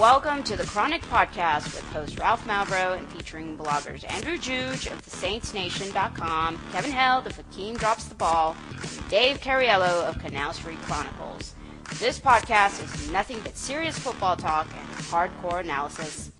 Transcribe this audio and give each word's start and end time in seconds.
Welcome 0.00 0.42
to 0.44 0.56
the 0.56 0.64
Chronic 0.64 1.02
Podcast 1.02 1.64
with 1.74 1.84
host 1.92 2.18
Ralph 2.18 2.46
Malbrough 2.46 2.96
and 2.96 3.06
featuring 3.10 3.58
bloggers 3.58 4.10
Andrew 4.10 4.38
Juge 4.38 4.86
of 4.86 5.02
TheSaintsNation.com, 5.04 6.58
Kevin 6.72 6.90
Held 6.90 7.26
of 7.26 7.36
Hakeem 7.36 7.76
Drops 7.76 8.04
the 8.06 8.14
Ball, 8.14 8.56
and 8.70 9.08
Dave 9.10 9.42
Cariello 9.42 10.08
of 10.08 10.18
Canal 10.18 10.54
Street 10.54 10.78
Chronicles. 10.84 11.54
This 11.98 12.18
podcast 12.18 12.82
is 12.82 13.10
nothing 13.10 13.40
but 13.40 13.58
serious 13.58 13.98
football 13.98 14.36
talk 14.36 14.68
and 14.74 14.88
hardcore 15.04 15.60
analysis. 15.60 16.32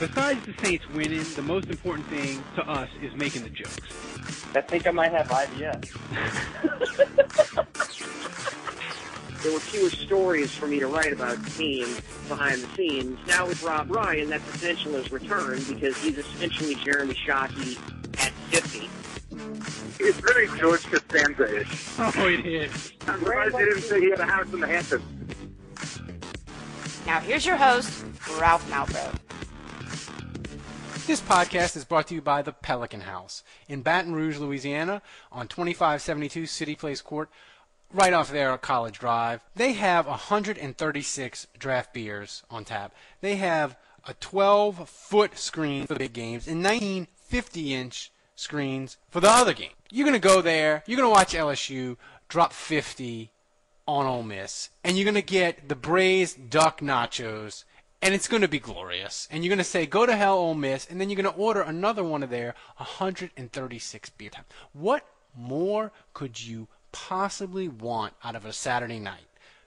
Besides 0.00 0.44
the 0.44 0.54
Saints 0.64 0.84
winning, 0.88 1.22
the 1.36 1.42
most 1.42 1.68
important 1.68 2.08
thing 2.08 2.42
to 2.56 2.68
us 2.68 2.88
is 3.00 3.14
making 3.14 3.44
the 3.44 3.50
jokes. 3.50 3.78
I 4.56 4.60
think 4.60 4.88
I 4.88 4.90
might 4.90 5.12
have 5.12 5.28
IBS. 5.28 5.88
there 9.44 9.52
were 9.52 9.60
fewer 9.60 9.90
stories 9.90 10.54
for 10.54 10.66
me 10.66 10.80
to 10.80 10.86
write 10.86 11.12
about 11.12 11.36
the 11.44 11.50
team 11.50 11.86
behind 12.28 12.62
the 12.62 12.68
scenes. 12.74 13.18
Now 13.28 13.46
with 13.46 13.62
Rob 13.62 13.90
Ryan, 13.90 14.30
that 14.30 14.40
potential 14.50 14.92
has 14.94 15.12
returned 15.12 15.68
because 15.68 15.96
he's 15.98 16.16
essentially 16.16 16.76
Jeremy 16.76 17.12
Shockey 17.12 17.78
at 18.24 18.32
50. 18.50 18.88
It's 20.00 20.18
very 20.20 20.48
George 20.58 20.82
Costanza-ish. 20.86 21.90
Oh, 21.98 22.26
it 22.26 22.46
is. 22.46 22.94
I'm 23.06 23.18
surprised 23.18 23.54
they 23.54 23.66
didn't 23.66 23.82
say 23.82 24.00
he 24.00 24.10
had 24.10 24.20
a 24.20 24.24
house 24.24 24.50
in 24.50 24.60
the 24.60 24.66
Hamptons. 24.66 25.04
Now 27.06 27.20
here's 27.20 27.44
your 27.44 27.56
host, 27.56 28.02
Ralph 28.40 28.66
Malbrough. 28.70 29.20
This 31.06 31.20
podcast 31.20 31.76
is 31.76 31.84
brought 31.84 32.06
to 32.06 32.14
you 32.14 32.22
by 32.22 32.40
the 32.40 32.52
Pelican 32.52 33.02
House 33.02 33.42
in 33.68 33.82
Baton 33.82 34.14
Rouge, 34.14 34.38
Louisiana, 34.38 35.02
on 35.30 35.48
2572 35.48 36.46
City 36.46 36.74
Place 36.74 37.02
Court, 37.02 37.28
right 37.94 38.12
off 38.12 38.30
there 38.30 38.56
College 38.58 38.98
Drive. 38.98 39.44
They 39.54 39.72
have 39.74 40.06
136 40.06 41.46
draft 41.58 41.94
beers 41.94 42.42
on 42.50 42.64
tap. 42.64 42.94
They 43.20 43.36
have 43.36 43.76
a 44.06 44.14
12 44.14 44.88
foot 44.88 45.38
screen 45.38 45.86
for 45.86 45.94
the 45.94 46.00
big 46.00 46.12
games 46.12 46.46
and 46.46 46.62
19 46.62 47.06
50 47.20 47.74
inch 47.74 48.12
screens 48.34 48.96
for 49.08 49.20
the 49.20 49.30
other 49.30 49.54
game. 49.54 49.70
You're 49.90 50.06
going 50.06 50.20
to 50.20 50.28
go 50.28 50.42
there, 50.42 50.82
you're 50.86 50.96
going 50.96 51.08
to 51.08 51.12
watch 51.12 51.34
LSU 51.34 51.96
drop 52.28 52.52
50 52.52 53.30
on 53.86 54.06
Ole 54.06 54.22
Miss, 54.22 54.70
and 54.82 54.96
you're 54.96 55.04
going 55.04 55.14
to 55.14 55.22
get 55.22 55.68
the 55.68 55.76
braised 55.76 56.50
duck 56.50 56.80
nachos, 56.80 57.64
and 58.02 58.14
it's 58.14 58.28
going 58.28 58.42
to 58.42 58.48
be 58.48 58.58
glorious. 58.58 59.28
And 59.30 59.44
you're 59.44 59.50
going 59.50 59.58
to 59.58 59.64
say, 59.64 59.86
go 59.86 60.06
to 60.06 60.16
hell, 60.16 60.38
Ole 60.38 60.54
Miss, 60.54 60.86
and 60.90 61.00
then 61.00 61.10
you're 61.10 61.20
going 61.20 61.32
to 61.32 61.40
order 61.40 61.60
another 61.60 62.02
one 62.02 62.22
of 62.22 62.30
their 62.30 62.54
136 62.76 64.10
beer. 64.10 64.30
What 64.72 65.06
more 65.36 65.92
could 66.12 66.42
you 66.44 66.68
possibly 66.94 67.68
want 67.68 68.14
out 68.22 68.36
of 68.36 68.46
a 68.46 68.52
Saturday 68.52 69.00
night? 69.00 69.26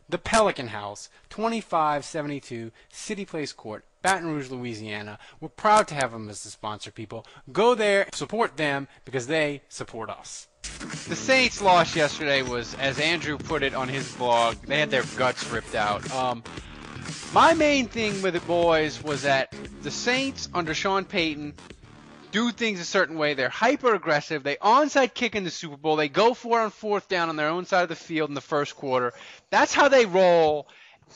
The 0.09 0.17
Pelican 0.17 0.69
House, 0.69 1.09
2572 1.29 2.71
City 2.89 3.25
Place 3.25 3.51
Court, 3.51 3.83
Baton 4.01 4.27
Rouge, 4.27 4.49
Louisiana. 4.49 5.19
We're 5.41 5.49
proud 5.49 5.89
to 5.89 5.95
have 5.95 6.13
them 6.13 6.29
as 6.29 6.43
the 6.43 6.49
sponsor, 6.49 6.89
people. 6.89 7.25
Go 7.51 7.75
there, 7.75 8.07
support 8.13 8.55
them, 8.55 8.87
because 9.03 9.27
they 9.27 9.61
support 9.67 10.09
us. 10.09 10.47
The 11.09 11.15
Saints' 11.15 11.61
loss 11.61 11.93
yesterday 11.93 12.41
was, 12.41 12.73
as 12.75 12.97
Andrew 12.99 13.37
put 13.37 13.63
it 13.63 13.73
on 13.73 13.89
his 13.89 14.09
blog, 14.15 14.55
they 14.65 14.79
had 14.79 14.89
their 14.89 15.03
guts 15.17 15.45
ripped 15.49 15.75
out. 15.75 16.09
Um, 16.13 16.41
my 17.33 17.53
main 17.53 17.87
thing 17.87 18.21
with 18.21 18.37
it, 18.37 18.47
boys, 18.47 19.03
was 19.03 19.23
that 19.23 19.53
the 19.81 19.91
Saints 19.91 20.47
under 20.53 20.73
Sean 20.73 21.03
Payton 21.03 21.53
do 22.31 22.51
things 22.51 22.79
a 22.79 22.85
certain 22.85 23.17
way. 23.17 23.33
They're 23.33 23.49
hyper 23.49 23.93
aggressive. 23.93 24.43
They 24.43 24.55
onside 24.55 25.13
kick 25.13 25.35
in 25.35 25.43
the 25.43 25.51
Super 25.51 25.77
Bowl. 25.77 25.95
They 25.95 26.09
go 26.09 26.33
for 26.33 26.59
it 26.59 26.63
on 26.63 26.71
fourth 26.71 27.07
down 27.07 27.29
on 27.29 27.35
their 27.35 27.49
own 27.49 27.65
side 27.65 27.83
of 27.83 27.89
the 27.89 27.95
field 27.95 28.29
in 28.29 28.35
the 28.35 28.41
first 28.41 28.75
quarter. 28.75 29.13
That's 29.49 29.73
how 29.73 29.87
they 29.87 30.05
roll. 30.05 30.67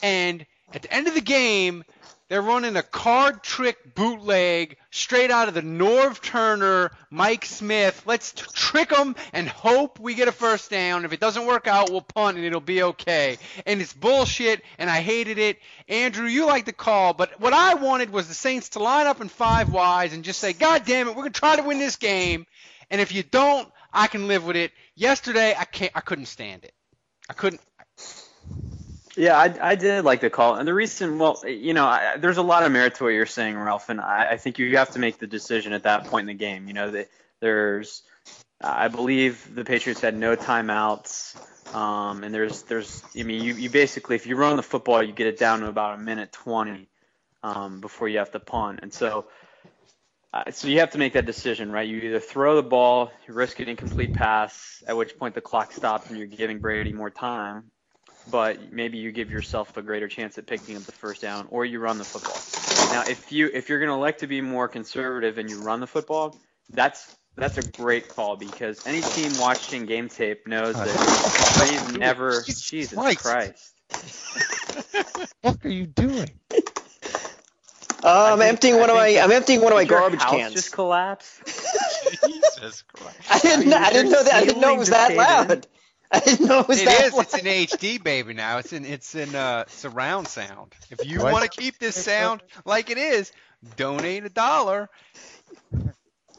And 0.01 0.45
at 0.73 0.83
the 0.83 0.93
end 0.93 1.07
of 1.07 1.13
the 1.13 1.21
game, 1.21 1.83
they're 2.31 2.41
running 2.41 2.77
a 2.77 2.81
card 2.81 3.43
trick 3.43 3.93
bootleg 3.93 4.77
straight 4.89 5.31
out 5.31 5.49
of 5.49 5.53
the 5.53 5.61
Norv 5.61 6.21
Turner, 6.21 6.91
Mike 7.09 7.43
Smith. 7.43 8.03
Let's 8.05 8.31
t- 8.31 8.45
trick 8.53 8.87
them 8.87 9.17
and 9.33 9.49
hope 9.49 9.99
we 9.99 10.13
get 10.13 10.29
a 10.29 10.31
first 10.31 10.71
down. 10.71 11.03
If 11.03 11.11
it 11.11 11.19
doesn't 11.19 11.45
work 11.45 11.67
out, 11.67 11.89
we'll 11.89 11.99
punt 11.99 12.37
and 12.37 12.45
it'll 12.45 12.61
be 12.61 12.83
okay. 12.83 13.37
And 13.65 13.81
it's 13.81 13.91
bullshit, 13.91 14.61
and 14.77 14.89
I 14.89 15.01
hated 15.01 15.39
it. 15.39 15.59
Andrew, 15.89 16.25
you 16.25 16.45
like 16.45 16.63
the 16.63 16.71
call, 16.71 17.13
but 17.13 17.37
what 17.41 17.51
I 17.51 17.73
wanted 17.73 18.11
was 18.11 18.29
the 18.29 18.33
Saints 18.33 18.69
to 18.69 18.79
line 18.79 19.07
up 19.07 19.19
in 19.19 19.27
five 19.27 19.73
wides 19.73 20.13
and 20.13 20.23
just 20.23 20.39
say, 20.39 20.53
God 20.53 20.85
damn 20.85 21.09
it, 21.09 21.17
we're 21.17 21.23
gonna 21.23 21.31
try 21.31 21.57
to 21.57 21.63
win 21.63 21.79
this 21.79 21.97
game. 21.97 22.45
And 22.89 23.01
if 23.01 23.13
you 23.13 23.23
don't, 23.23 23.69
I 23.91 24.07
can 24.07 24.29
live 24.29 24.45
with 24.45 24.55
it. 24.55 24.71
Yesterday, 24.95 25.53
I 25.59 25.65
can't. 25.65 25.91
I 25.93 25.99
couldn't 25.99 26.27
stand 26.27 26.63
it. 26.63 26.73
I 27.29 27.33
couldn't. 27.33 27.59
Yeah, 29.17 29.37
I, 29.37 29.71
I 29.71 29.75
did 29.75 30.05
like 30.05 30.21
the 30.21 30.29
call, 30.29 30.55
and 30.55 30.65
the 30.65 30.73
reason, 30.73 31.19
well, 31.19 31.41
you 31.45 31.73
know, 31.73 31.85
I, 31.85 32.15
there's 32.17 32.37
a 32.37 32.41
lot 32.41 32.63
of 32.63 32.71
merit 32.71 32.95
to 32.95 33.03
what 33.03 33.09
you're 33.09 33.25
saying, 33.25 33.57
Ralph, 33.57 33.89
and 33.89 33.99
I, 33.99 34.31
I 34.31 34.37
think 34.37 34.57
you 34.57 34.77
have 34.77 34.91
to 34.91 34.99
make 34.99 35.17
the 35.19 35.27
decision 35.27 35.73
at 35.73 35.83
that 35.83 36.05
point 36.05 36.29
in 36.29 36.37
the 36.37 36.39
game. 36.39 36.67
You 36.67 36.73
know, 36.73 36.91
that 36.91 37.09
there's, 37.41 38.03
I 38.61 38.87
believe 38.87 39.53
the 39.53 39.65
Patriots 39.65 39.99
had 39.99 40.15
no 40.15 40.37
timeouts, 40.37 41.35
um, 41.75 42.23
and 42.23 42.33
there's, 42.33 42.61
there's, 42.63 43.03
I 43.17 43.23
mean, 43.23 43.43
you, 43.43 43.53
you 43.55 43.69
basically, 43.69 44.15
if 44.15 44.27
you 44.27 44.37
run 44.37 44.55
the 44.55 44.63
football, 44.63 45.03
you 45.03 45.11
get 45.11 45.27
it 45.27 45.37
down 45.37 45.59
to 45.59 45.67
about 45.67 45.99
a 45.99 46.01
minute 46.01 46.31
20 46.31 46.87
um, 47.43 47.81
before 47.81 48.07
you 48.07 48.19
have 48.19 48.31
to 48.31 48.39
punt, 48.39 48.79
and 48.81 48.93
so. 48.93 49.25
Uh, 50.33 50.49
so 50.49 50.69
you 50.69 50.79
have 50.79 50.91
to 50.91 50.97
make 50.97 51.11
that 51.11 51.25
decision, 51.25 51.69
right? 51.73 51.89
You 51.89 51.97
either 51.97 52.21
throw 52.21 52.55
the 52.55 52.63
ball, 52.63 53.11
you 53.27 53.33
risk 53.33 53.59
an 53.59 53.67
incomplete 53.67 54.13
pass, 54.13 54.81
at 54.87 54.95
which 54.95 55.17
point 55.17 55.35
the 55.35 55.41
clock 55.41 55.73
stops 55.73 56.07
and 56.07 56.17
you're 56.17 56.25
giving 56.25 56.59
Brady 56.59 56.93
more 56.93 57.09
time, 57.09 57.69
but 58.31 58.71
maybe 58.71 58.97
you 58.97 59.11
give 59.11 59.29
yourself 59.31 59.75
a 59.77 59.81
greater 59.81 60.07
chance 60.07 60.37
at 60.37 60.47
picking 60.47 60.75
up 60.75 60.83
the 60.83 60.91
first 60.93 61.21
down, 61.21 61.47
or 61.49 61.65
you 61.65 61.79
run 61.79 61.97
the 61.97 62.03
football. 62.05 62.37
Now, 62.93 63.03
if 63.07 63.31
you 63.31 63.49
if 63.53 63.69
you're 63.69 63.79
going 63.79 63.89
to 63.89 63.95
elect 63.95 64.21
to 64.21 64.27
be 64.27 64.41
more 64.41 64.67
conservative 64.67 65.37
and 65.37 65.49
you 65.49 65.61
run 65.61 65.79
the 65.79 65.87
football, 65.87 66.37
that's 66.73 67.15
that's 67.35 67.57
a 67.57 67.61
great 67.61 68.09
call 68.09 68.35
because 68.37 68.85
any 68.85 69.01
team 69.01 69.37
watching 69.39 69.85
game 69.85 70.09
tape 70.09 70.47
knows 70.47 70.75
that 70.75 71.57
Brady's 71.57 71.97
never. 71.97 72.43
Jesus 72.47 73.17
Christ! 73.17 73.75
What 75.41 75.65
are 75.65 75.69
you 75.69 75.87
doing? 75.87 76.29
Uh, 78.03 78.31
I'm 78.33 78.39
think- 78.39 78.49
emptying 78.49 78.79
one 78.79 78.89
of 78.89 78.95
my 78.95 79.11
that- 79.13 79.23
I'm 79.23 79.31
emptying 79.31 79.61
one 79.61 79.71
of 79.71 79.75
my 79.77 79.81
your 79.83 79.99
garbage 79.99 80.21
house 80.21 80.31
cans. 80.31 80.53
Just 80.53 80.71
collapse. 80.71 81.39
Jesus 82.25 82.83
Christ. 82.93 83.17
I 83.29 83.39
didn't 83.39 83.73
I 83.73 83.91
didn't 83.91 84.11
know 84.11 84.23
that 84.23 84.33
I 84.33 84.45
didn't 84.45 84.61
know 84.61 84.73
it 84.75 84.77
was 84.79 84.89
that 84.89 85.07
Ceiling 85.09 85.25
just 85.25 85.49
loud. 85.49 85.67
I 86.13 86.19
didn't 86.19 86.45
know 86.47 86.59
it 86.59 86.67
was 86.67 86.81
It 86.81 86.85
that 86.85 87.01
is. 87.05 87.13
loud. 87.13 87.21
It's 87.23 87.37
in 87.37 87.45
HD, 87.45 88.03
baby. 88.03 88.33
Now 88.33 88.57
it's 88.57 88.73
in. 88.73 88.85
It's 88.85 89.15
in 89.15 89.33
uh, 89.35 89.65
surround 89.67 90.27
sound. 90.27 90.73
If 90.89 91.05
you 91.05 91.19
want 91.21 91.43
to 91.43 91.49
keep 91.49 91.79
this 91.79 91.95
sound 91.95 92.41
like 92.65 92.89
it 92.89 92.97
is, 92.97 93.31
donate 93.77 94.25
a 94.25 94.29
dollar. 94.29 94.89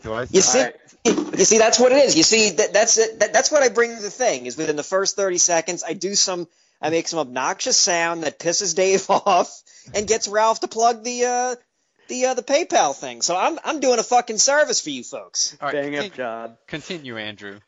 Do 0.03 0.27
You 0.31 0.41
see, 0.41 0.59
Alright. 0.59 0.75
you 1.05 1.45
see, 1.45 1.59
that's 1.59 1.79
what 1.79 1.93
it 1.93 2.05
is. 2.05 2.17
You 2.17 2.23
see, 2.25 2.51
that, 2.51 2.73
that's 2.73 2.99
it. 2.99 3.21
That, 3.21 3.33
that's 3.33 3.53
what 3.53 3.63
I 3.63 3.69
bring 3.69 3.95
to 3.97 4.03
the 4.03 4.11
thing. 4.11 4.47
Is 4.47 4.57
within 4.57 4.77
the 4.77 4.83
first 4.83 5.17
thirty 5.17 5.39
seconds, 5.39 5.85
I 5.87 5.93
do 5.93 6.15
some, 6.17 6.49
I 6.81 6.91
make 6.91 7.07
some 7.09 7.21
obnoxious 7.21 7.77
sound 7.77 8.25
that 8.25 8.39
pisses 8.41 8.75
Dave 8.75 9.07
off 9.11 9.63
and 9.95 10.07
gets 10.09 10.27
Ralph 10.29 10.61
to 10.61 10.69
plug 10.69 11.05
the 11.05 11.25
uh, 11.25 11.55
the 12.09 12.27
uh, 12.27 12.35
the 12.35 12.43
PayPal 12.43 12.95
thing. 12.97 13.23
So 13.23 13.37
I'm 13.37 13.59
I'm 13.65 13.79
doing 13.81 14.01
a 14.01 14.03
fucking 14.03 14.39
service 14.39 14.81
for 14.81 14.91
you 14.91 15.05
folks. 15.05 15.57
All 15.61 15.69
right, 15.69 15.75
Bang 15.75 15.95
up 15.97 16.03
continue, 16.03 16.17
job. 16.17 16.57
continue, 16.67 17.17
Andrew. 17.17 17.61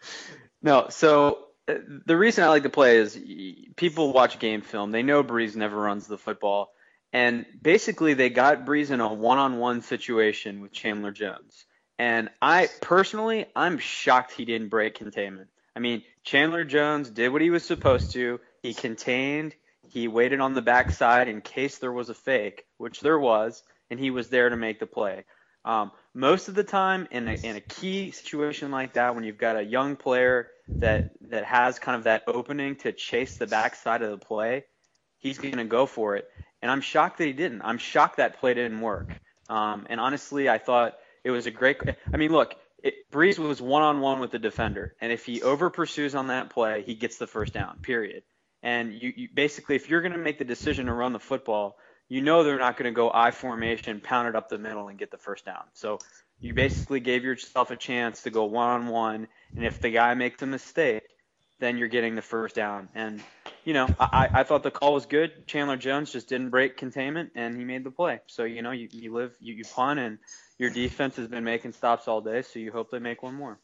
No, 0.61 0.89
so 0.91 1.39
the 1.67 2.17
reason 2.17 2.45
I 2.45 2.49
like 2.49 2.65
to 2.65 2.71
play 2.71 2.99
is 2.99 3.19
people 3.77 4.13
watch 4.13 4.39
game 4.39 4.61
film. 4.61 4.91
They 4.91 5.03
know 5.03 5.25
Brees 5.25 5.57
never 5.57 5.77
runs 5.77 6.07
the 6.07 6.19
football. 6.19 6.73
And 7.13 7.47
basically, 7.63 8.15
they 8.15 8.29
got 8.29 8.67
Brees 8.67 8.91
in 8.91 9.01
a 9.01 9.13
one 9.13 9.39
on 9.39 9.59
one 9.59 9.83
situation 9.83 10.61
with 10.61 10.73
Chandler 10.73 11.13
Jones. 11.13 11.65
And 11.99 12.29
I 12.43 12.69
personally, 12.81 13.47
I'm 13.55 13.79
shocked 13.79 14.33
he 14.33 14.45
didn't 14.45 14.69
break 14.69 14.97
containment. 14.97 15.49
I 15.77 15.81
mean, 15.81 16.03
Chandler 16.25 16.65
Jones 16.65 17.09
did 17.11 17.33
what 17.33 17.41
he 17.41 17.51
was 17.51 17.65
supposed 17.65 18.13
to. 18.13 18.41
He 18.63 18.75
contained, 18.75 19.55
he 19.89 20.09
waited 20.09 20.41
on 20.41 20.55
the 20.55 20.63
backside 20.63 21.29
in 21.29 21.41
case 21.41 21.79
there 21.79 21.93
was 21.93 22.09
a 22.09 22.15
fake, 22.15 22.65
which 22.79 23.01
there 23.01 23.19
was, 23.19 23.63
and 23.91 24.01
he 24.01 24.11
was 24.11 24.29
there 24.29 24.49
to 24.49 24.57
make 24.57 24.81
the 24.81 24.87
play. 24.87 25.25
Um, 25.65 25.93
most 26.15 26.49
of 26.49 26.55
the 26.55 26.65
time, 26.65 27.09
in 27.11 27.29
a, 27.29 27.33
in 27.33 27.57
a 27.57 27.61
key 27.61 28.11
situation 28.11 28.71
like 28.71 28.95
that, 28.95 29.15
when 29.15 29.25
you've 29.25 29.39
got 29.39 29.57
a 29.57 29.63
young 29.63 29.97
player 29.97 30.49
that 30.69 31.11
that 31.31 31.45
has 31.45 31.79
kind 31.79 31.97
of 31.97 32.05
that 32.05 32.25
opening 32.27 32.77
to 32.77 32.93
chase 32.93 33.37
the 33.37 33.47
backside 33.47 34.03
of 34.03 34.11
the 34.11 34.25
play, 34.25 34.65
he's 35.19 35.39
going 35.39 35.57
to 35.59 35.65
go 35.65 35.87
for 35.87 36.17
it. 36.17 36.29
And 36.63 36.71
I'm 36.71 36.81
shocked 36.81 37.19
that 37.19 37.27
he 37.27 37.33
didn't. 37.33 37.63
I'm 37.63 37.79
shocked 37.79 38.17
that 38.17 38.41
play 38.41 38.55
didn't 38.55 38.81
work. 38.81 39.11
Um, 39.49 39.87
and 39.91 40.01
honestly, 40.01 40.49
I 40.49 40.59
thought 40.59 40.95
it 41.23 41.31
was 41.31 41.47
a 41.47 41.51
great. 41.51 41.79
I 42.13 42.17
mean, 42.17 42.33
look, 42.33 42.55
it, 42.83 43.11
Brees 43.11 43.39
was 43.39 43.61
one 43.61 43.83
on 43.83 44.01
one 44.01 44.21
with 44.21 44.31
the 44.31 44.39
defender, 44.39 44.95
and 45.01 45.13
if 45.13 45.27
he 45.27 45.43
over 45.43 45.71
pursues 45.71 46.15
on 46.15 46.29
that 46.29 46.51
play, 46.51 46.83
he 46.83 46.95
gets 46.95 47.19
the 47.19 47.27
first 47.27 47.53
down. 47.53 47.79
Period. 47.81 48.23
And 48.63 48.95
you, 48.95 49.13
you 49.15 49.29
basically, 49.33 49.77
if 49.77 49.91
you're 49.91 50.01
going 50.01 50.13
to 50.13 50.19
make 50.19 50.39
the 50.39 50.45
decision 50.45 50.87
to 50.87 50.93
run 50.95 51.13
the 51.13 51.21
football, 51.21 51.77
you 52.09 52.23
know 52.23 52.45
they're 52.45 52.59
not 52.59 52.77
going 52.77 52.91
to 52.91 52.97
go 52.97 53.11
I 53.13 53.31
formation, 53.31 54.01
pound 54.01 54.29
it 54.29 54.37
up 54.37 54.49
the 54.49 54.59
middle, 54.59 54.89
and 54.89 54.99
get 54.99 55.11
the 55.11 55.19
first 55.19 55.45
down. 55.45 55.65
So 55.75 55.99
you 56.41 56.55
basically 56.55 57.01
gave 57.01 57.25
yourself 57.25 57.71
a 57.71 57.77
chance 57.77 58.23
to 58.23 58.31
go 58.31 58.45
one 58.45 58.69
on 58.69 58.87
one, 58.89 59.29
and 59.57 59.65
if 59.65 59.81
the 59.81 59.91
guy 59.91 60.15
makes 60.15 60.43
a 60.43 60.47
mistake, 60.47 61.03
then 61.61 61.79
you're 61.79 61.89
getting 61.89 62.15
the 62.15 62.23
first 62.23 62.55
down. 62.55 62.89
And 62.95 63.23
you 63.65 63.73
know, 63.73 63.89
I, 63.99 64.29
I 64.33 64.43
thought 64.43 64.63
the 64.63 64.71
call 64.71 64.95
was 64.95 65.07
good. 65.07 65.47
Chandler 65.47 65.77
Jones 65.77 66.13
just 66.13 66.29
didn't 66.29 66.51
break 66.51 66.77
containment, 66.77 67.33
and 67.35 67.57
he 67.57 67.65
made 67.65 67.85
the 67.85 67.91
play. 67.91 68.21
So 68.27 68.45
you 68.45 68.63
know, 68.63 68.73
you, 68.73 68.89
you 68.93 69.13
live, 69.15 69.35
you, 69.41 69.55
you 69.55 69.65
punt, 69.65 70.01
and 70.01 70.19
your 70.59 70.71
defense 70.71 71.17
has 71.17 71.29
been 71.29 71.45
making 71.45 71.73
stops 71.73 72.09
all 72.09 72.21
day. 72.21 72.43
So 72.43 72.59
you 72.59 72.73
hope 72.73 72.91
they 72.91 72.99
make 72.99 73.23
one 73.23 73.35
more. 73.35 73.59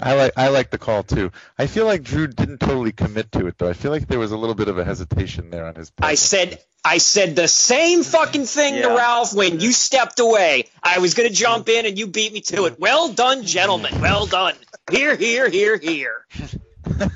I 0.00 0.14
like 0.14 0.32
I 0.36 0.48
like 0.48 0.70
the 0.70 0.78
call 0.78 1.02
too. 1.02 1.30
I 1.58 1.66
feel 1.66 1.86
like 1.86 2.02
Drew 2.02 2.26
didn't 2.26 2.58
totally 2.58 2.92
commit 2.92 3.30
to 3.32 3.46
it 3.46 3.56
though. 3.58 3.68
I 3.68 3.72
feel 3.74 3.90
like 3.90 4.08
there 4.08 4.18
was 4.18 4.32
a 4.32 4.36
little 4.36 4.54
bit 4.54 4.68
of 4.68 4.78
a 4.78 4.84
hesitation 4.84 5.50
there 5.50 5.66
on 5.66 5.74
his 5.74 5.90
part. 5.90 6.10
I 6.10 6.14
said 6.16 6.58
I 6.84 6.98
said 6.98 7.36
the 7.36 7.46
same 7.46 8.02
fucking 8.02 8.44
thing 8.46 8.82
to 8.82 8.88
Ralph 8.88 9.32
when 9.34 9.60
you 9.60 9.70
stepped 9.70 10.18
away. 10.18 10.68
I 10.82 10.98
was 10.98 11.14
going 11.14 11.28
to 11.28 11.34
jump 11.34 11.68
in 11.68 11.86
and 11.86 11.96
you 11.96 12.08
beat 12.08 12.32
me 12.32 12.40
to 12.40 12.64
it. 12.64 12.80
Well 12.80 13.12
done, 13.12 13.44
gentlemen. 13.44 14.00
Well 14.00 14.26
done. 14.26 14.54
Here, 14.90 15.14
here, 15.14 15.48
here, 15.48 15.76
here. 15.78 16.26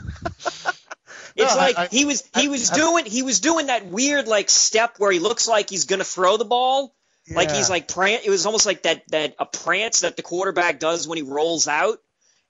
It's 1.39 1.55
No, 1.55 1.61
like 1.61 1.77
I- 1.79 1.89
he 1.89 2.07
was 2.07 2.23
he 2.35 2.47
I- 2.47 2.49
was 2.49 2.71
I- 2.71 2.77
doing 2.77 3.05
he 3.05 3.23
was 3.23 3.41
doing 3.41 3.67
that 3.67 3.85
weird 3.87 4.27
like 4.27 4.49
step 4.49 4.95
where 4.99 5.13
he 5.13 5.19
looks 5.19 5.47
like 5.47 5.69
he's 5.69 5.85
going 5.85 5.99
to 5.99 6.05
throw 6.05 6.39
the 6.39 6.47
ball. 6.47 6.95
Like 7.29 7.51
he's 7.51 7.69
like 7.69 7.89
pran- 7.89 8.25
it 8.25 8.31
was 8.31 8.47
almost 8.47 8.65
like 8.67 8.85
that 8.85 9.03
that 9.09 9.35
a 9.39 9.45
prance 9.45 10.01
that 10.01 10.17
the 10.17 10.23
quarterback 10.23 10.79
does 10.79 11.07
when 11.09 11.17
he 11.19 11.23
rolls 11.23 11.67
out 11.69 11.99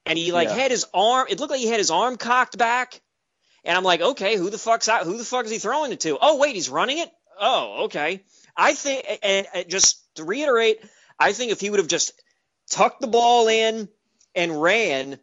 and 0.06 0.18
he 0.18 0.32
like 0.32 0.48
Yeah. 0.48 0.54
had 0.54 0.70
his 0.70 0.86
arm 0.94 1.26
it 1.28 1.38
looked 1.40 1.50
like 1.50 1.60
he 1.60 1.66
had 1.68 1.78
his 1.78 1.90
arm 1.90 2.16
cocked 2.16 2.56
back 2.58 3.00
and 3.64 3.76
I'm 3.76 3.84
like, 3.84 4.00
okay, 4.00 4.36
who 4.36 4.48
the 4.48 4.58
fuck's 4.58 4.88
out? 4.88 5.04
Who 5.04 5.18
the 5.18 5.24
fuck 5.24 5.44
is 5.44 5.50
he 5.50 5.58
throwing 5.58 5.92
it 5.92 6.00
to? 6.00 6.16
Oh, 6.20 6.36
wait, 6.38 6.54
he's 6.54 6.70
running 6.70 6.98
it. 6.98 7.10
Oh, 7.40 7.84
okay. 7.86 8.22
I 8.56 8.74
think, 8.74 9.04
and, 9.22 9.46
and 9.52 9.68
just 9.68 9.98
to 10.14 10.24
reiterate, 10.24 10.78
I 11.18 11.32
think 11.32 11.50
if 11.50 11.60
he 11.60 11.68
would 11.68 11.80
have 11.80 11.88
just 11.88 12.12
tucked 12.70 13.00
the 13.00 13.08
ball 13.08 13.48
in 13.48 13.88
and 14.36 14.62
ran, 14.62 15.18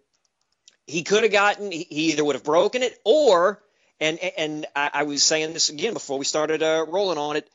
he 0.86 1.04
could 1.04 1.24
have 1.24 1.32
gotten. 1.32 1.72
He 1.72 1.88
he 1.90 2.12
either 2.12 2.26
would 2.26 2.36
have 2.36 2.44
broken 2.44 2.84
it 2.84 3.00
or, 3.06 3.64
and 4.02 4.20
and 4.20 4.66
I, 4.76 4.90
I 4.94 5.04
was 5.04 5.24
saying 5.24 5.54
this 5.54 5.70
again 5.70 5.94
before 5.94 6.20
we 6.20 6.26
started 6.26 6.62
uh, 6.62 6.86
rolling 6.90 7.18
on 7.18 7.38
it. 7.38 7.50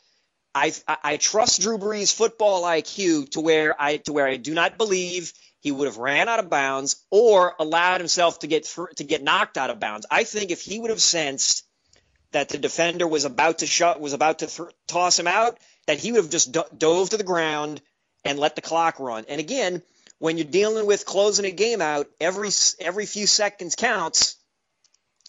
I, 0.54 0.72
I 0.88 0.96
I 1.04 1.16
trust 1.18 1.60
Drew 1.60 1.76
Brees' 1.78 2.14
football 2.14 2.62
IQ 2.62 3.30
to 3.32 3.40
where 3.40 3.80
I 3.80 3.98
to 3.98 4.12
where 4.14 4.26
I 4.26 4.36
do 4.38 4.54
not 4.54 4.78
believe 4.78 5.32
he 5.60 5.72
would 5.72 5.86
have 5.86 5.98
ran 5.98 6.28
out 6.28 6.38
of 6.38 6.50
bounds 6.50 6.96
or 7.10 7.54
allowed 7.58 8.00
himself 8.00 8.40
to 8.40 8.46
get 8.46 8.66
thr 8.66 8.86
to 8.96 9.04
get 9.04 9.22
knocked 9.22 9.58
out 9.58 9.70
of 9.70 9.80
bounds. 9.80 10.06
I 10.10 10.24
think 10.24 10.50
if 10.50 10.62
he 10.62 10.78
would 10.78 10.90
have 10.90 11.00
sensed 11.00 11.64
that 12.32 12.48
the 12.48 12.58
defender 12.58 13.06
was 13.06 13.24
about 13.24 13.58
to 13.58 13.66
shut 13.66 14.00
was 14.00 14.12
about 14.12 14.40
to 14.40 14.46
th- 14.46 14.68
toss 14.86 15.18
him 15.18 15.26
out, 15.26 15.58
that 15.86 15.98
he 15.98 16.12
would 16.12 16.22
have 16.22 16.30
just 16.30 16.52
do- 16.52 16.64
dove 16.76 17.10
to 17.10 17.16
the 17.16 17.24
ground 17.24 17.80
and 18.24 18.38
let 18.38 18.54
the 18.54 18.62
clock 18.62 19.00
run. 19.00 19.24
And 19.28 19.40
again, 19.40 19.82
when 20.18 20.36
you're 20.36 20.46
dealing 20.46 20.86
with 20.86 21.06
closing 21.06 21.44
a 21.44 21.50
game 21.50 21.80
out, 21.80 22.08
every 22.20 22.50
every 22.80 23.06
few 23.06 23.26
seconds 23.26 23.74
counts. 23.74 24.36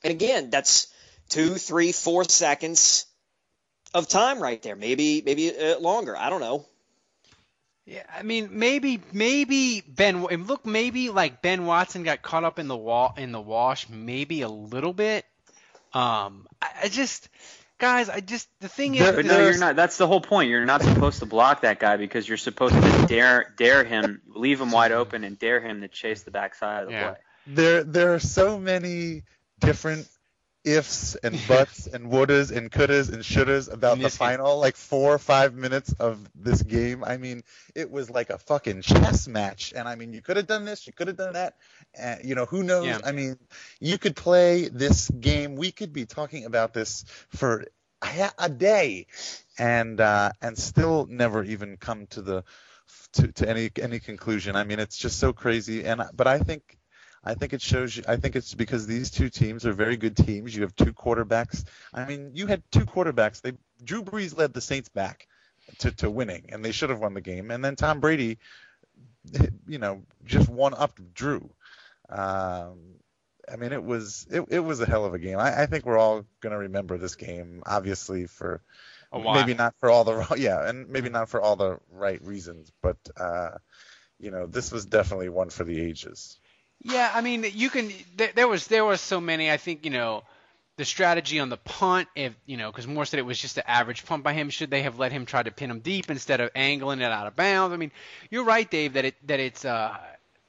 And 0.03 0.11
again, 0.11 0.49
that's 0.49 0.87
two, 1.29 1.55
three, 1.55 1.91
four 1.91 2.23
seconds 2.25 3.05
of 3.93 4.07
time 4.07 4.41
right 4.41 4.61
there. 4.61 4.75
Maybe 4.75 5.21
maybe 5.25 5.55
uh, 5.57 5.79
longer. 5.79 6.15
I 6.15 6.29
don't 6.29 6.41
know. 6.41 6.65
Yeah, 7.89 8.03
I 8.15 8.21
mean, 8.21 8.49
maybe, 8.51 9.01
maybe 9.11 9.81
Ben. 9.81 10.21
Look, 10.23 10.63
maybe 10.65 11.09
like 11.09 11.41
Ben 11.41 11.65
Watson 11.65 12.03
got 12.03 12.21
caught 12.21 12.43
up 12.43 12.59
in 12.59 12.67
the 12.67 12.77
wall 12.77 13.15
in 13.17 13.31
the 13.31 13.41
wash, 13.41 13.89
maybe 13.89 14.41
a 14.41 14.47
little 14.47 14.93
bit. 14.93 15.25
Um, 15.91 16.45
I, 16.61 16.67
I 16.83 16.87
just, 16.89 17.29
guys, 17.79 18.07
I 18.07 18.19
just 18.19 18.47
the 18.59 18.67
thing 18.69 18.93
is, 18.93 19.01
There- 19.01 19.13
But 19.13 19.25
no, 19.25 19.39
you're 19.39 19.57
not. 19.57 19.75
That's 19.75 19.97
the 19.97 20.05
whole 20.05 20.21
point. 20.21 20.49
You're 20.51 20.65
not 20.65 20.83
supposed 20.83 21.17
to 21.19 21.25
block 21.25 21.61
that 21.61 21.79
guy 21.79 21.97
because 21.97 22.27
you're 22.27 22.37
supposed 22.37 22.75
to 22.75 23.05
dare 23.07 23.53
dare 23.57 23.83
him, 23.83 24.21
leave 24.35 24.61
him 24.61 24.69
wide 24.71 24.91
open, 24.91 25.23
and 25.23 25.39
dare 25.39 25.59
him 25.59 25.81
to 25.81 25.87
chase 25.87 26.21
the 26.21 26.31
backside 26.31 26.83
of 26.83 26.89
the 26.89 26.93
Yeah. 26.93 27.09
play. 27.09 27.17
there 27.47 27.83
there 27.83 28.13
are 28.13 28.19
so 28.19 28.59
many 28.59 29.23
different 29.61 30.07
ifs 30.63 31.15
and 31.15 31.39
buts 31.47 31.87
and 31.87 32.11
wouldas 32.11 32.55
and 32.55 32.71
couldas 32.71 33.11
and 33.11 33.23
shouldas 33.23 33.71
about 33.71 33.97
the 33.97 34.03
game. 34.03 34.09
final 34.09 34.59
like 34.59 34.75
four 34.75 35.13
or 35.13 35.19
five 35.19 35.53
minutes 35.53 35.93
of 35.93 36.19
this 36.35 36.61
game. 36.61 37.03
I 37.03 37.17
mean, 37.17 37.43
it 37.75 37.89
was 37.89 38.09
like 38.09 38.29
a 38.29 38.37
fucking 38.37 38.81
chess 38.81 39.27
match. 39.27 39.73
And 39.75 39.87
I 39.87 39.95
mean, 39.95 40.13
you 40.13 40.21
could 40.21 40.37
have 40.37 40.47
done 40.47 40.65
this, 40.65 40.85
you 40.85 40.93
could 40.93 41.07
have 41.07 41.17
done 41.17 41.33
that. 41.33 41.55
And 41.93 42.23
you 42.23 42.35
know, 42.35 42.45
who 42.45 42.63
knows? 42.63 42.87
Yeah. 42.87 42.99
I 43.03 43.11
mean, 43.11 43.37
you 43.79 43.97
could 43.97 44.15
play 44.15 44.67
this 44.67 45.09
game. 45.09 45.55
We 45.55 45.71
could 45.71 45.93
be 45.93 46.05
talking 46.05 46.45
about 46.45 46.73
this 46.73 47.05
for 47.29 47.65
a, 48.01 48.31
a 48.37 48.49
day, 48.49 49.07
and 49.57 49.99
uh, 49.99 50.31
and 50.41 50.57
still 50.57 51.07
never 51.09 51.43
even 51.43 51.77
come 51.77 52.07
to 52.07 52.21
the 52.21 52.43
to, 53.13 53.31
to 53.31 53.49
any 53.49 53.69
any 53.81 53.99
conclusion. 53.99 54.55
I 54.55 54.63
mean, 54.63 54.79
it's 54.79 54.97
just 54.97 55.19
so 55.19 55.33
crazy. 55.33 55.85
And 55.85 56.03
but 56.13 56.27
I 56.27 56.39
think 56.39 56.78
I 57.23 57.33
think 57.33 57.53
it 57.53 57.61
shows 57.61 57.95
you. 57.95 58.03
I 58.07 58.15
think 58.15 58.35
it's 58.35 58.53
because 58.53 58.87
these 58.87 59.11
two 59.11 59.29
teams 59.29 59.65
are 59.65 59.73
very 59.73 59.97
good 59.97 60.15
teams. 60.15 60.55
You 60.55 60.61
have 60.61 60.75
two 60.75 60.93
quarterbacks. 60.93 61.65
I 61.93 62.05
mean, 62.05 62.31
you 62.33 62.47
had 62.47 62.63
two 62.71 62.85
quarterbacks. 62.85 63.41
They 63.41 63.53
Drew 63.83 64.03
Brees 64.03 64.37
led 64.37 64.53
the 64.53 64.61
Saints 64.61 64.89
back 64.89 65.27
to, 65.79 65.91
to 65.91 66.09
winning, 66.09 66.45
and 66.49 66.63
they 66.63 66.71
should 66.71 66.89
have 66.89 66.99
won 66.99 67.13
the 67.13 67.21
game. 67.21 67.51
And 67.51 67.63
then 67.63 67.75
Tom 67.75 67.99
Brady, 67.99 68.37
you 69.67 69.79
know, 69.79 70.03
just 70.25 70.49
one 70.49 70.73
up 70.73 70.97
Drew. 71.13 71.49
Um, 72.09 72.95
I 73.51 73.55
mean, 73.55 73.73
it 73.73 73.83
was 73.83 74.27
it, 74.29 74.45
it 74.49 74.59
was 74.59 74.79
a 74.79 74.85
hell 74.85 75.05
of 75.05 75.13
a 75.13 75.19
game. 75.19 75.39
I, 75.39 75.63
I 75.63 75.65
think 75.65 75.85
we're 75.85 75.97
all 75.97 76.25
going 76.41 76.51
to 76.51 76.59
remember 76.59 76.97
this 76.97 77.15
game, 77.15 77.63
obviously 77.65 78.27
for 78.27 78.61
A 79.11 79.19
while. 79.19 79.35
maybe 79.35 79.53
not 79.53 79.75
for 79.79 79.89
all 79.89 80.03
the 80.03 80.35
yeah, 80.37 80.67
and 80.67 80.89
maybe 80.89 81.09
not 81.09 81.29
for 81.29 81.41
all 81.41 81.55
the 81.55 81.79
right 81.91 82.23
reasons, 82.23 82.71
but 82.81 82.97
uh, 83.17 83.51
you 84.19 84.31
know, 84.31 84.45
this 84.45 84.71
was 84.71 84.85
definitely 84.85 85.29
one 85.29 85.49
for 85.49 85.63
the 85.63 85.79
ages. 85.79 86.39
Yeah, 86.81 87.11
I 87.13 87.21
mean, 87.21 87.45
you 87.53 87.69
can. 87.69 87.91
There, 88.35 88.47
was 88.47 88.67
there 88.67 88.85
was 88.85 89.01
so 89.01 89.19
many. 89.19 89.51
I 89.51 89.57
think 89.57 89.83
you 89.83 89.91
know 89.91 90.23
the 90.77 90.85
strategy 90.85 91.39
on 91.39 91.49
the 91.49 91.57
punt. 91.57 92.07
If 92.15 92.33
you 92.45 92.55
know, 92.55 92.71
because 92.71 92.87
Morstead 92.87 93.17
it 93.17 93.25
was 93.25 93.37
just 93.37 93.57
an 93.57 93.63
average 93.67 94.05
punt 94.05 94.23
by 94.23 94.33
him. 94.33 94.49
Should 94.49 94.69
they 94.69 94.83
have 94.83 94.97
let 94.97 95.11
him 95.11 95.25
try 95.25 95.43
to 95.43 95.51
pin 95.51 95.69
him 95.69 95.79
deep 95.79 96.09
instead 96.09 96.39
of 96.39 96.51
angling 96.55 97.01
it 97.01 97.11
out 97.11 97.27
of 97.27 97.35
bounds? 97.35 97.73
I 97.73 97.77
mean, 97.77 97.91
you're 98.29 98.45
right, 98.45 98.69
Dave, 98.69 98.93
that 98.93 99.05
it 99.05 99.15
that 99.27 99.39
it's 99.41 99.65
uh 99.65 99.97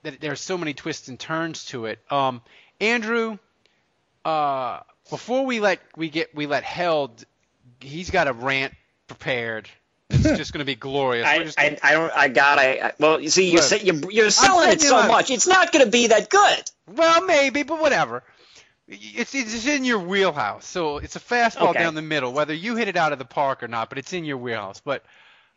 that 0.02 0.20
there's 0.20 0.40
so 0.40 0.56
many 0.56 0.72
twists 0.72 1.08
and 1.08 1.18
turns 1.18 1.64
to 1.66 1.86
it. 1.86 1.98
Um, 2.10 2.42
Andrew, 2.80 3.38
uh, 4.24 4.80
before 5.10 5.44
we 5.44 5.58
let 5.60 5.80
we 5.96 6.10
get 6.10 6.34
we 6.34 6.46
let 6.46 6.62
Held, 6.62 7.24
he's 7.80 8.10
got 8.10 8.28
a 8.28 8.32
rant 8.32 8.72
prepared. 9.08 9.68
It's 10.10 10.36
just 10.38 10.52
going 10.52 10.60
to 10.60 10.64
be 10.64 10.74
glorious. 10.74 11.24
We're 11.24 11.30
I, 11.30 11.44
just 11.44 11.58
I, 11.58 11.78
I 11.82 11.92
don't 11.92 12.12
I 12.14 12.28
got 12.28 12.58
I, 12.58 12.72
I 12.80 12.92
well 12.98 13.20
you 13.20 13.30
see 13.30 13.50
you're 13.50 13.62
Look, 13.62 13.84
you're, 13.84 14.10
you're 14.12 14.30
selling 14.30 14.70
it 14.70 14.80
so 14.80 14.96
look. 14.96 15.08
much 15.08 15.30
it's 15.30 15.46
not 15.46 15.72
going 15.72 15.84
to 15.84 15.90
be 15.90 16.08
that 16.08 16.28
good. 16.30 16.70
Well, 16.86 17.24
maybe, 17.24 17.62
but 17.62 17.80
whatever. 17.80 18.22
It's 18.88 19.34
it's 19.34 19.66
in 19.66 19.84
your 19.84 20.00
wheelhouse, 20.00 20.66
so 20.66 20.98
it's 20.98 21.14
a 21.14 21.20
fastball 21.20 21.70
Okay. 21.70 21.78
down 21.78 21.94
the 21.94 22.02
middle, 22.02 22.32
whether 22.32 22.52
you 22.52 22.74
hit 22.74 22.88
it 22.88 22.96
out 22.96 23.12
of 23.12 23.18
the 23.20 23.24
park 23.24 23.62
or 23.62 23.68
not. 23.68 23.88
But 23.88 23.98
it's 23.98 24.12
in 24.12 24.24
your 24.24 24.36
wheelhouse. 24.38 24.80
But 24.80 25.04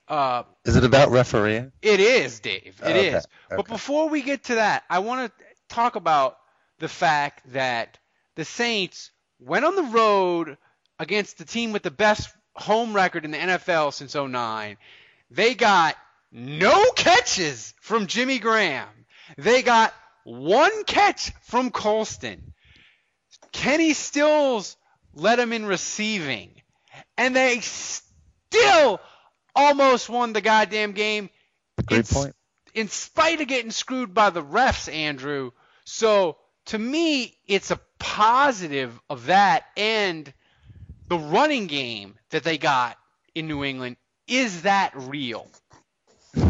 uh, 0.08 0.44
Is 0.66 0.76
it 0.76 0.84
about 0.84 1.10
refereeing? 1.10 1.72
it 1.82 2.00
is, 2.00 2.40
Dave. 2.42 2.80
It 2.86 2.96
is. 2.96 3.16
Okay, 3.16 3.26
But 3.50 3.60
okay. 3.62 3.74
before 3.74 4.10
we 4.10 4.22
get 4.22 4.44
to 4.46 4.56
that, 4.56 4.84
I 4.90 5.00
want 5.00 5.32
to 5.36 5.46
talk 5.74 5.96
about 5.96 6.38
the 6.78 6.88
fact 6.88 7.52
that 7.54 7.98
the 8.36 8.46
Saints 8.46 9.10
went 9.40 9.66
on 9.66 9.76
the 9.76 9.84
road 9.84 10.58
against 11.00 11.38
the 11.40 11.46
team 11.46 11.72
with 11.72 11.82
the 11.82 11.92
best 11.92 12.30
home 12.56 12.94
record 12.94 13.26
in 13.26 13.32
the 13.32 13.38
NFL 13.38 13.94
since 13.94 14.16
09. 14.16 14.78
They 15.32 15.56
got 15.56 15.96
no 16.32 16.92
catches 16.92 17.74
from 17.82 18.08
Jimmy 18.08 18.40
Graham. 18.40 18.88
They 19.38 19.62
got 19.62 19.94
one 20.24 20.84
catch 20.86 21.32
from 21.44 21.72
Colston. 21.72 22.54
Kenny 23.52 23.94
Stills 23.94 24.78
led 25.14 25.38
them 25.40 25.54
in 25.54 25.66
receiving. 25.66 26.52
And 27.18 27.36
they 27.36 27.60
still 27.60 29.00
almost 29.56 30.10
won 30.10 30.34
the 30.34 30.42
goddamn 30.42 30.94
game. 30.94 31.30
Great 31.86 32.00
It's- 32.02 32.14
point. 32.14 32.36
in 32.74 32.90
spite 32.90 33.40
of 33.42 33.48
getting 33.48 33.72
screwed 33.72 34.14
by 34.14 34.30
the 34.32 34.44
refs, 34.44 34.92
Andrew. 34.92 35.52
So 35.86 36.38
to 36.66 36.80
me, 36.80 37.38
it's 37.46 37.70
a 37.72 37.80
positive 38.00 39.00
of 39.10 39.28
that 39.28 39.66
and 39.78 40.32
the 41.08 41.18
running 41.18 41.68
game 41.68 42.16
that 42.30 42.44
they 42.44 42.58
got 42.58 42.98
in 43.36 43.48
New 43.48 43.64
England. 43.64 43.98
Is 44.28 44.64
that 44.64 44.92
real? 44.96 45.48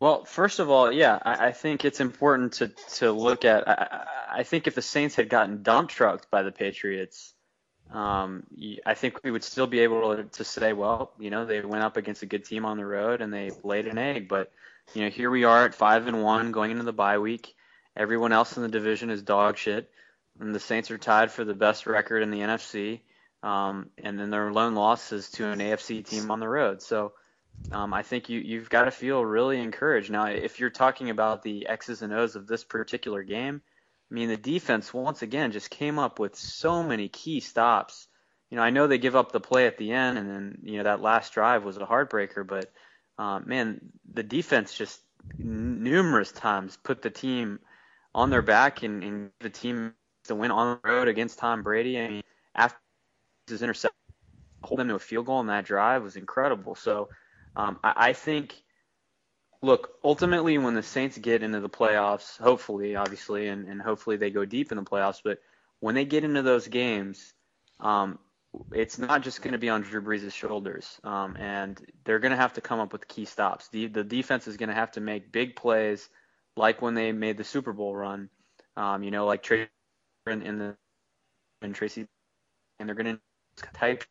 Well, 0.00 0.24
first 0.26 0.58
of 0.58 0.68
all, 0.68 0.92
yeah, 0.92 1.18
I, 1.22 1.46
I 1.46 1.52
think 1.52 1.84
it's 1.84 2.00
important 2.00 2.54
to 2.54 2.68
to 2.96 3.10
look 3.10 3.46
at. 3.46 3.66
I, 3.66 4.06
I 4.40 4.42
think 4.42 4.66
if 4.66 4.74
the 4.74 4.82
Saints 4.82 5.14
had 5.14 5.30
gotten 5.30 5.62
dump 5.62 5.88
trucked 5.88 6.30
by 6.30 6.42
the 6.42 6.52
Patriots, 6.52 7.32
um, 7.90 8.44
I 8.84 8.94
think 8.94 9.22
we 9.24 9.30
would 9.30 9.44
still 9.44 9.66
be 9.66 9.80
able 9.80 10.16
to, 10.16 10.24
to 10.24 10.44
say, 10.44 10.72
well, 10.72 11.12
you 11.18 11.30
know, 11.30 11.46
they 11.46 11.60
went 11.60 11.84
up 11.84 11.96
against 11.96 12.22
a 12.22 12.26
good 12.26 12.44
team 12.44 12.64
on 12.64 12.76
the 12.76 12.84
road 12.84 13.20
and 13.22 13.32
they 13.32 13.50
laid 13.62 13.86
an 13.86 13.98
egg. 13.98 14.28
But 14.28 14.52
you 14.94 15.02
know, 15.02 15.10
here 15.10 15.30
we 15.30 15.44
are 15.44 15.64
at 15.64 15.74
five 15.74 16.06
and 16.06 16.22
one 16.22 16.52
going 16.52 16.70
into 16.70 16.84
the 16.84 16.92
bye 16.92 17.18
week. 17.18 17.54
Everyone 17.96 18.32
else 18.32 18.56
in 18.56 18.62
the 18.62 18.68
division 18.68 19.10
is 19.10 19.22
dog 19.22 19.56
shit, 19.56 19.90
and 20.40 20.54
the 20.54 20.60
Saints 20.60 20.90
are 20.90 20.98
tied 20.98 21.30
for 21.30 21.44
the 21.44 21.54
best 21.54 21.86
record 21.86 22.22
in 22.22 22.30
the 22.30 22.40
NFC. 22.40 23.00
Um, 23.44 23.90
and 23.98 24.18
then 24.18 24.30
their 24.30 24.50
lone 24.50 24.74
losses 24.74 25.28
to 25.32 25.46
an 25.46 25.58
AFC 25.58 26.02
team 26.02 26.30
on 26.30 26.40
the 26.40 26.48
road. 26.48 26.80
So 26.80 27.12
um, 27.72 27.92
I 27.92 28.02
think 28.02 28.30
you 28.30 28.40
you've 28.40 28.70
got 28.70 28.86
to 28.86 28.90
feel 28.90 29.22
really 29.22 29.60
encouraged. 29.60 30.10
Now, 30.10 30.26
if 30.26 30.58
you're 30.58 30.70
talking 30.70 31.10
about 31.10 31.42
the 31.42 31.68
X's 31.68 32.00
and 32.00 32.12
O's 32.12 32.36
of 32.36 32.46
this 32.46 32.64
particular 32.64 33.22
game, 33.22 33.60
I 34.10 34.14
mean 34.14 34.30
the 34.30 34.38
defense 34.38 34.94
once 34.94 35.20
again 35.20 35.52
just 35.52 35.68
came 35.68 35.98
up 35.98 36.18
with 36.18 36.36
so 36.36 36.82
many 36.82 37.08
key 37.08 37.40
stops. 37.40 38.08
You 38.48 38.56
know, 38.56 38.62
I 38.62 38.70
know 38.70 38.86
they 38.86 38.96
give 38.96 39.14
up 39.14 39.30
the 39.30 39.40
play 39.40 39.66
at 39.66 39.76
the 39.76 39.92
end, 39.92 40.16
and 40.16 40.28
then 40.28 40.58
you 40.62 40.78
know 40.78 40.84
that 40.84 41.02
last 41.02 41.34
drive 41.34 41.64
was 41.64 41.76
a 41.76 41.80
heartbreaker, 41.80 42.46
but 42.46 42.72
um, 43.18 43.44
man, 43.46 43.92
the 44.10 44.22
defense 44.22 44.72
just 44.72 45.00
numerous 45.36 46.32
times 46.32 46.78
put 46.82 47.02
the 47.02 47.10
team 47.10 47.58
on 48.14 48.30
their 48.30 48.42
back 48.42 48.82
and, 48.82 49.04
and 49.04 49.30
the 49.40 49.50
team 49.50 49.92
to 50.24 50.34
win 50.34 50.50
on 50.50 50.78
the 50.82 50.88
road 50.88 51.08
against 51.08 51.38
Tom 51.38 51.62
Brady. 51.62 52.00
I 52.00 52.08
mean, 52.08 52.22
after 52.54 52.78
his 53.48 53.62
interception, 53.62 53.96
hold 54.62 54.80
them 54.80 54.88
to 54.88 54.94
a 54.94 54.98
field 54.98 55.26
goal 55.26 55.36
on 55.36 55.46
that 55.48 55.64
drive 55.64 56.02
was 56.02 56.16
incredible. 56.16 56.74
So 56.74 57.08
um, 57.56 57.78
I, 57.84 58.08
I 58.08 58.12
think, 58.12 58.54
look, 59.62 59.90
ultimately 60.02 60.58
when 60.58 60.74
the 60.74 60.82
Saints 60.82 61.18
get 61.18 61.42
into 61.42 61.60
the 61.60 61.68
playoffs, 61.68 62.38
hopefully, 62.38 62.96
obviously, 62.96 63.48
and, 63.48 63.66
and 63.68 63.80
hopefully 63.80 64.16
they 64.16 64.30
go 64.30 64.44
deep 64.44 64.72
in 64.72 64.78
the 64.78 64.84
playoffs, 64.84 65.20
but 65.22 65.40
when 65.80 65.94
they 65.94 66.04
get 66.04 66.24
into 66.24 66.42
those 66.42 66.68
games, 66.68 67.32
um, 67.80 68.18
it's 68.72 68.98
not 68.98 69.22
just 69.22 69.42
going 69.42 69.52
to 69.52 69.58
be 69.58 69.68
on 69.68 69.82
Drew 69.82 70.00
Brees' 70.00 70.32
shoulders, 70.32 71.00
um, 71.02 71.36
and 71.38 71.80
they're 72.04 72.20
going 72.20 72.30
to 72.30 72.36
have 72.36 72.52
to 72.54 72.60
come 72.60 72.78
up 72.78 72.92
with 72.92 73.08
key 73.08 73.24
stops. 73.24 73.68
The, 73.68 73.88
the 73.88 74.04
defense 74.04 74.46
is 74.46 74.56
going 74.56 74.68
to 74.68 74.74
have 74.74 74.92
to 74.92 75.00
make 75.00 75.32
big 75.32 75.56
plays, 75.56 76.08
like 76.56 76.80
when 76.80 76.94
they 76.94 77.10
made 77.10 77.36
the 77.36 77.44
Super 77.44 77.72
Bowl 77.72 77.94
run. 77.94 78.30
Um, 78.76 79.02
you 79.02 79.10
know, 79.10 79.26
like 79.26 79.48
in 79.50 80.58
the 80.58 80.76
and 81.62 81.74
Tracy, 81.74 82.06
and 82.78 82.88
they're 82.88 82.96
going 82.96 83.16
to 83.16 83.20
type. 83.72 84.04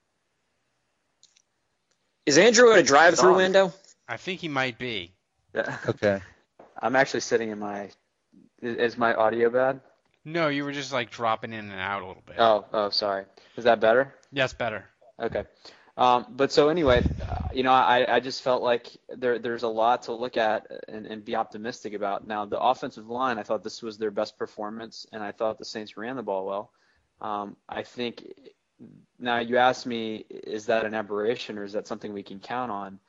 Is 2.25 2.37
Andrew 2.37 2.71
at 2.71 2.79
a 2.79 2.83
drive-through 2.83 3.35
window? 3.35 3.73
I 4.07 4.17
think 4.17 4.39
he 4.39 4.47
might 4.47 4.77
be. 4.77 5.13
Yeah. 5.53 5.77
Okay. 5.87 6.21
I'm 6.81 6.95
actually 6.95 7.21
sitting 7.21 7.49
in 7.49 7.59
my. 7.59 7.89
Is 8.61 8.77
is 8.77 8.97
my 8.97 9.13
audio 9.13 9.49
bad? 9.49 9.81
No, 10.25 10.47
you 10.47 10.63
were 10.63 10.71
just 10.71 10.93
like 10.93 11.11
dropping 11.11 11.51
in 11.51 11.69
and 11.69 11.79
out 11.79 12.01
a 12.01 12.07
little 12.07 12.23
bit. 12.25 12.35
Oh, 12.39 12.65
oh, 12.71 12.89
sorry. 12.89 13.25
Is 13.57 13.65
that 13.65 13.79
better? 13.81 14.13
Yes, 14.31 14.53
better. 14.53 14.85
Okay. 15.19 15.43
Um, 15.95 16.25
but 16.29 16.51
so 16.51 16.69
anyway, 16.69 17.03
uh, 17.29 17.49
you 17.53 17.61
know, 17.61 17.71
I, 17.71 18.15
I 18.15 18.19
just 18.19 18.41
felt 18.41 18.63
like 18.63 18.87
there 19.09 19.37
there's 19.37 19.63
a 19.63 19.67
lot 19.67 20.03
to 20.03 20.13
look 20.13 20.37
at 20.37 20.65
and, 20.87 21.05
and 21.05 21.23
be 21.23 21.35
optimistic 21.35 21.93
about. 21.93 22.25
Now, 22.25 22.45
the 22.45 22.59
offensive 22.59 23.09
line, 23.09 23.37
I 23.37 23.43
thought 23.43 23.63
this 23.63 23.81
was 23.83 23.97
their 23.97 24.11
best 24.11 24.37
performance, 24.37 25.05
and 25.11 25.21
I 25.21 25.31
thought 25.33 25.59
the 25.59 25.65
Saints 25.65 25.95
ran 25.95 26.15
the 26.15 26.23
ball 26.23 26.45
well. 26.45 26.71
Um, 27.21 27.57
I 27.69 27.83
think 27.83 28.25
now 29.19 29.39
you 29.39 29.57
ask 29.57 29.85
me, 29.85 30.25
is 30.29 30.65
that 30.67 30.85
an 30.85 30.93
aberration 30.93 31.57
or 31.57 31.63
is 31.63 31.73
that 31.73 31.87
something 31.87 32.13
we 32.13 32.23
can 32.23 32.39
count 32.39 32.71
on? 32.71 32.99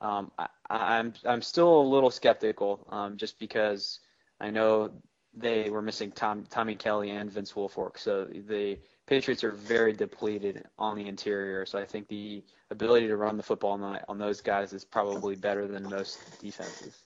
Um, 0.00 0.32
I, 0.38 0.48
I'm 0.68 1.12
I'm 1.24 1.42
still 1.42 1.80
a 1.80 1.86
little 1.86 2.10
skeptical, 2.10 2.86
um, 2.90 3.16
just 3.16 3.38
because 3.38 4.00
I 4.40 4.50
know 4.50 4.90
they 5.34 5.70
were 5.70 5.82
missing 5.82 6.10
Tom 6.10 6.44
Tommy 6.50 6.74
Kelly 6.74 7.10
and 7.10 7.30
Vince 7.30 7.52
Wilfork, 7.52 7.98
so 7.98 8.24
the 8.24 8.78
Patriots 9.06 9.44
are 9.44 9.52
very 9.52 9.92
depleted 9.92 10.64
on 10.78 10.96
the 10.96 11.06
interior. 11.06 11.66
So 11.66 11.78
I 11.78 11.84
think 11.84 12.08
the 12.08 12.42
ability 12.70 13.08
to 13.08 13.16
run 13.16 13.36
the 13.36 13.42
football 13.42 13.72
on, 13.72 14.00
on 14.08 14.18
those 14.18 14.40
guys 14.40 14.72
is 14.72 14.84
probably 14.84 15.36
better 15.36 15.66
than 15.66 15.82
most 15.88 16.40
defenses. 16.40 17.04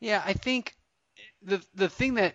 Yeah, 0.00 0.22
I 0.24 0.32
think 0.32 0.74
the 1.42 1.62
the 1.74 1.88
thing 1.88 2.14
that 2.14 2.34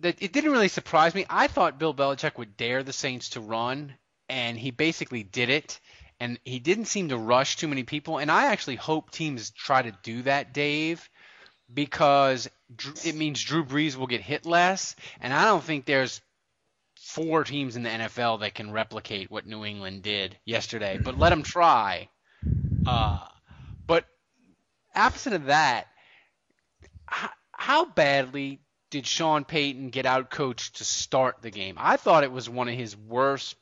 that 0.00 0.22
it 0.22 0.32
didn't 0.32 0.52
really 0.52 0.68
surprise 0.68 1.14
me. 1.14 1.26
I 1.28 1.46
thought 1.48 1.78
Bill 1.78 1.94
Belichick 1.94 2.38
would 2.38 2.56
dare 2.56 2.82
the 2.82 2.92
Saints 2.92 3.30
to 3.30 3.40
run, 3.40 3.94
and 4.28 4.58
he 4.58 4.70
basically 4.70 5.22
did 5.22 5.50
it. 5.50 5.80
And 6.20 6.38
he 6.44 6.58
didn't 6.58 6.86
seem 6.86 7.10
to 7.10 7.16
rush 7.16 7.56
too 7.56 7.68
many 7.68 7.84
people. 7.84 8.18
And 8.18 8.30
I 8.30 8.46
actually 8.46 8.74
hope 8.74 9.10
teams 9.10 9.50
try 9.50 9.82
to 9.82 9.96
do 10.02 10.22
that, 10.22 10.52
Dave, 10.52 11.08
because 11.72 12.50
it 13.04 13.14
means 13.14 13.42
Drew 13.42 13.64
Brees 13.64 13.94
will 13.94 14.08
get 14.08 14.20
hit 14.20 14.44
less. 14.44 14.96
And 15.20 15.32
I 15.32 15.44
don't 15.44 15.62
think 15.62 15.84
there's 15.84 16.20
four 16.96 17.44
teams 17.44 17.76
in 17.76 17.84
the 17.84 17.90
NFL 17.90 18.40
that 18.40 18.54
can 18.54 18.72
replicate 18.72 19.30
what 19.30 19.46
New 19.46 19.64
England 19.64 20.02
did 20.02 20.36
yesterday. 20.44 20.98
But 21.02 21.18
let 21.18 21.30
them 21.30 21.44
try. 21.44 22.08
Uh, 22.84 23.20
but 23.86 24.04
absent 24.94 25.36
of 25.36 25.44
that, 25.46 25.86
how, 27.06 27.30
how 27.52 27.84
badly 27.84 28.60
did 28.90 29.06
Sean 29.06 29.44
Payton 29.44 29.90
get 29.90 30.06
out 30.06 30.30
coached 30.30 30.76
to 30.76 30.84
start 30.84 31.36
the 31.42 31.50
game? 31.50 31.76
I 31.78 31.96
thought 31.96 32.24
it 32.24 32.32
was 32.32 32.48
one 32.48 32.68
of 32.68 32.74
his 32.74 32.96
worst 32.96 33.56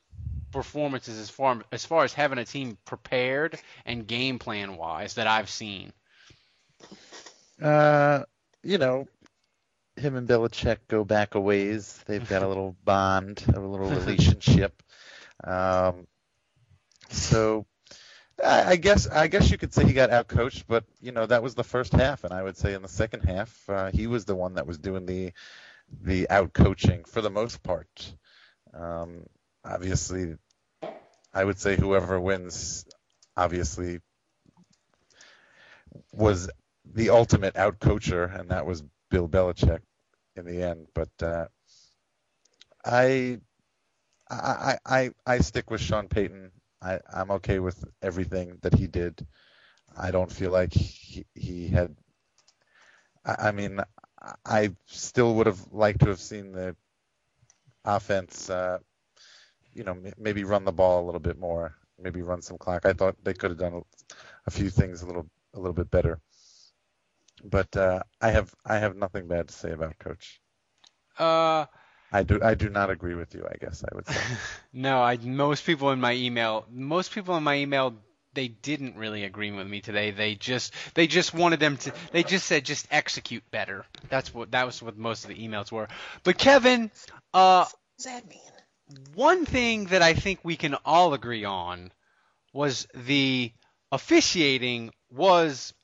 performances 0.53 1.19
as 1.19 1.29
far 1.29 1.63
as 1.73 1.85
far 1.85 2.05
as 2.05 2.13
having 2.13 2.39
a 2.39 2.45
team 2.45 2.79
prepared 2.85 3.59
and 3.85 4.07
game 4.07 4.39
plan 4.39 4.77
wise 4.77 5.15
that 5.15 5.27
I've 5.27 5.51
seen. 5.51 5.93
Uh, 7.61 8.23
you 8.63 8.79
know, 8.79 9.07
him 9.97 10.17
and 10.17 10.29
Belichick 10.29 10.79
go 10.89 11.05
back 11.05 11.35
a 11.35 11.41
ways. 11.41 12.03
They've 12.07 12.27
got 12.27 12.43
a 12.43 12.49
little 12.49 12.77
bond, 12.85 13.45
a 13.49 13.61
little 13.61 13.89
relationship. 13.89 14.83
Um, 15.43 16.07
so 17.11 17.67
I, 18.45 18.77
guess 18.77 19.07
I 19.09 19.29
guess 19.29 19.51
you 19.51 19.59
could 19.59 19.73
say 19.73 19.85
he 19.85 19.93
got 19.93 20.11
outcoached, 20.11 20.65
but 20.69 20.85
you 21.01 21.13
know 21.13 21.27
that 21.27 21.43
was 21.43 21.55
the 21.55 21.65
first 21.65 21.93
half, 21.93 22.25
and 22.25 22.33
I 22.35 22.43
would 22.43 22.57
say 22.57 22.75
in 22.75 22.83
the 22.83 22.89
second 22.89 23.23
half 23.23 23.69
uh, 23.69 23.91
he 23.91 24.07
was 24.07 24.25
the 24.25 24.37
one 24.37 24.55
that 24.55 24.67
was 24.67 24.79
doing 24.79 25.07
the 25.07 25.33
the 26.03 26.27
outcoaching 26.31 27.07
for 27.07 27.21
the 27.23 27.31
most 27.31 27.63
part. 27.63 28.15
Um, 28.75 29.25
obviously, 29.65 30.37
I 31.33 31.45
would 31.45 31.59
say 31.59 31.77
whoever 31.77 32.21
wins, 32.21 32.87
obviously, 33.37 34.01
was 36.13 36.51
the 36.85 37.11
ultimate 37.11 37.55
outcoacher, 37.55 38.39
and 38.39 38.51
that 38.51 38.67
was 38.67 38.83
Bill 39.11 39.29
Belichick 39.29 39.81
in 40.37 40.45
the 40.45 40.63
end. 40.63 40.87
But 40.95 41.11
uh, 41.23 41.47
I, 42.85 43.41
I, 44.31 44.79
I, 44.85 45.11
I 45.27 45.39
stick 45.39 45.71
with 45.71 45.81
Sean 45.81 46.09
Payton. 46.09 46.53
I, 46.87 47.01
I'm 47.13 47.31
okay 47.33 47.59
with 47.61 47.85
everything 48.03 48.59
that 48.63 48.75
he 48.75 48.87
did. 48.89 49.27
I 49.97 50.11
don't 50.13 50.33
feel 50.33 50.53
like 50.53 50.73
he, 50.75 51.27
he 51.35 51.69
had. 51.69 51.97
I, 53.25 53.49
I 53.49 53.53
mean, 53.53 53.81
I 54.45 54.75
still 54.87 55.35
would 55.37 55.47
have 55.47 55.73
liked 55.73 56.01
to 56.01 56.09
have 56.09 56.21
seen 56.21 56.53
the 56.53 56.77
offense. 57.85 58.51
Uh, 58.51 58.79
you 59.75 59.85
know, 59.85 59.93
m- 59.93 60.13
maybe 60.19 60.45
run 60.45 60.65
the 60.65 60.73
ball 60.73 61.05
a 61.05 61.07
little 61.07 61.21
bit 61.21 61.39
more. 61.39 61.75
Maybe 61.99 62.23
run 62.23 62.43
some 62.43 62.59
clock. 62.59 62.87
I 62.87 62.93
thought 62.95 63.17
they 63.25 63.35
could 63.35 63.51
have 63.53 63.59
done 63.59 63.83
a 64.47 64.51
few 64.51 64.71
things 64.71 65.03
a 65.03 65.07
little 65.07 65.29
a 65.55 65.59
little 65.59 65.75
bit 65.75 65.91
better. 65.91 66.21
But 67.45 67.77
uh, 67.77 68.03
I 68.21 68.31
have 68.31 68.55
I 68.65 68.79
have 68.79 68.97
nothing 68.97 69.29
bad 69.29 69.49
to 69.49 69.55
say 69.55 69.73
about 69.73 69.99
Coach. 69.99 70.41
Uh, 71.19 71.67
I 72.17 72.23
do 72.23 72.41
I 72.43 72.55
do 72.55 72.71
not 72.71 72.89
agree 72.91 73.15
with 73.15 73.35
you. 73.35 73.47
I 73.47 73.57
guess 73.59 73.85
I 73.85 73.95
would 73.95 74.07
say. 74.09 74.21
no, 74.73 75.03
I 75.03 75.19
most 75.19 75.67
people 75.67 75.91
in 75.91 76.01
my 76.01 76.15
email, 76.15 76.65
most 76.71 77.13
people 77.13 77.37
in 77.37 77.43
my 77.43 77.57
email, 77.57 77.95
they 78.33 78.49
didn't 78.49 78.97
really 78.97 79.25
agree 79.25 79.51
with 79.51 79.67
me 79.67 79.83
today. 79.83 80.13
They 80.13 80.35
just 80.35 80.73
they 80.95 81.07
just 81.07 81.35
wanted 81.35 81.61
them 81.61 81.77
to. 81.79 81.93
They 82.13 82.23
just 82.23 82.47
said 82.47 82.65
just 82.65 82.87
execute 82.91 83.43
better. 83.51 83.85
That's 84.09 84.33
what 84.33 84.53
that 84.53 84.65
was 84.65 84.83
what 84.83 84.97
most 84.97 85.25
of 85.25 85.29
the 85.29 85.37
emails 85.37 85.71
were. 85.71 85.89
But 86.25 86.39
Kevin, 86.39 86.91
uh, 87.35 87.65
What 87.65 87.75
does 87.99 88.07
that 88.07 88.27
mean? 88.29 88.41
one 89.15 89.45
thing 89.45 89.87
that 89.87 90.01
I 90.01 90.15
think 90.15 90.41
we 90.43 90.57
can 90.57 90.75
all 90.87 91.13
agree 91.13 91.45
on 91.45 91.93
was 92.55 92.87
the 92.95 93.53
officiating 93.93 94.91
was 95.11 95.75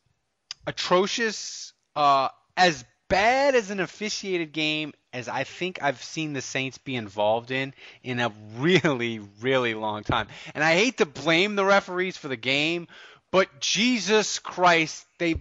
atrocious. 0.66 1.74
Uh, 1.94 2.28
as 2.56 2.84
bad 3.12 3.54
as 3.54 3.68
an 3.68 3.78
officiated 3.78 4.52
game 4.52 4.94
as 5.12 5.28
I 5.28 5.44
think 5.44 5.82
I've 5.82 6.02
seen 6.02 6.32
the 6.32 6.40
Saints 6.40 6.78
be 6.78 6.96
involved 6.96 7.50
in 7.50 7.74
in 8.02 8.20
a 8.20 8.32
really, 8.56 9.20
really 9.42 9.74
long 9.74 10.02
time. 10.02 10.28
And 10.54 10.64
I 10.64 10.74
hate 10.74 10.96
to 10.96 11.04
blame 11.04 11.54
the 11.54 11.64
referees 11.64 12.16
for 12.16 12.28
the 12.28 12.38
game, 12.38 12.88
but 13.30 13.60
Jesus 13.60 14.38
Christ, 14.38 15.04
they 15.18 15.34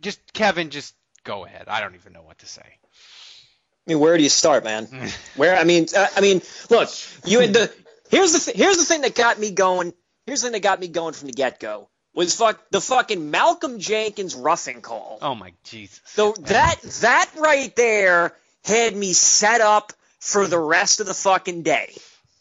just 0.00 0.32
Kevin, 0.32 0.70
just 0.70 0.92
go 1.22 1.44
ahead. 1.44 1.68
I 1.68 1.80
don't 1.80 1.94
even 1.94 2.12
know 2.12 2.22
what 2.22 2.38
to 2.38 2.46
say. 2.46 2.62
I 2.66 3.86
mean, 3.86 4.00
where 4.00 4.16
do 4.16 4.22
you 4.24 4.28
start, 4.28 4.64
man? 4.64 4.88
Where? 5.36 5.56
I 5.56 5.62
mean, 5.62 5.86
uh, 5.96 6.06
I 6.16 6.20
mean, 6.20 6.42
look, 6.68 6.88
you 7.24 7.38
had 7.38 7.52
the 7.52 7.72
here's 8.10 8.32
the 8.32 8.40
th- 8.40 8.56
here's 8.56 8.78
the 8.78 8.84
thing 8.84 9.02
that 9.02 9.14
got 9.14 9.38
me 9.38 9.52
going. 9.52 9.92
Here's 10.26 10.40
the 10.40 10.46
thing 10.46 10.52
that 10.54 10.62
got 10.62 10.80
me 10.80 10.88
going 10.88 11.14
from 11.14 11.28
the 11.28 11.32
get 11.32 11.60
go. 11.60 11.88
Was 12.14 12.34
fuck 12.34 12.60
the 12.70 12.80
fucking 12.80 13.30
Malcolm 13.30 13.78
Jenkins 13.78 14.34
roughing 14.34 14.80
call. 14.80 15.18
Oh 15.20 15.34
my 15.34 15.52
Jesus. 15.64 16.00
So 16.06 16.32
that 16.32 16.80
that 17.00 17.30
right 17.36 17.74
there 17.76 18.34
had 18.64 18.96
me 18.96 19.12
set 19.12 19.60
up 19.60 19.92
for 20.18 20.46
the 20.46 20.58
rest 20.58 21.00
of 21.00 21.06
the 21.06 21.14
fucking 21.14 21.62
day. 21.62 21.94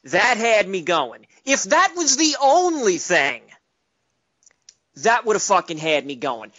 That 0.05 0.37
had 0.37 0.67
me 0.67 0.81
going. 0.81 1.25
If 1.45 1.63
that 1.63 1.93
was 1.95 2.17
the 2.17 2.35
only 2.41 2.97
thing, 2.97 3.41
that 4.97 5.25
would 5.25 5.35
have 5.35 5.43
fucking 5.43 5.77
had 5.77 6.05
me 6.05 6.15
going. 6.15 6.51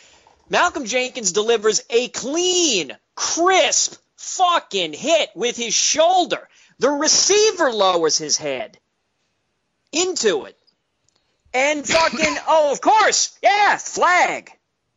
Malcolm 0.51 0.85
Jenkins 0.85 1.33
delivers 1.33 1.83
a 1.89 2.09
clean, 2.09 2.93
crisp 3.15 3.97
fucking 4.17 4.93
hit 4.93 5.31
with 5.35 5.57
his 5.57 5.73
shoulder. 5.73 6.49
The 6.79 6.91
receiver 6.91 7.73
lowers 7.73 8.19
his 8.19 8.37
head 8.37 8.79
into 9.93 10.45
it. 10.45 10.59
And 11.55 11.87
fucking, 11.87 12.37
oh, 12.49 12.73
of 12.73 12.81
course, 12.81 13.39
yeah, 13.41 13.77
flag. 13.77 14.51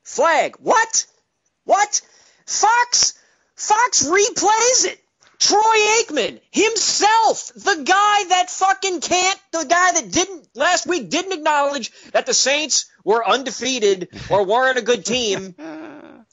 Flag. 0.03 0.55
What? 0.59 1.05
What? 1.65 2.01
Fox, 2.47 3.13
Fox 3.55 4.07
replays 4.07 4.85
it. 4.85 4.99
Troy 5.39 5.59
Aikman 5.59 6.39
himself, 6.49 7.51
the 7.53 7.83
guy 7.85 8.23
that 8.29 8.49
fucking 8.49 9.01
can't, 9.01 9.39
the 9.51 9.65
guy 9.65 9.91
that 9.91 10.11
didn't 10.11 10.47
last 10.55 10.87
week 10.87 11.11
didn't 11.11 11.33
acknowledge 11.33 11.91
that 12.11 12.25
the 12.25 12.33
Saints 12.33 12.89
were 13.03 13.27
undefeated 13.27 14.09
or 14.31 14.45
weren't 14.45 14.79
a 14.79 14.81
good 14.81 15.05
team. 15.05 15.53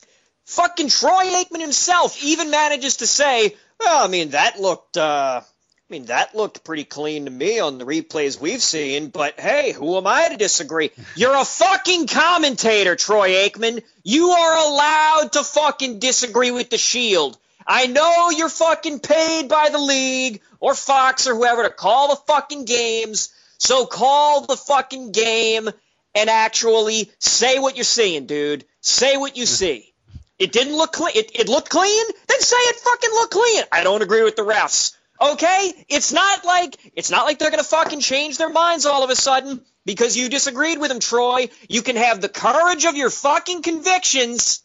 fucking 0.47 0.88
Troy 0.88 1.25
Aikman 1.25 1.61
himself 1.61 2.23
even 2.25 2.50
manages 2.50 2.99
to 2.99 3.07
say, 3.07 3.57
well, 3.78 4.04
I 4.04 4.09
mean, 4.09 4.31
that 4.31 4.59
looked, 4.59 4.97
uh, 4.97 5.43
I 5.91 5.93
mean, 5.93 6.07
that 6.07 6.35
looked 6.35 6.64
pretty 6.64 6.85
clean 6.85 7.26
to 7.26 7.31
me 7.31 7.61
on 7.61 7.76
the 7.76 7.85
replays 7.85 8.41
we've 8.41 8.62
seen, 8.62 9.09
but 9.09 9.38
hey, 9.38 9.73
who 9.73 9.99
am 9.99 10.07
I 10.07 10.29
to 10.29 10.38
disagree? 10.38 10.91
You're 11.14 11.37
a 11.37 11.45
fucking 11.45 12.07
commentator, 12.07 12.97
Troy 12.97 13.47
Aikman. 13.47 13.83
You 14.03 14.31
are 14.31 14.67
allowed 14.67 15.33
to 15.33 15.45
fucking 15.45 15.99
disagree 15.99 16.53
with 16.53 16.71
the 16.71 16.79
Shield. 16.79 17.37
I 17.67 17.87
know 17.87 18.31
you're 18.31 18.49
fucking 18.49 19.00
paid 19.00 19.49
by 19.49 19.69
the 19.71 19.79
league 19.79 20.41
or 20.61 20.75
Fox 20.75 21.26
or 21.26 21.35
whoever 21.35 21.62
to 21.62 21.71
call 21.71 22.09
the 22.09 22.21
fucking 22.26 22.64
games, 22.64 23.31
so 23.59 23.87
call 23.87 24.47
the 24.47 24.57
fucking 24.57 25.12
game 25.12 25.69
and 26.14 26.31
actually 26.31 27.11
say 27.19 27.59
what 27.59 27.76
you're 27.76 27.85
seeing, 27.85 28.26
dude. 28.26 28.64
Say 28.81 29.17
what 29.19 29.37
you 29.37 29.45
see. 29.61 29.93
It 30.38 30.53
didn't 30.53 30.76
look 30.76 30.93
clean. 30.93 31.17
It, 31.17 31.31
it 31.35 31.49
looked 31.49 31.71
clean? 31.71 32.07
Then 32.26 32.41
say 32.41 32.57
it 32.57 32.76
fucking 32.76 33.11
looked 33.11 33.33
clean. 33.33 33.64
I 33.71 33.85
don't 33.85 34.03
agree 34.03 34.23
with 34.23 34.37
the 34.37 34.43
refs. 34.43 34.95
Okay? 35.21 35.87
It's 35.88 36.12
not 36.12 36.44
like 36.44 36.76
it's 36.94 37.11
not 37.11 37.25
like 37.25 37.38
they're 37.38 37.50
gonna 37.50 37.62
fucking 37.62 38.00
change 38.00 38.38
their 38.38 38.50
minds 38.50 38.87
all 38.87 39.04
of 39.04 39.11
a 39.11 39.16
sudden 39.16 39.61
because 39.85 40.16
you 40.16 40.28
disagreed 40.28 40.78
with 40.78 40.90
them, 40.90 41.00
Troy. 41.00 41.49
You 41.68 41.83
can 41.83 41.97
have 41.97 42.21
the 42.21 42.28
courage 42.28 42.85
of 42.85 42.97
your 42.97 43.11
fucking 43.11 43.62
convictions 43.62 44.62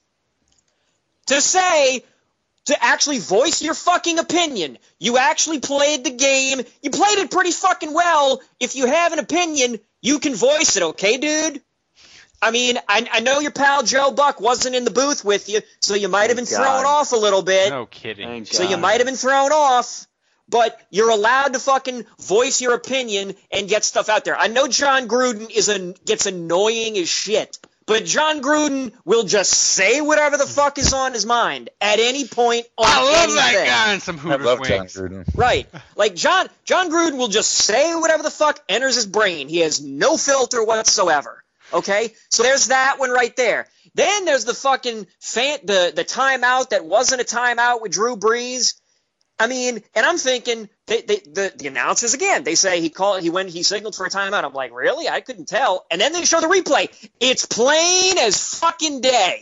to 1.28 1.40
say 1.42 2.04
to 2.66 2.84
actually 2.84 3.20
voice 3.20 3.62
your 3.62 3.74
fucking 3.74 4.20
opinion. 4.20 4.78
You 5.00 5.18
actually 5.18 5.60
played 5.60 6.04
the 6.04 6.12
game. 6.12 6.62
You 6.82 6.92
played 6.92 7.18
it 7.20 7.32
pretty 7.32 7.52
fucking 7.52 7.94
well. 7.94 8.42
If 8.60 8.76
you 8.76 8.86
have 8.86 9.14
an 9.14 9.20
opinion, 9.20 9.80
you 10.02 10.20
can 10.20 10.36
voice 10.36 10.78
it, 10.78 10.84
okay, 10.84 11.18
dude? 11.18 11.62
I 12.42 12.52
mean, 12.52 12.78
I, 12.88 13.08
I 13.12 13.20
know 13.20 13.40
your 13.40 13.52
pal 13.52 13.84
Joe 13.84 14.12
Buck 14.12 14.40
wasn't 14.40 14.76
in 14.76 14.86
the 14.86 14.92
booth 14.92 15.26
with 15.26 15.50
you, 15.50 15.62
so 15.82 15.96
you 15.96 16.08
might 16.08 16.30
have 16.30 16.38
been 16.38 16.46
oh, 16.48 16.58
God. 16.58 16.64
thrown 16.64 16.86
off 16.86 17.12
a 17.12 17.18
little 17.18 17.42
bit. 17.42 17.70
No 17.70 17.86
kidding. 17.86 18.28
Thank 18.28 18.48
So 18.48 18.64
you 18.64 18.78
might 18.78 18.98
have 18.98 19.06
been 19.06 19.18
thrown 19.18 19.52
off, 19.52 20.08
but 20.50 20.80
you're 20.90 21.10
allowed 21.12 21.54
to 21.54 21.60
fucking 21.60 22.06
voice 22.20 22.62
your 22.62 22.74
opinion 22.74 23.36
and 23.52 23.70
get 23.70 23.84
stuff 23.84 24.10
out 24.10 24.26
there. 24.26 24.38
I 24.38 24.48
know 24.48 24.68
Jon 24.68 25.08
Gruden 25.08 25.50
is 25.50 25.70
a, 25.70 25.94
gets 26.06 26.26
annoying 26.26 26.98
as 26.98 27.08
shit, 27.10 27.58
but 27.86 28.06
Jon 28.06 28.42
Gruden 28.42 28.94
will 29.04 29.24
just 29.24 29.52
say 29.52 30.00
whatever 30.02 30.38
the 30.38 30.46
fuck 30.46 30.78
is 30.78 30.94
on 30.94 31.14
his 31.14 31.26
mind 31.26 31.72
at 31.82 32.00
any 32.00 32.28
point 32.28 32.68
on 32.78 32.86
I 32.88 33.04
love 33.04 33.30
anything. 33.30 33.36
that 33.36 33.66
guy 33.66 33.94
and 33.94 34.02
some 34.02 34.18
I 34.18 34.20
Hooters 34.20 34.46
love 34.46 34.64
Jon. 34.64 34.86
Gruden. 34.86 35.36
Right. 35.36 35.68
Like 35.96 36.14
Jon 36.16 36.50
Jon 36.66 36.92
Gruden 36.92 37.18
will 37.18 37.30
just 37.30 37.52
say 37.52 37.96
whatever 37.96 38.22
the 38.22 38.30
fuck 38.30 38.60
enters 38.70 38.94
his 38.96 39.08
brain. 39.08 39.50
He 39.50 39.60
has 39.62 39.82
no 39.82 40.18
filter 40.18 40.64
whatsoever. 40.64 41.44
Okay? 41.74 42.14
So 42.30 42.44
there's 42.44 42.68
that 42.68 43.00
one 43.00 43.10
right 43.10 43.36
there. 43.36 43.68
Then 43.96 44.26
there's 44.26 44.46
the 44.46 44.54
fucking 44.54 45.08
fan, 45.20 45.60
the 45.64 45.92
the 45.96 46.04
timeout 46.06 46.70
that 46.70 46.86
wasn't 46.86 47.22
a 47.22 47.26
timeout 47.26 47.82
with 47.82 47.92
Drew 47.92 48.16
Brees. 48.18 48.79
I 49.40 49.48
mean, 49.48 49.82
and 49.96 50.06
I'm 50.06 50.18
thinking 50.18 50.70
they, 50.88 51.02
they, 51.02 51.16
the 51.18 51.54
the 51.56 51.68
announcers 51.68 52.14
again. 52.14 52.44
They 52.44 52.56
say 52.56 52.82
he 52.82 52.90
called, 52.90 53.22
he 53.24 53.30
went, 53.30 53.50
he 53.50 53.64
signaled 53.64 53.96
for 53.96 54.06
a 54.06 54.10
timeout. 54.10 54.44
I'm 54.44 54.54
like, 54.54 54.74
really? 54.74 55.08
I 55.08 55.22
couldn't 55.22 55.48
tell. 55.48 55.86
And 55.90 56.02
then 56.02 56.12
they 56.14 56.26
show 56.26 56.42
the 56.42 56.48
replay. 56.48 56.90
It's 57.20 57.46
plain 57.46 58.18
as 58.18 58.56
fucking 58.60 59.02
day 59.02 59.42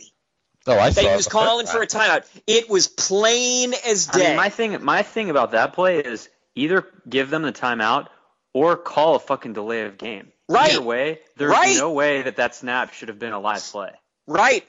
Oh, 0.68 0.78
I 0.78 0.90
saw 0.90 1.00
that 1.02 1.10
he 1.10 1.16
was 1.16 1.24
the 1.24 1.30
calling 1.30 1.66
for 1.66 1.80
a 1.80 1.86
timeout. 1.86 2.26
It 2.46 2.68
was 2.68 2.88
plain 2.88 3.72
as 3.86 4.08
I 4.12 4.18
day. 4.18 4.28
mean, 4.28 4.36
my 4.36 4.48
thing, 4.50 4.84
my 4.84 5.02
thing 5.02 5.30
about 5.30 5.52
that 5.52 5.72
play 5.72 5.98
is 6.00 6.28
either 6.54 6.86
give 7.08 7.30
them 7.30 7.42
the 7.42 7.52
timeout 7.52 8.08
or 8.52 8.76
call 8.76 9.14
a 9.14 9.18
fucking 9.18 9.54
delay 9.54 9.82
of 9.82 9.96
game. 9.96 10.30
Right. 10.46 10.72
Either 10.72 10.82
way, 10.82 11.20
there's 11.36 11.50
Right. 11.52 11.76
no 11.78 11.92
way 11.92 12.22
that 12.22 12.36
that 12.36 12.54
snap 12.54 12.92
should 12.92 13.08
have 13.08 13.18
been 13.18 13.32
a 13.32 13.40
live 13.40 13.62
play. 13.62 13.92
Right. 14.26 14.66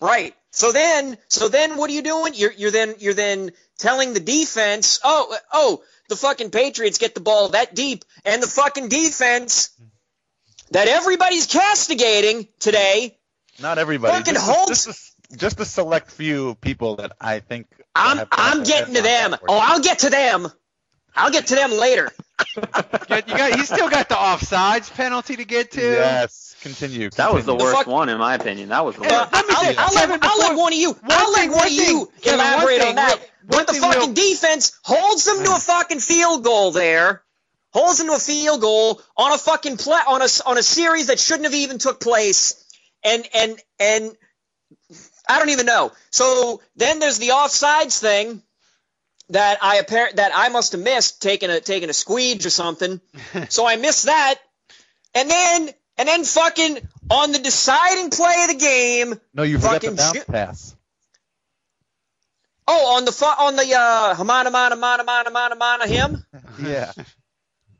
Right. 0.00 0.34
So 0.50 0.70
then, 0.70 1.16
so 1.28 1.48
then, 1.48 1.76
what 1.76 1.88
are 1.90 1.92
you 1.94 2.02
doing? 2.02 2.34
You're 2.34 2.52
you're 2.52 2.70
then 2.70 2.94
you're 2.98 3.14
then 3.14 3.52
telling 3.78 4.12
the 4.12 4.20
defense, 4.20 5.00
oh 5.04 5.36
oh, 5.52 5.82
the 6.08 6.16
fucking 6.16 6.50
Patriots 6.50 6.98
get 6.98 7.14
the 7.14 7.20
ball 7.20 7.50
that 7.50 7.74
deep, 7.74 8.04
and 8.24 8.42
the 8.42 8.46
fucking 8.46 8.88
defense 8.88 9.70
that 10.70 10.88
everybody's 10.88 11.46
castigating 11.46 12.48
today. 12.58 13.16
Not 13.60 13.78
everybody. 13.78 14.18
Fucking 14.18 14.34
just, 14.34 14.50
Holtz- 14.50 14.84
just, 14.86 15.14
a, 15.32 15.36
just 15.36 15.60
a 15.60 15.64
select 15.64 16.10
few 16.10 16.56
people 16.56 16.96
that 16.96 17.12
I 17.20 17.40
think. 17.40 17.66
I'm 17.94 18.26
I'm 18.32 18.64
getting 18.64 18.94
to 18.94 19.02
them. 19.02 19.36
Oh, 19.48 19.58
I'll 19.58 19.80
get 19.80 20.00
to 20.00 20.10
them. 20.10 20.48
I'll 21.14 21.30
get 21.30 21.48
to 21.48 21.54
them 21.54 21.72
later. 21.72 22.10
Yeah, 22.56 23.20
you 23.26 23.36
got, 23.36 23.56
you 23.58 23.64
still 23.64 23.88
got 23.88 24.08
the 24.08 24.14
offsides 24.14 24.90
penalty 24.92 25.36
to 25.36 25.44
get 25.44 25.72
to. 25.72 25.80
Yes, 25.80 26.56
continue. 26.62 27.10
That 27.10 27.32
was 27.32 27.44
the 27.44 27.52
continue. 27.52 27.72
worst 27.72 27.78
fuck- 27.84 27.86
one 27.92 28.08
in 28.08 28.18
my 28.18 28.34
opinion. 28.34 28.68
That 28.70 28.84
was 28.84 28.96
the 28.96 29.02
Uh, 29.02 29.10
worst. 29.10 29.32
let 29.32 29.46
me 29.46 29.54
I'll, 29.54 29.62
say- 29.64 29.76
I'll 29.76 29.90
Kevin, 29.90 30.10
let, 30.20 30.24
I'll 30.24 30.38
let 30.38 30.56
one 30.56 30.72
of 30.72 30.78
you. 30.78 30.90
one 30.92 30.98
I'll 31.10 31.32
let 31.32 31.40
thing- 31.40 31.50
one 31.50 31.58
one 31.58 31.66
of 31.66 31.72
you 31.72 31.84
thing, 31.84 32.06
Kevin, 32.22 32.38
one 32.38 32.46
elaborate 32.48 32.80
thing 32.80 32.88
on 32.90 32.94
that. 32.96 33.18
real- 33.18 33.28
When 33.58 33.66
the 33.66 33.72
thing 33.72 33.80
fucking 33.82 34.00
real- 34.00 34.12
defense 34.14 34.72
holds 34.82 35.24
them 35.24 35.44
to 35.44 35.52
a 35.52 35.58
fucking 35.58 36.00
field 36.00 36.44
goal 36.44 36.70
there, 36.72 37.22
holds 37.72 37.98
them 37.98 38.06
to 38.08 38.14
a 38.14 38.18
field 38.18 38.60
goal 38.60 39.00
on 39.16 39.32
a 39.32 39.38
fucking 39.38 39.76
play 39.76 40.00
on 40.06 40.22
a 40.22 40.28
on 40.46 40.58
a 40.58 40.62
series 40.62 41.08
that 41.08 41.18
shouldn't 41.18 41.44
have 41.44 41.54
even 41.54 41.78
took 41.78 42.00
place, 42.00 42.64
and 43.04 43.26
and 43.34 43.60
and 43.78 44.12
I 45.28 45.38
don't 45.38 45.50
even 45.50 45.66
know. 45.66 45.92
So 46.10 46.60
then 46.76 46.98
there's 47.00 47.18
the 47.18 47.28
offsides 47.30 47.98
thing 47.98 48.42
that 49.30 49.58
I 49.62 49.80
appar- 49.80 50.14
that 50.16 50.32
I 50.34 50.48
must 50.50 50.72
have 50.72 50.80
missed 50.82 51.22
taking 51.22 51.50
a 51.50 51.60
taking 51.60 51.88
a 51.88 51.92
squeege 51.92 52.44
or 52.46 52.50
something. 52.50 53.00
so 53.48 53.66
I 53.66 53.76
missed 53.76 54.06
that, 54.06 54.36
and 55.14 55.28
then 55.30 55.70
and 55.96 56.08
then 56.08 56.24
fucking 56.24 56.78
on 57.10 57.32
the 57.32 57.38
deciding 57.38 58.10
play 58.10 58.34
of 58.42 58.48
the 58.48 58.56
game. 58.56 59.20
No, 59.34 59.42
you 59.42 59.58
forgot 59.58 59.80
the 59.82 59.92
bounce 59.92 60.16
shit. 60.18 60.26
pass. 60.26 60.76
Oh, 62.66 62.96
on 62.96 63.04
the 63.04 63.12
fu- 63.12 63.24
on 63.26 63.56
the 63.56 63.74
uh, 63.74 64.14
Hamana 64.14 64.50
Mana 64.50 64.76
Mana 64.76 65.04
Mana 65.04 65.30
Mana 65.30 65.54
Mana 65.56 65.86
him. 65.86 66.24
Yeah. 66.62 66.92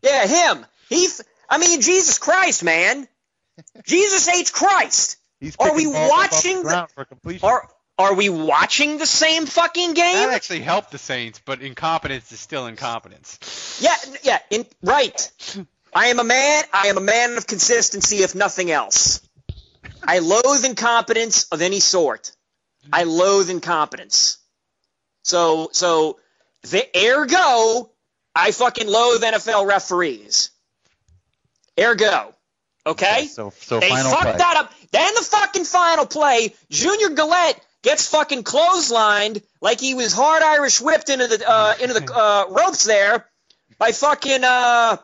Yeah, 0.03 0.27
him. 0.27 0.67
He. 0.91 1.07
f- 1.07 1.21
I 1.49 1.57
mean, 1.59 1.81
Jesus 1.81 2.19
Christ, 2.19 2.63
man. 2.65 3.09
Jesus 3.87 4.29
H 4.29 4.53
Christ. 4.53 5.17
He's 5.41 5.57
Are 5.57 5.75
we 5.75 5.87
watching 5.87 6.63
the 6.63 6.69
the- 6.69 6.89
for 6.95 7.05
completion? 7.07 7.49
Are 7.49 7.69
are 7.99 8.15
we 8.15 8.29
watching 8.29 8.99
the 8.99 9.07
same 9.07 9.47
fucking 9.47 9.95
game? 9.95 10.15
That 10.15 10.35
actually 10.35 10.61
helped 10.61 10.91
the 10.91 10.99
Saints, 10.99 11.41
but 11.45 11.61
incompetence 11.61 12.33
is 12.33 12.41
still 12.41 12.67
incompetence. 12.67 13.79
Yeah, 13.81 13.97
yeah, 14.23 14.39
in, 14.51 14.67
right. 14.83 15.31
I 15.95 16.07
am 16.07 16.19
a 16.19 16.25
man. 16.25 16.65
I 16.73 16.89
am 16.89 16.99
a 16.99 17.01
man 17.03 17.37
of 17.37 17.47
consistency, 17.47 18.19
if 18.19 18.35
nothing 18.35 18.71
else. 18.71 19.21
I 20.03 20.19
loathe 20.19 20.65
incompetence 20.65 21.47
of 21.53 21.63
any 21.63 21.81
sort. 21.81 22.33
I 22.93 23.05
loathe 23.05 23.49
incompetence. 23.49 24.39
So, 25.23 25.71
so, 25.73 26.19
the 26.63 26.85
ergo, 26.97 27.91
I 28.35 28.51
fucking 28.51 28.89
loathe 28.89 29.23
NFL 29.23 29.67
referees. 29.67 30.51
Ergo, 31.79 32.35
okay? 32.87 33.27
So, 33.27 33.53
so 33.57 33.81
they 33.81 33.89
final 33.89 34.11
fucked 34.11 34.23
play. 34.23 34.37
that 34.37 34.57
up. 34.57 34.73
Then 34.91 35.15
the 35.15 35.23
fucking 35.23 35.65
final 35.65 36.07
play, 36.07 36.55
Junior 36.71 37.11
Galette 37.11 37.65
gets 37.85 38.09
fucking 38.09 38.43
clotheslined 38.43 39.43
like 39.61 39.79
he 39.81 39.95
was 39.95 40.13
hard 40.13 40.43
Irish 40.43 40.81
whipped 40.81 41.09
into 41.09 41.29
the 41.29 41.49
uh, 41.49 41.75
into 41.81 41.95
the 41.95 42.13
uh, 42.13 42.47
ropes 42.51 42.83
there 42.85 43.27
by 43.79 43.93
fucking 43.93 44.43
uh, 44.43 44.97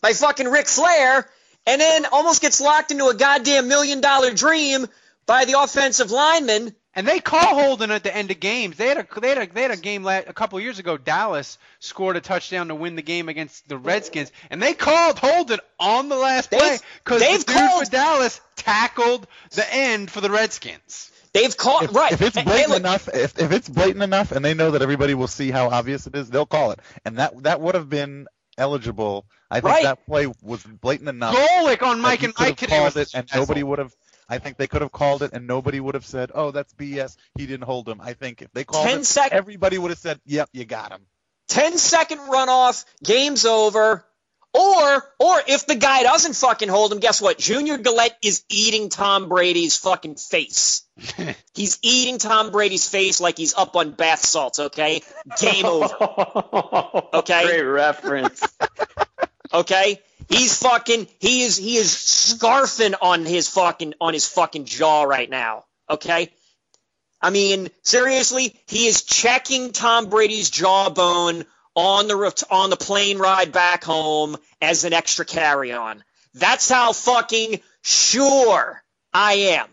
by 0.00 0.12
fucking 0.14 0.48
Ric 0.48 0.66
Flair, 0.66 1.28
and 1.66 1.80
then 1.80 2.06
almost 2.06 2.40
gets 2.40 2.60
locked 2.60 2.90
into 2.90 3.08
a 3.08 3.14
goddamn 3.14 3.68
million 3.68 4.00
dollar 4.00 4.32
dream 4.32 4.86
by 5.26 5.44
the 5.44 5.58
offensive 5.60 6.10
lineman 6.10 6.74
And 6.94 7.08
they 7.08 7.18
call 7.18 7.60
holding 7.60 7.90
at 7.90 8.02
the 8.04 8.14
end 8.14 8.30
of 8.30 8.38
games. 8.40 8.76
They 8.76 8.88
had 8.88 8.98
a 8.98 9.20
they 9.20 9.28
had 9.30 9.38
a, 9.38 9.52
they 9.52 9.62
had 9.62 9.70
a 9.72 9.76
game 9.76 10.04
la- 10.04 10.18
a 10.18 10.32
couple 10.32 10.60
years 10.60 10.78
ago. 10.78 10.96
Dallas 10.96 11.58
scored 11.80 12.16
a 12.16 12.20
touchdown 12.20 12.68
to 12.68 12.74
win 12.74 12.94
the 12.94 13.02
game 13.02 13.28
against 13.28 13.68
the 13.68 13.76
Redskins, 13.78 14.30
and 14.50 14.62
they 14.62 14.74
called 14.74 15.18
holding 15.18 15.58
on 15.80 16.08
the 16.08 16.16
last 16.16 16.50
play 16.50 16.78
because 17.02 17.20
the 17.20 17.26
dude 17.26 17.46
called- 17.46 17.84
for 17.86 17.90
Dallas 17.90 18.40
tackled 18.56 19.26
the 19.52 19.74
end 19.74 20.10
for 20.10 20.20
the 20.20 20.30
Redskins. 20.30 21.10
They've 21.34 21.56
called 21.56 21.82
If, 21.84 21.94
right. 21.94 22.12
if 22.12 22.22
it's 22.22 22.36
Hey, 22.36 22.42
hey, 22.42 22.46
blatant 22.48 22.70
look, 22.70 22.78
enough, 22.80 23.08
if, 23.12 23.38
if 23.38 23.52
it's 23.52 23.68
blatant 23.68 24.02
enough, 24.02 24.32
and 24.32 24.44
they 24.44 24.54
know 24.54 24.70
that 24.70 24.82
everybody 24.82 25.14
will 25.14 25.26
see 25.26 25.50
how 25.50 25.68
obvious 25.68 26.06
it 26.06 26.14
is, 26.16 26.30
they'll 26.30 26.46
call 26.46 26.70
it. 26.70 26.78
And 27.04 27.18
that 27.18 27.42
that 27.42 27.60
would 27.60 27.74
have 27.74 27.88
been 27.90 28.26
eligible. 28.56 29.26
I 29.50 29.56
think 29.60 29.64
Right. 29.74 29.82
that 29.84 30.06
play 30.06 30.26
was 30.42 30.62
blatant 30.62 31.08
enough. 31.08 31.34
Golick 31.34 31.82
on 31.82 32.00
Mike 32.00 32.22
and 32.22 32.28
you 32.28 32.32
could 32.34 32.40
Mike 32.40 32.48
have 32.48 32.56
today 32.58 32.78
called 32.78 32.96
it, 32.96 33.14
and 33.14 33.28
special. 33.28 33.40
nobody 33.42 33.62
would 33.64 33.78
have. 33.80 33.92
I 34.28 34.38
think 34.38 34.56
they 34.56 34.66
could 34.68 34.80
have 34.82 34.92
called 34.92 35.22
it, 35.22 35.32
and 35.34 35.46
nobody 35.46 35.80
would 35.80 35.94
have 35.94 36.06
said, 36.06 36.30
"Oh, 36.34 36.50
that's 36.52 36.72
BS. 36.74 37.16
He 37.36 37.46
didn't 37.46 37.64
hold 37.66 37.88
him." 37.88 38.00
I 38.00 38.14
think 38.14 38.40
if 38.40 38.50
they 38.52 38.64
called 38.64 38.86
10 38.86 39.00
it, 39.00 39.04
sec- 39.06 39.32
everybody 39.32 39.76
would 39.76 39.90
have 39.90 39.98
said, 39.98 40.20
"Yep, 40.24 40.48
you 40.52 40.64
got 40.64 40.92
him." 40.92 41.02
10 41.48 41.76
second 41.78 42.18
runoff, 42.20 42.84
game's 43.02 43.44
over. 43.44 44.04
Or, 44.54 45.04
or 45.18 45.42
if 45.48 45.66
the 45.66 45.74
guy 45.74 46.04
doesn't 46.04 46.34
fucking 46.34 46.68
hold 46.68 46.92
him, 46.92 47.00
guess 47.00 47.20
what? 47.20 47.38
Junior 47.38 47.76
Galette 47.76 48.16
is 48.22 48.44
eating 48.48 48.88
Tom 48.88 49.28
Brady's 49.28 49.76
fucking 49.76 50.14
face. 50.14 50.82
he's 51.54 51.80
eating 51.82 52.18
Tom 52.18 52.52
Brady's 52.52 52.88
face 52.88 53.20
like 53.20 53.36
he's 53.36 53.54
up 53.54 53.74
on 53.74 53.90
bath 53.90 54.24
salts, 54.24 54.60
okay? 54.60 55.02
Game 55.40 55.66
over, 55.66 55.88
Okay. 57.14 57.44
Great 57.46 57.62
reference. 57.62 58.46
okay? 59.52 60.00
He's 60.28 60.56
fucking, 60.56 61.08
he 61.18 61.42
is, 61.42 61.56
he 61.56 61.76
is 61.76 61.88
scarfing 61.88 62.94
on 63.02 63.26
his 63.26 63.48
fucking, 63.48 63.94
on 64.00 64.14
his 64.14 64.28
fucking 64.28 64.66
jaw 64.66 65.02
right 65.02 65.28
now, 65.28 65.64
okay? 65.90 66.30
I 67.20 67.30
mean, 67.30 67.70
seriously, 67.82 68.54
he 68.68 68.86
is 68.86 69.02
checking 69.02 69.72
Tom 69.72 70.06
Brady's 70.06 70.48
jawbone 70.48 71.44
on 71.74 72.08
the 72.08 72.46
on 72.50 72.70
the 72.70 72.76
plane 72.76 73.18
ride 73.18 73.52
back 73.52 73.84
home 73.84 74.36
as 74.60 74.84
an 74.84 74.92
extra 74.92 75.24
carry-on. 75.24 76.02
That's 76.34 76.68
how 76.68 76.92
fucking 76.92 77.60
sure 77.82 78.82
I 79.12 79.34
am 79.34 79.68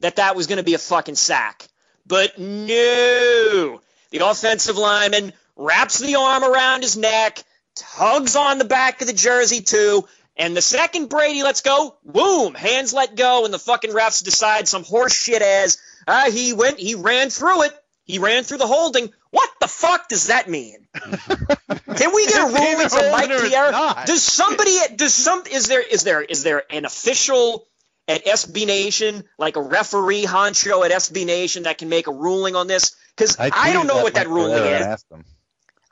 that 0.00 0.16
that 0.16 0.36
was 0.36 0.46
going 0.46 0.58
to 0.58 0.64
be 0.64 0.74
a 0.74 0.78
fucking 0.78 1.14
sack. 1.14 1.68
But 2.06 2.38
no, 2.38 3.80
the 4.10 4.18
offensive 4.22 4.76
lineman 4.76 5.32
wraps 5.56 5.98
the 5.98 6.16
arm 6.16 6.44
around 6.44 6.82
his 6.82 6.96
neck, 6.96 7.42
tugs 7.74 8.36
on 8.36 8.58
the 8.58 8.64
back 8.64 9.00
of 9.00 9.06
the 9.06 9.12
jersey 9.12 9.60
too, 9.60 10.06
and 10.36 10.56
the 10.56 10.62
second 10.62 11.08
Brady 11.08 11.42
lets 11.42 11.62
go, 11.62 11.96
boom, 12.04 12.54
hands 12.54 12.92
let 12.92 13.16
go, 13.16 13.44
and 13.44 13.52
the 13.52 13.58
fucking 13.58 13.90
refs 13.90 14.22
decide 14.22 14.68
some 14.68 14.84
horse 14.84 15.14
shit 15.14 15.42
as 15.42 15.78
uh, 16.06 16.30
he 16.30 16.52
went, 16.52 16.78
he 16.78 16.94
ran 16.94 17.30
through 17.30 17.62
it, 17.64 17.72
he 18.06 18.18
ran 18.18 18.44
through 18.44 18.58
the 18.58 18.66
holding. 18.66 19.10
What 19.30 19.50
the 19.60 19.68
fuck 19.68 20.08
does 20.08 20.28
that 20.28 20.48
mean? 20.48 20.86
Can 20.94 22.14
we 22.14 22.26
get 22.26 22.42
a 22.42 22.46
ruling 22.46 22.88
from 22.88 23.10
Mike 23.12 23.30
holding 23.30 23.48
Pierre? 23.48 23.72
Does 24.06 24.22
somebody, 24.22 24.76
does 24.96 25.14
some, 25.14 25.42
is 25.50 25.66
there, 25.66 25.82
is 25.82 26.04
there, 26.04 26.22
is 26.22 26.42
there 26.42 26.62
an 26.70 26.84
official 26.84 27.66
at 28.08 28.24
SB 28.24 28.66
Nation, 28.66 29.24
like 29.38 29.56
a 29.56 29.60
referee 29.62 30.24
honcho 30.24 30.84
at 30.84 30.92
SB 30.92 31.26
Nation 31.26 31.64
that 31.64 31.78
can 31.78 31.88
make 31.88 32.06
a 32.06 32.12
ruling 32.12 32.54
on 32.56 32.66
this? 32.66 32.94
Because 33.16 33.38
I, 33.38 33.50
tweeted 33.50 33.72
don't 33.72 33.86
know 33.86 33.96
that 33.96 34.02
what 34.04 34.14
that 34.14 34.28
ruling 34.28 34.62
is. 34.62 35.04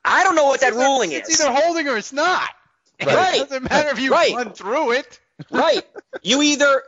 I 0.04 0.22
don't 0.24 0.36
know 0.36 0.44
what 0.44 0.60
that 0.60 0.72
either- 0.72 0.78
ruling 0.80 1.12
it's 1.12 1.28
is. 1.28 1.34
It's 1.40 1.44
either 1.44 1.54
holding 1.60 1.88
or 1.88 1.96
it's 1.96 2.12
not. 2.12 2.48
Right. 3.04 3.40
It 3.40 3.48
doesn't 3.48 3.68
matter 3.68 3.90
if 3.90 3.98
you 3.98 4.12
Right. 4.12 4.34
run 4.34 4.52
through 4.52 4.92
it. 4.92 5.20
right. 5.50 5.82
You 6.22 6.42
either 6.42 6.82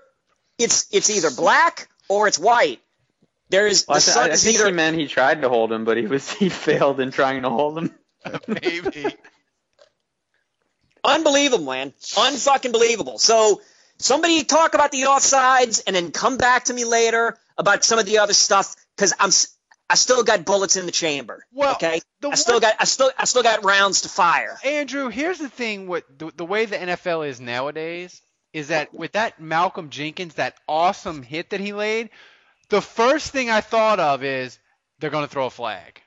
it's 0.59 0.87
it's 0.93 1.11
either 1.11 1.31
black 1.31 1.89
or 2.09 2.29
it's 2.29 2.39
white. 2.39 2.81
There's 3.49 3.87
Well, 3.87 3.97
I, 3.97 4.01
the 4.01 4.05
th- 4.05 4.15
sun 4.15 4.31
I 4.31 4.37
think 4.37 4.55
either 4.57 4.67
he 4.67 4.73
meant 4.73 4.97
he 4.99 5.07
tried 5.07 5.43
to 5.43 5.49
hold 5.49 5.73
him, 5.73 5.85
but 5.85 5.97
he 5.97 6.07
was 6.07 6.31
he 6.33 6.49
failed 6.49 7.01
in 7.01 7.11
trying 7.11 7.43
to 7.43 7.51
hold 7.51 7.79
him. 7.79 7.95
Maybe. 8.49 9.07
unbelievable, 11.05 11.65
man. 11.65 11.93
Unfucking 12.01 12.73
believable. 12.73 13.19
So 13.19 13.61
somebody 13.99 14.45
talk 14.45 14.75
about 14.75 14.91
the 14.93 15.03
offsides 15.03 15.83
and 15.87 15.95
then 15.95 16.11
come 16.11 16.37
back 16.37 16.65
to 16.65 16.75
me 16.75 16.85
later 16.85 17.37
about 17.57 17.85
some 17.85 17.99
of 17.99 18.07
the 18.07 18.19
other 18.19 18.33
stuff 18.33 18.75
because 18.97 19.13
I'm 19.19 19.31
I 19.89 19.95
still 19.95 20.25
got 20.25 20.45
bullets 20.45 20.75
in 20.77 20.87
the 20.87 20.93
chamber. 20.93 21.45
Well, 21.53 21.75
okay. 21.77 22.01
the 22.21 22.31
I 22.31 22.35
still 22.35 22.57
one- 22.57 22.63
got 22.63 22.75
I 22.81 22.85
still 22.85 23.11
I 23.17 23.25
still 23.25 23.43
got 23.45 23.65
rounds 23.65 24.01
to 24.03 24.09
fire. 24.09 24.59
Andrew, 24.65 25.09
here's 25.09 25.39
the 25.39 25.49
thing 25.49 25.87
with 25.87 26.05
the, 26.19 26.33
the 26.37 26.45
way 26.45 26.67
the 26.67 26.77
NFL 26.77 27.29
is 27.29 27.41
nowadays 27.41 28.21
is 28.53 28.69
that 28.69 28.93
with 28.93 29.13
that 29.13 29.39
Malcolm 29.41 29.91
Jenkins, 29.91 30.35
that 30.35 30.55
awesome 30.67 31.23
hit 31.23 31.51
that 31.51 31.61
he 31.61 31.73
laid, 31.73 32.11
the 32.69 32.81
first 32.81 33.31
thing 33.33 33.51
I 33.51 33.61
thought 33.61 34.01
of 34.01 34.25
is 34.25 34.59
they're 34.99 35.11
going 35.11 35.25
to 35.25 35.31
throw 35.31 35.47
a 35.47 35.51
flag. 35.51 36.01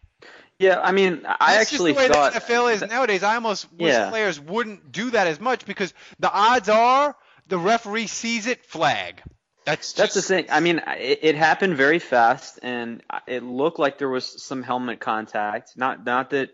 Yeah, 0.57 0.79
I 0.81 0.91
mean, 0.91 1.21
I 1.25 1.53
That's 1.55 1.71
actually 1.71 1.93
just 1.93 1.99
the 1.99 2.09
way 2.09 2.13
thought 2.13 2.33
the 2.33 2.39
NFL 2.41 2.73
is 2.73 2.81
nowadays. 2.81 3.23
I 3.23 3.35
almost 3.35 3.71
wish 3.71 3.93
Yeah. 3.93 4.09
players 4.09 4.39
wouldn't 4.39 4.91
do 4.91 5.11
that 5.11 5.27
as 5.27 5.39
much 5.39 5.65
because 5.65 5.93
the 6.19 6.29
odds 6.31 6.67
are 6.67 7.15
the 7.47 7.57
referee 7.57 8.07
sees 8.07 8.45
it, 8.45 8.65
flag. 8.65 9.21
That's 9.63 9.93
That's 9.93 10.15
the 10.15 10.21
thing. 10.21 10.47
I 10.49 10.59
mean, 10.59 10.81
it, 10.97 11.19
it 11.21 11.35
happened 11.35 11.77
very 11.77 11.99
fast, 11.99 12.59
and 12.61 13.01
it 13.27 13.43
looked 13.43 13.79
like 13.79 13.99
there 13.99 14.09
was 14.09 14.43
some 14.43 14.63
helmet 14.63 14.99
contact. 14.99 15.77
Not 15.77 16.03
not 16.05 16.31
that 16.31 16.49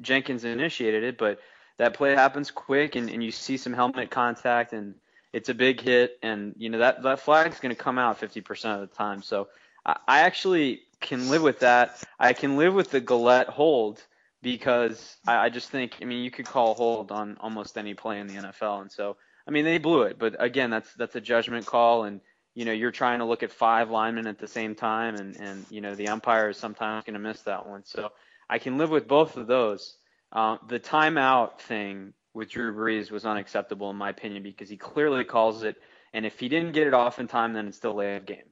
Jenkins 0.00 0.44
initiated 0.44 1.04
it, 1.04 1.18
but 1.18 1.38
that 1.78 1.94
play 1.94 2.14
happens 2.14 2.50
quick, 2.50 2.94
and, 2.96 3.10
and 3.10 3.22
you 3.22 3.30
see 3.30 3.56
some 3.56 3.72
helmet 3.72 4.10
contact, 4.10 4.72
and 4.72 4.94
it's 5.34 5.48
a 5.48 5.54
big 5.54 5.80
hit, 5.80 6.16
and 6.22 6.54
you 6.56 6.70
know 6.70 6.78
that 6.78 7.02
that 7.02 7.18
flag's 7.18 7.58
going 7.58 7.74
to 7.74 7.80
come 7.80 7.98
out 7.98 8.20
50% 8.20 8.74
of 8.74 8.80
the 8.88 8.94
time. 8.94 9.20
So 9.20 9.48
I, 9.84 9.96
I 10.06 10.20
actually 10.20 10.82
can 11.00 11.28
live 11.28 11.42
with 11.42 11.58
that. 11.58 12.02
I 12.20 12.32
can 12.32 12.56
live 12.56 12.72
with 12.72 12.90
the 12.90 13.00
Galette 13.00 13.48
hold 13.48 14.00
because 14.42 15.16
I, 15.26 15.46
I 15.46 15.48
just 15.48 15.70
think, 15.70 15.96
I 16.00 16.04
mean, 16.04 16.22
you 16.22 16.30
could 16.30 16.46
call 16.46 16.74
hold 16.74 17.10
on 17.10 17.36
almost 17.40 17.76
any 17.76 17.94
play 17.94 18.20
in 18.20 18.28
the 18.28 18.34
NFL, 18.34 18.82
and 18.82 18.92
so 18.92 19.16
I 19.46 19.50
mean 19.50 19.64
they 19.64 19.78
blew 19.78 20.02
it, 20.02 20.20
but 20.20 20.36
again, 20.38 20.70
that's 20.70 20.94
that's 20.94 21.16
a 21.16 21.20
judgment 21.20 21.66
call, 21.66 22.04
and 22.04 22.20
you 22.54 22.64
know 22.64 22.72
you're 22.72 22.92
trying 22.92 23.18
to 23.18 23.24
look 23.24 23.42
at 23.42 23.50
five 23.50 23.90
linemen 23.90 24.28
at 24.28 24.38
the 24.38 24.48
same 24.48 24.76
time, 24.76 25.16
and 25.16 25.36
and 25.40 25.66
you 25.68 25.80
know 25.80 25.96
the 25.96 26.08
umpire 26.08 26.50
is 26.50 26.56
sometimes 26.56 27.04
going 27.04 27.14
to 27.14 27.20
miss 27.20 27.42
that 27.42 27.66
one. 27.66 27.84
So 27.84 28.12
I 28.48 28.60
can 28.60 28.78
live 28.78 28.90
with 28.90 29.08
both 29.08 29.36
of 29.36 29.48
those. 29.48 29.96
Uh, 30.30 30.58
the 30.68 30.78
timeout 30.78 31.58
thing 31.58 32.12
with 32.34 32.50
Drew 32.50 32.74
Brees 32.74 33.10
was 33.10 33.24
unacceptable 33.24 33.90
in 33.90 33.96
my 33.96 34.10
opinion 34.10 34.42
because 34.42 34.68
he 34.68 34.76
clearly 34.76 35.24
calls 35.24 35.62
it, 35.62 35.76
and 36.12 36.26
if 36.26 36.38
he 36.38 36.48
didn't 36.48 36.72
get 36.72 36.86
it 36.86 36.94
off 36.94 37.18
in 37.18 37.28
time, 37.28 37.52
then 37.52 37.68
it's 37.68 37.76
still 37.76 37.94
late 37.94 38.26
game. 38.26 38.50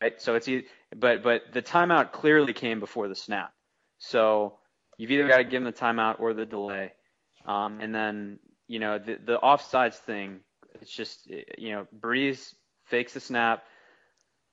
Right? 0.00 0.20
So 0.20 0.36
it's 0.36 0.48
but 0.96 1.22
but 1.22 1.42
the 1.52 1.62
timeout 1.62 2.12
clearly 2.12 2.52
came 2.52 2.80
before 2.80 3.08
the 3.08 3.14
snap. 3.14 3.52
So 3.98 4.58
you've 4.96 5.10
either 5.10 5.28
got 5.28 5.38
to 5.38 5.44
give 5.44 5.62
him 5.62 5.64
the 5.64 5.72
timeout 5.72 6.20
or 6.20 6.32
the 6.32 6.46
delay. 6.46 6.92
Um, 7.46 7.80
and 7.80 7.94
then 7.94 8.38
you 8.68 8.78
know 8.78 8.98
the 8.98 9.18
the 9.24 9.38
offsides 9.38 9.96
thing. 9.96 10.40
It's 10.80 10.92
just 10.92 11.26
you 11.58 11.72
know 11.72 11.86
Brees 11.98 12.54
fakes 12.84 13.14
the 13.14 13.20
snap. 13.20 13.64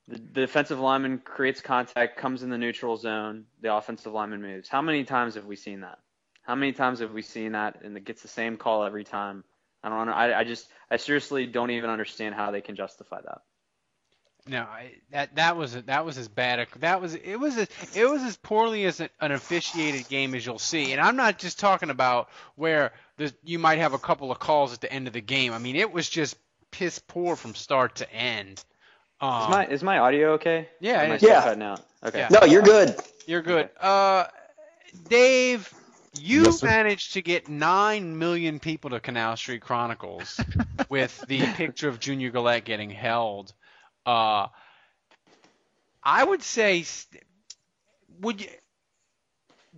The, 0.08 0.16
the 0.16 0.40
defensive 0.40 0.80
lineman 0.80 1.18
creates 1.18 1.60
contact, 1.60 2.16
comes 2.16 2.42
in 2.42 2.48
the 2.50 2.58
neutral 2.58 2.96
zone. 2.96 3.44
The 3.60 3.74
offensive 3.74 4.12
lineman 4.12 4.40
moves. 4.40 4.68
How 4.68 4.82
many 4.82 5.04
times 5.04 5.34
have 5.34 5.44
we 5.44 5.54
seen 5.54 5.80
that? 5.80 5.98
How 6.48 6.54
many 6.54 6.72
times 6.72 7.00
have 7.00 7.12
we 7.12 7.20
seen 7.20 7.52
that 7.52 7.82
and 7.82 7.94
it 7.94 8.06
gets 8.06 8.22
the 8.22 8.28
same 8.28 8.56
call 8.56 8.82
every 8.82 9.04
time? 9.04 9.44
I 9.84 9.90
don't 9.90 10.06
know. 10.06 10.14
I, 10.14 10.40
I 10.40 10.44
just 10.44 10.66
I 10.90 10.96
seriously 10.96 11.44
don't 11.46 11.70
even 11.70 11.90
understand 11.90 12.34
how 12.34 12.50
they 12.50 12.62
can 12.62 12.74
justify 12.74 13.20
that. 13.20 13.42
No, 14.46 14.60
I, 14.60 14.92
that 15.10 15.36
that 15.36 15.58
was 15.58 15.74
that 15.74 16.06
was 16.06 16.16
as 16.16 16.26
bad. 16.26 16.60
A, 16.60 16.78
that 16.78 17.02
was 17.02 17.14
it 17.14 17.36
was 17.38 17.58
as, 17.58 17.68
it 17.94 18.08
was 18.08 18.22
as 18.22 18.38
poorly 18.38 18.86
as 18.86 18.98
an, 18.98 19.10
an 19.20 19.32
officiated 19.32 20.08
game 20.08 20.34
as 20.34 20.46
you'll 20.46 20.58
see. 20.58 20.92
And 20.92 21.02
I'm 21.02 21.16
not 21.16 21.38
just 21.38 21.58
talking 21.58 21.90
about 21.90 22.30
where 22.56 22.92
there's, 23.18 23.34
you 23.44 23.58
might 23.58 23.78
have 23.78 23.92
a 23.92 23.98
couple 23.98 24.32
of 24.32 24.38
calls 24.38 24.72
at 24.72 24.80
the 24.80 24.90
end 24.90 25.06
of 25.06 25.12
the 25.12 25.20
game. 25.20 25.52
I 25.52 25.58
mean, 25.58 25.76
it 25.76 25.92
was 25.92 26.08
just 26.08 26.34
piss 26.70 26.98
poor 26.98 27.36
from 27.36 27.54
start 27.54 27.96
to 27.96 28.10
end. 28.10 28.64
Um, 29.20 29.42
Is 29.42 29.48
my 29.50 29.66
is 29.66 29.82
my 29.82 29.98
audio 29.98 30.32
okay? 30.34 30.70
Yeah, 30.80 31.02
Or 31.02 31.04
Am 31.04 31.10
it 31.10 31.12
I 31.12 31.16
is. 31.16 31.20
still 31.20 31.30
Yeah. 31.30 31.42
cutting 31.42 31.62
out? 31.62 31.86
Okay. 32.06 32.18
Yeah. 32.20 32.28
No, 32.30 32.46
you're 32.46 32.62
good. 32.62 32.96
You're 33.26 33.42
good. 33.42 33.68
Uh, 33.78 34.24
Dave, 35.10 35.74
you 36.20 36.44
Yes, 36.44 36.62
managed 36.62 37.12
to 37.14 37.22
get 37.22 37.48
nine 37.48 38.18
million 38.18 38.58
people 38.60 38.90
to 38.90 39.00
Canal 39.00 39.36
Street 39.36 39.62
Chronicles 39.62 40.44
with 40.88 41.24
the 41.26 41.46
picture 41.54 41.88
of 41.88 42.00
Junior 42.00 42.30
Galette 42.30 42.64
getting 42.64 42.90
held. 42.90 43.52
Uh, 44.06 44.46
I 46.02 46.24
would 46.24 46.42
say, 46.42 46.84
would 48.20 48.40
you? 48.40 48.48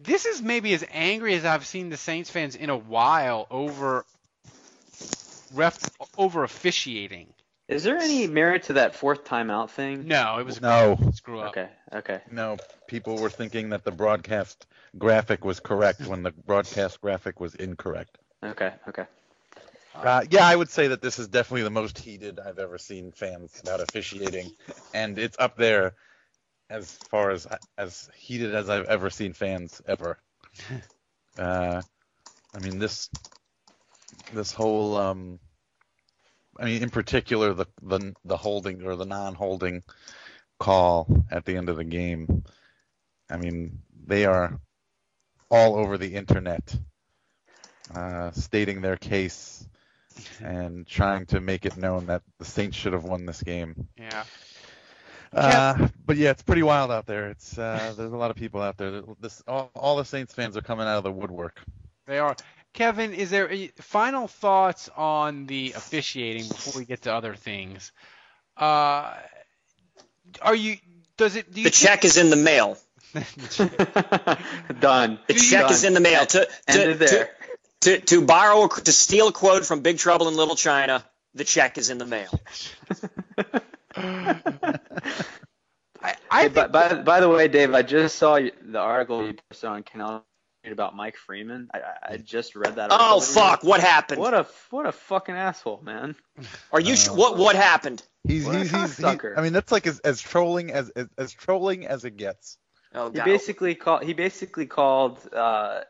This 0.03 0.25
is 0.25 0.41
maybe 0.41 0.73
as 0.73 0.85
angry 0.91 1.35
as 1.35 1.45
I've 1.45 1.67
seen 1.67 1.91
the 1.91 1.97
Saints 1.97 2.31
fans 2.31 2.57
in 2.57 2.71
a 2.71 2.77
while 2.77 3.47
over 3.51 4.05
ref 5.53 5.91
over 6.17 6.45
officiating. 6.45 7.27
Is 7.69 7.85
there 7.85 7.99
any 7.99 8.27
merit 8.27 8.65
to 8.65 8.75
that 8.75 8.95
fourth 8.95 9.25
timeout 9.25 9.71
thing? 9.71 10.09
No, 10.09 10.39
it 10.39 10.47
was 10.47 10.59
a 10.59 10.61
No. 10.61 10.99
screw 11.13 11.41
up. 11.41 11.51
Okay. 11.51 11.69
Okay. 11.93 12.21
No, 12.33 12.59
people 12.89 13.17
were 13.17 13.31
thinking 13.31 13.71
that 13.71 13.85
the 13.85 13.93
broadcast 13.93 14.67
graphic 14.99 15.45
was 15.45 15.61
correct 15.61 16.07
when 16.07 16.23
the 16.23 16.31
broadcast 16.33 17.01
graphic 17.01 17.41
was 17.41 17.55
incorrect. 17.55 18.19
Okay. 18.45 18.73
Okay. 18.89 19.07
Uh, 19.95 20.25
yeah, 20.31 20.47
I 20.47 20.57
would 20.57 20.71
say 20.71 20.89
that 20.89 21.03
this 21.03 21.19
is 21.19 21.29
definitely 21.29 21.63
the 21.63 21.71
most 21.71 21.99
heated 21.99 22.41
I've 22.41 22.59
ever 22.59 22.79
seen 22.79 23.13
fans 23.13 23.61
about 23.63 23.81
officiating, 23.81 24.51
and 24.95 25.19
it's 25.19 25.37
up 25.39 25.57
there. 25.57 25.95
as 26.71 26.93
far 27.11 27.31
as 27.31 27.47
as 27.77 28.09
heated 28.15 28.55
as 28.55 28.71
I've 28.71 28.87
ever 28.87 29.11
seen 29.11 29.33
fans 29.33 29.83
ever. 29.87 30.19
uh, 31.39 31.83
I 32.55 32.59
mean 32.61 32.79
this 32.79 33.11
this 34.33 34.53
whole 34.53 34.97
um, 34.97 35.41
I 36.59 36.65
mean 36.67 36.83
in 36.83 36.91
particular 36.91 37.55
the 37.55 37.67
the 37.83 38.15
the 38.25 38.37
holding 38.37 38.85
or 38.85 38.97
the 38.97 39.05
non-holding 39.07 39.83
call 40.59 41.09
at 41.31 41.45
the 41.45 41.57
end 41.57 41.69
of 41.69 41.77
the 41.77 41.85
game. 41.85 42.45
I 43.29 43.37
mean 43.37 43.83
they 44.07 44.27
are 44.27 44.61
all 45.51 45.77
over 45.77 45.99
the 45.99 46.15
internet 46.15 46.75
uh, 47.95 48.31
stating 48.33 48.81
their 48.81 48.97
case 48.97 49.67
and 50.43 50.87
trying 50.87 51.27
to 51.27 51.41
make 51.41 51.67
it 51.67 51.77
known 51.77 52.07
that 52.07 52.23
the 52.39 52.45
Saints 52.45 52.77
should 52.77 52.93
have 52.93 53.05
won 53.05 53.27
this 53.27 53.43
game. 53.43 53.89
Yeah. 53.97 54.25
Uh, 55.33 55.89
but 56.05 56.17
yeah, 56.17 56.31
it's 56.31 56.43
pretty 56.43 56.63
wild 56.63 56.91
out 56.91 57.07
there. 57.07 57.31
It's 57.31 57.57
uh, 57.59 57.95
there's 57.97 58.13
a 58.13 58.17
lot 58.17 58.31
of 58.31 58.37
people 58.37 58.61
out 58.61 58.77
there. 58.77 59.03
This 59.21 59.43
all, 59.47 59.71
all 59.75 59.97
the 59.97 60.05
Saints 60.05 60.35
fans 60.35 60.57
are 60.57 60.63
coming 60.63 60.87
out 60.87 60.99
of 60.99 61.05
the 61.05 61.13
woodwork. 61.13 61.61
They 62.07 62.19
are. 62.19 62.37
Kevin, 62.73 63.15
is 63.15 63.31
there 63.31 63.51
a, 63.51 63.69
final 63.81 64.29
thoughts 64.29 64.89
on 64.97 65.47
the 65.47 65.73
officiating 65.77 66.47
before 66.47 66.79
we 66.79 66.85
get 66.85 67.03
to 67.03 67.13
other 67.13 67.35
things? 67.35 67.93
Uh, 68.57 69.15
are 70.41 70.55
you? 70.55 70.77
Does 71.17 71.37
it? 71.37 71.53
Do 71.53 71.61
you 71.61 71.65
The 71.65 71.71
check 71.71 72.05
is 72.05 72.17
in 72.17 72.31
the 72.31 72.37
mail. 72.37 72.79
Done. 74.81 75.19
The 75.27 75.35
check 75.35 75.63
Done. 75.63 75.73
is 75.73 75.85
in 75.85 75.95
the 75.95 76.01
mail. 76.01 76.25
To, 76.27 76.45
to, 76.47 76.51
Ended 76.69 76.99
there. 76.99 77.31
To, 77.81 77.99
to, 77.99 78.07
to 78.07 78.27
borrow, 78.27 78.65
a, 78.65 78.69
to 78.69 78.93
steal 78.93 79.29
a 79.29 79.33
quote 79.33 79.65
from 79.65 79.81
Big 79.81 79.99
Trouble 79.99 80.29
in 80.29 80.37
Little 80.37 80.57
China, 80.57 81.05
the 81.35 81.45
check 81.45 81.79
is 81.79 81.91
in 81.91 81.99
the 81.99 82.07
mail. 82.07 82.31
I, 86.03 86.17
Hey, 86.33 86.49
by, 86.49 86.69
by, 86.69 86.95
by 87.03 87.21
the 87.21 87.29
way, 87.29 87.49
Dave, 87.49 87.75
I 87.75 87.83
just 87.83 88.17
saw 88.17 88.39
the 88.39 88.79
article 88.79 89.27
you 89.27 89.35
posted 89.51 89.69
on 89.69 89.83
Canal 89.83 90.25
about 90.71 90.95
Mike 90.97 91.17
Freeman. 91.17 91.69
I, 91.75 91.79
I- 91.79 92.13
I 92.13 92.17
just 92.17 92.55
read 92.57 92.77
that. 92.77 92.89
Oh 92.93 93.21
fuck! 93.21 93.63
What 93.63 93.81
happened? 93.81 94.21
What 94.21 94.35
a 94.35 94.47
what 94.71 94.87
a 94.87 94.93
fucking 94.93 95.35
asshole, 95.35 95.81
man. 95.83 96.17
Are 96.73 96.81
you? 96.81 96.97
sh- 96.97 97.09
uh, 97.09 97.15
what 97.15 97.37
what 97.37 97.57
happened? 97.57 98.03
He's 98.27 98.47
What 98.47 98.55
a 98.57 98.59
he's, 98.61 98.71
he's 98.71 98.97
he. 98.97 99.05
I 99.05 99.43
mean 99.43 99.53
that's 99.53 99.73
like 99.73 99.87
as, 99.87 100.01
as 100.01 100.21
trolling 100.21 100.71
as, 100.73 100.91
as 100.91 101.07
as 101.17 101.33
trolling 101.33 101.87
as 101.87 102.05
it 102.05 102.17
gets. 102.17 102.59
Oh 102.95 103.11
He 103.11 103.21
basically 103.21 103.75
called. 103.75 104.03
He 104.03 104.13
basically 104.15 104.67
called. 104.67 105.19
Uh, 105.33 105.83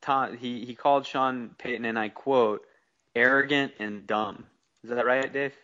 Tom. 0.00 0.36
He 0.36 0.64
he 0.64 0.74
called 0.74 1.06
Sean 1.06 1.50
Payton, 1.58 1.84
and 1.84 1.98
I 1.98 2.08
quote, 2.08 2.66
"arrogant 3.14 3.72
and 3.78 4.06
dumb." 4.06 4.46
Is 4.82 4.90
that 4.90 5.04
right, 5.06 5.32
Dave? 5.32 5.54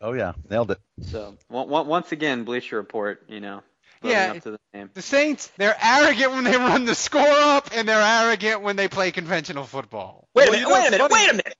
Oh 0.00 0.12
yeah, 0.12 0.32
nailed 0.48 0.70
it. 0.70 0.80
So 1.02 1.36
on- 1.50 1.72
on- 1.72 1.86
once 1.86 2.12
again, 2.12 2.44
Bleacher 2.44 2.76
Report. 2.76 3.22
You 3.28 3.40
know, 3.40 3.62
Yeah, 4.02 4.32
up 4.36 4.42
to 4.42 4.50
the 4.52 4.58
name. 4.72 4.90
The 4.94 5.02
Saints, 5.02 5.52
they're 5.58 5.76
arrogant 5.80 6.32
when 6.32 6.44
they 6.44 6.56
run 6.56 6.86
the 6.86 6.94
score 6.94 7.20
up, 7.22 7.68
and 7.72 7.86
they're 7.86 8.00
arrogant 8.00 8.62
when 8.62 8.76
they 8.76 8.88
play 8.88 9.12
conventional 9.12 9.64
football. 9.64 10.26
Wait 10.34 10.48
a 10.48 10.52
minute! 10.52 10.66
you 10.66 10.72
wait 10.72 10.88
a 10.88 10.90
minute! 10.90 11.00
funny? 11.00 11.14
Wait 11.14 11.30
a 11.30 11.32
minute! 11.32 11.56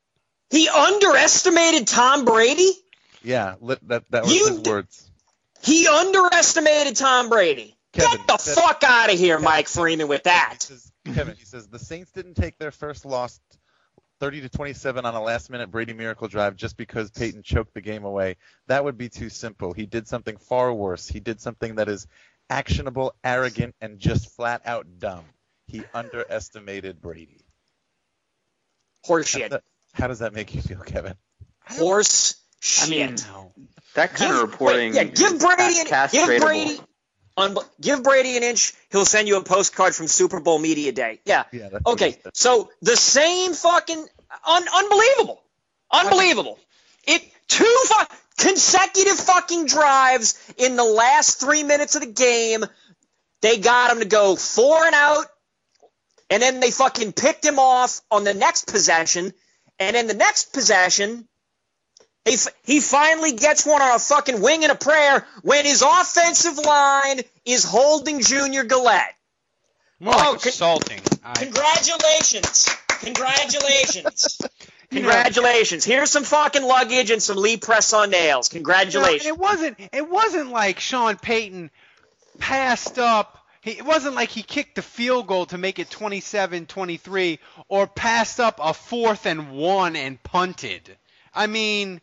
He 0.50 0.68
underestimated 0.68 1.86
Tom 1.86 2.24
Brady. 2.24 2.72
Yeah, 3.22 3.56
that 3.60 4.10
that 4.10 4.24
was 4.24 4.34
You 4.34 4.46
his 4.48 4.60
d- 4.60 4.70
words. 4.70 5.10
He 5.62 5.86
underestimated 5.86 6.96
Tom 6.96 7.28
Brady. 7.28 7.76
Kevin, 7.92 8.18
Get 8.18 8.26
the 8.28 8.36
said- 8.38 8.54
fuck 8.54 8.82
out 8.84 9.12
of 9.12 9.18
here, 9.18 9.36
Kevin, 9.36 9.44
Mike 9.44 9.68
Freeman, 9.68 10.08
with 10.08 10.22
that. 10.24 10.58
He 10.60 10.74
says, 10.74 10.92
Kevin, 11.14 11.34
he 11.36 11.44
says 11.44 11.66
the 11.68 11.78
Saints 11.78 12.12
didn't 12.12 12.34
take 12.34 12.56
their 12.58 12.70
first 12.70 13.04
loss 13.04 13.40
30 14.20 14.42
to 14.42 14.48
27 14.48 15.04
on 15.04 15.14
a 15.14 15.20
last 15.22 15.50
minute 15.50 15.70
Brady 15.70 15.92
miracle 15.94 16.28
drive 16.28 16.54
just 16.54 16.76
because 16.76 17.10
Payton 17.10 17.42
choked 17.42 17.74
the 17.74 17.80
game 17.80 18.04
away. 18.04 18.36
That 18.68 18.84
would 18.84 18.98
be 18.98 19.08
too 19.08 19.28
simple. 19.30 19.72
He 19.72 19.86
did 19.86 20.06
something 20.06 20.36
far 20.36 20.72
worse. 20.72 21.08
He 21.08 21.20
did 21.20 21.40
something 21.40 21.76
that 21.76 21.88
is 21.88 22.06
actionable, 22.50 23.14
arrogant, 23.24 23.74
and 23.80 23.98
just 23.98 24.34
flat 24.36 24.62
out 24.66 24.86
dumb. 24.98 25.24
He 25.66 25.82
underestimated 25.94 27.00
Brady. 27.00 27.44
How 29.08 29.16
does 29.16 29.26
Horseshit. 29.28 29.50
that, 29.50 29.62
how 29.94 30.06
does 30.08 30.18
that 30.18 30.34
make 30.34 30.54
you 30.54 30.60
feel, 30.60 30.80
Kevin? 30.80 31.14
Horse 31.66 32.34
shit. 32.60 32.86
I 32.86 32.90
mean, 32.90 33.16
No. 33.32 33.52
that 33.94 34.14
kind 34.14 34.32
Give- 34.32 34.42
of 34.42 34.50
reporting. 34.50 34.94
wait, 34.94 34.96
yeah, 34.96 35.04
give 35.30 35.40
Brady 35.40 35.80
an 35.80 35.86
cas- 35.86 36.12
give. 36.12 36.26
Brady 36.40 36.78
unbe- 37.40 37.64
give 37.80 38.02
Brady 38.02 38.36
an 38.36 38.42
inch. 38.42 38.74
He'll 38.90 39.04
send 39.04 39.28
you 39.28 39.36
a 39.36 39.42
postcard 39.42 39.94
from 39.94 40.06
Super 40.08 40.40
Bowl 40.40 40.58
media 40.58 40.92
day. 40.92 41.20
Yeah. 41.24 41.44
Yeah. 41.52 41.68
Okay. 41.86 42.18
So 42.34 42.70
the 42.82 42.96
same 42.96 43.52
fucking 43.54 44.06
un- 44.46 44.68
unbelievable, 44.74 45.42
unbelievable. 45.90 46.58
It 47.06 47.22
two 47.48 47.76
fu- 47.86 48.16
consecutive 48.46 49.18
fucking 49.18 49.66
drives 49.66 50.38
in 50.56 50.76
the 50.76 50.84
last 50.84 51.40
three 51.40 51.62
minutes 51.62 51.94
of 51.94 52.02
the 52.02 52.12
game. 52.12 52.64
They 53.42 53.58
got 53.58 53.90
him 53.90 54.00
to 54.00 54.04
go 54.04 54.36
four 54.36 54.84
and 54.84 54.94
out, 54.94 55.26
and 56.28 56.42
then 56.42 56.60
they 56.60 56.70
fucking 56.70 57.12
picked 57.12 57.44
him 57.44 57.58
off 57.58 58.00
on 58.10 58.24
the 58.24 58.34
next 58.34 58.66
possession, 58.70 59.32
and 59.78 59.96
then 59.96 60.06
the 60.06 60.14
next 60.14 60.52
possession. 60.52 61.26
He, 62.24 62.36
he 62.64 62.80
finally 62.80 63.32
gets 63.32 63.64
one 63.64 63.80
on 63.82 63.94
a 63.94 63.98
fucking 63.98 64.40
wing 64.42 64.62
and 64.62 64.72
a 64.72 64.76
prayer 64.76 65.26
when 65.42 65.64
his 65.64 65.82
offensive 65.82 66.58
line 66.58 67.20
is 67.44 67.64
holding 67.64 68.20
Junior 68.20 68.64
Galette. 68.64 69.14
More 69.98 70.14
like 70.14 70.26
Oh, 70.26 70.32
con- 70.36 70.48
assaulting. 70.48 71.00
I- 71.24 71.32
Congratulations. 71.34 72.68
Congratulations. 73.00 74.38
You 74.92 75.02
know- 75.02 75.08
Congratulations. 75.10 75.84
Here's 75.84 76.10
some 76.10 76.24
fucking 76.24 76.64
luggage 76.64 77.12
and 77.12 77.22
some 77.22 77.36
Lee 77.36 77.56
press 77.56 77.92
on 77.92 78.10
nails. 78.10 78.52
You 78.52 78.58
know, 78.58 78.64
Congratulations. 78.64 79.24
it 79.24 79.38
wasn't. 79.38 79.78
It 79.92 80.10
wasn't 80.10 80.50
like 80.50 80.80
Sean 80.80 81.16
Payton 81.16 81.70
passed 82.40 82.98
up. 82.98 83.38
He, 83.60 83.70
it 83.70 83.84
wasn't 83.84 84.16
like 84.16 84.30
he 84.30 84.42
kicked 84.42 84.74
the 84.74 84.82
field 84.82 85.28
goal 85.28 85.46
to 85.46 85.58
make 85.58 85.78
it 85.78 85.90
27-23 85.90 87.38
or 87.68 87.86
passed 87.86 88.40
up 88.40 88.58
a 88.60 88.74
fourth 88.74 89.26
and 89.26 89.52
one 89.52 89.94
and 89.94 90.20
punted. 90.24 90.96
I 91.32 91.46
mean, 91.46 92.00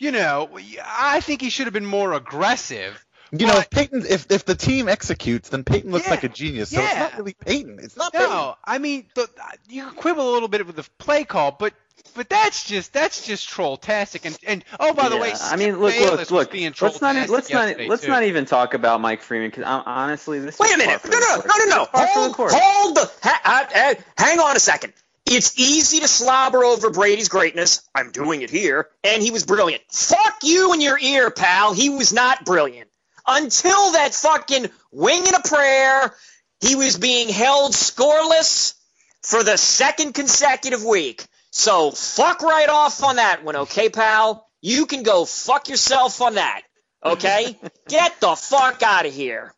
you 0.00 0.10
know, 0.12 0.48
I 0.84 1.20
think 1.20 1.40
he 1.42 1.50
should 1.50 1.66
have 1.66 1.74
been 1.74 1.86
more 1.86 2.12
aggressive. 2.14 3.04
You 3.32 3.46
know, 3.46 3.58
if 3.58 3.70
Payton, 3.70 4.06
if 4.08 4.26
if 4.30 4.44
the 4.44 4.56
team 4.56 4.88
executes, 4.88 5.50
then 5.50 5.62
Payton 5.62 5.92
looks 5.92 6.06
Yeah, 6.06 6.10
like 6.10 6.24
a 6.24 6.28
genius. 6.28 6.70
So 6.70 6.80
it's 6.80 6.96
not 6.96 7.16
really 7.16 7.34
Payton. 7.34 7.78
It's 7.80 7.96
not 7.96 8.12
Payton. 8.12 8.28
No, 8.28 8.56
I 8.64 8.78
mean, 8.78 9.06
the, 9.14 9.28
you 9.68 9.84
can 9.84 9.94
quibble 9.94 10.28
a 10.28 10.32
little 10.32 10.48
bit 10.48 10.66
with 10.66 10.74
the 10.74 10.88
play 10.98 11.22
call, 11.22 11.52
but 11.52 11.72
but 12.16 12.28
that's 12.28 12.64
just 12.64 12.92
that's 12.92 13.24
just 13.24 13.48
troll-tastic. 13.48 14.24
And 14.24 14.36
and 14.46 14.64
oh, 14.80 14.94
by 14.94 15.08
the 15.10 15.16
way, 15.16 15.28
Yeah, 15.28 15.36
I 15.42 15.54
mean, 15.56 15.78
look, 15.78 15.92
Bayless 15.92 16.30
look, 16.32 16.46
look. 16.46 16.50
being 16.50 16.74
Let's 16.80 17.00
not, 17.00 17.28
let's 17.28 17.50
not, 17.50 17.78
let's 17.86 18.02
too. 18.02 18.08
not 18.08 18.24
even 18.24 18.46
talk 18.46 18.74
about 18.74 19.00
Mike 19.00 19.22
Freeman 19.22 19.50
because 19.50 19.62
uh, 19.64 19.82
honestly, 19.86 20.40
this. 20.40 20.58
Wait 20.58 20.74
a 20.74 20.78
minute. 20.78 21.00
No, 21.04 21.18
no, 21.18 21.36
no, 21.36 21.36
no, 21.36 21.54
no, 21.58 21.76
no. 21.76 21.82
It's 21.82 22.14
the 22.14 22.32
Hold, 22.32 22.50
hold 22.52 22.96
the. 22.96 23.10
Ha, 23.22 23.40
ha, 23.44 23.68
ha- 23.72 23.94
hang 24.18 24.40
on 24.40 24.56
a 24.56 24.60
second. 24.60 24.92
It's 25.30 25.56
easy 25.56 26.00
to 26.00 26.08
slobber 26.08 26.64
over 26.64 26.90
Brady's 26.90 27.28
greatness. 27.28 27.88
I'm 27.94 28.10
doing 28.10 28.42
it 28.42 28.50
here. 28.50 28.88
And 29.04 29.22
he 29.22 29.30
was 29.30 29.46
brilliant. 29.46 29.80
Fuck 29.92 30.38
you 30.42 30.74
in 30.74 30.80
your 30.80 30.98
ear, 30.98 31.30
pal. 31.30 31.72
He 31.72 31.88
was 31.88 32.12
not 32.12 32.44
brilliant. 32.44 32.90
Until 33.28 33.92
that 33.92 34.12
fucking 34.12 34.66
wing 34.90 35.26
and 35.28 35.36
a 35.36 35.48
prayer, 35.48 36.12
he 36.60 36.74
was 36.74 36.98
being 36.98 37.28
held 37.28 37.72
scoreless 37.72 38.74
for 39.22 39.44
the 39.44 39.56
second 39.56 40.14
consecutive 40.14 40.84
week. 40.84 41.24
So 41.52 41.92
fuck 41.92 42.42
right 42.42 42.68
off 42.68 43.04
on 43.04 43.16
that 43.16 43.44
one, 43.44 43.54
okay, 43.54 43.88
pal? 43.88 44.48
You 44.60 44.86
can 44.86 45.04
go 45.04 45.24
fuck 45.24 45.68
yourself 45.68 46.20
on 46.22 46.34
that, 46.34 46.62
okay? 47.04 47.56
Get 47.88 48.20
the 48.20 48.34
fuck 48.34 48.82
out 48.82 49.06
of 49.06 49.14
here. 49.14 49.54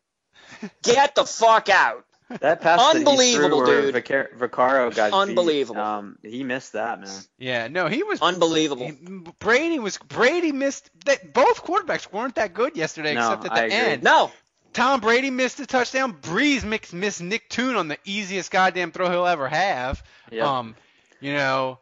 Get 0.83 1.15
the 1.15 1.25
fuck 1.25 1.69
out. 1.69 2.05
That 2.39 2.61
pass 2.61 2.79
Unbelievable, 2.95 3.17
that 3.17 3.23
he 3.23 3.33
threw 3.35 3.49
dude. 3.83 3.83
where 3.83 4.01
Vicar- 4.01 4.31
Vaccaro 4.37 4.95
got 4.95 5.11
beat, 5.11 5.15
Unbelievable. 5.17 5.81
um, 5.81 6.17
he 6.23 6.43
missed 6.43 6.73
that, 6.73 6.99
man. 7.01 7.09
Yeah, 7.37 7.67
no, 7.67 7.87
he 7.87 8.03
was 8.03 8.21
Unbelievable. 8.21 8.91
Brady 9.39 9.79
was 9.79 9.97
Brady 9.97 10.51
missed 10.51 10.89
that 11.05 11.33
both 11.33 11.63
quarterbacks 11.63 12.11
weren't 12.11 12.35
that 12.35 12.53
good 12.53 12.75
yesterday 12.75 13.13
No, 13.13 13.33
except 13.33 13.45
at 13.45 13.53
the 13.55 13.61
I 13.61 13.65
agree. 13.65 13.77
end. 13.77 14.03
No. 14.03 14.31
Tom 14.73 15.01
Brady 15.01 15.29
missed 15.29 15.59
a 15.59 15.67
touchdown. 15.67 16.13
Brees 16.13 16.63
mixed, 16.63 16.93
missed 16.93 17.21
Nick 17.21 17.47
Toon 17.49 17.75
on 17.75 17.87
the 17.87 17.97
easiest 18.05 18.49
goddamn 18.49 18.91
throw 18.91 19.09
he'll 19.11 19.27
ever 19.27 19.47
have. 19.47 20.01
Yep. 20.31 20.43
Um, 20.43 20.75
you 21.19 21.33
know, 21.33 21.77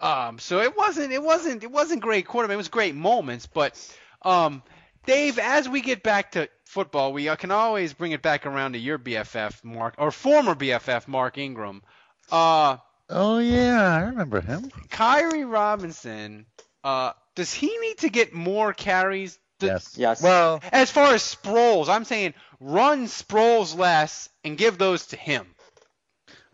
um, 0.00 0.40
so 0.40 0.60
it 0.60 0.76
wasn't 0.76 1.12
it 1.12 1.22
wasn't 1.22 1.62
it 1.62 1.70
wasn't 1.70 2.02
great 2.02 2.26
quarterback. 2.26 2.54
It 2.54 2.56
was 2.56 2.68
great 2.68 2.96
moments, 2.96 3.46
but 3.46 3.78
um, 4.22 4.62
Dave, 5.06 5.38
as 5.38 5.68
we 5.68 5.80
get 5.82 6.02
back 6.02 6.32
to 6.32 6.48
football, 6.72 7.12
we 7.12 7.28
uh, 7.28 7.36
can 7.36 7.50
always 7.50 7.92
bring 7.92 8.12
it 8.12 8.22
back 8.22 8.46
around 8.46 8.72
to 8.72 8.78
your 8.78 8.98
BFF 8.98 9.62
Mark 9.62 9.94
or 9.98 10.10
former 10.10 10.54
BFF 10.54 11.06
Mark 11.06 11.38
Ingram. 11.38 11.82
Uh, 12.30 12.78
Oh 13.10 13.38
yeah, 13.38 13.94
I 13.94 14.00
remember 14.04 14.40
him. 14.40 14.70
Khiry 14.88 15.50
Robinson. 15.50 16.46
Uh, 16.82 17.12
does 17.34 17.52
he 17.52 17.66
need 17.78 17.98
to 17.98 18.08
get 18.08 18.32
more 18.32 18.72
carries? 18.72 19.38
Th- 19.60 19.70
Yes. 19.72 19.94
Yes. 19.98 20.22
Well, 20.22 20.60
As 20.72 20.90
far 20.90 21.12
as 21.12 21.22
Sproles, 21.22 21.88
I'm 21.88 22.04
saying 22.06 22.32
run 22.58 23.04
Sproles 23.06 23.76
less 23.76 24.30
and 24.44 24.56
give 24.56 24.78
those 24.78 25.06
to 25.08 25.16
him. 25.16 25.46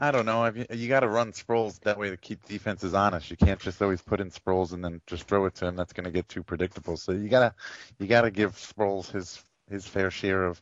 I 0.00 0.10
don't 0.10 0.26
know. 0.26 0.46
You, 0.46 0.66
you 0.70 0.88
got 0.88 1.00
to 1.00 1.08
run 1.08 1.32
Sproles 1.32 1.78
that 1.80 1.98
way 1.98 2.10
to 2.10 2.16
keep 2.16 2.44
defenses 2.46 2.92
honest. 2.94 3.30
You 3.30 3.36
can't 3.36 3.60
just 3.60 3.80
always 3.82 4.02
put 4.02 4.20
in 4.20 4.30
Sproles 4.30 4.72
and 4.72 4.84
then 4.84 5.00
just 5.06 5.24
throw 5.24 5.46
it 5.46 5.54
to 5.56 5.66
him. 5.66 5.76
That's 5.76 5.92
going 5.92 6.04
to 6.04 6.10
get 6.10 6.28
too 6.28 6.42
predictable. 6.42 6.96
So 6.96 7.12
you 7.12 7.28
gotta 7.28 7.54
you 7.98 8.06
gotta 8.06 8.30
give 8.30 8.52
Sproles 8.56 9.10
his 9.10 9.42
his 9.70 9.86
fair 9.86 10.10
share 10.10 10.44
of 10.44 10.60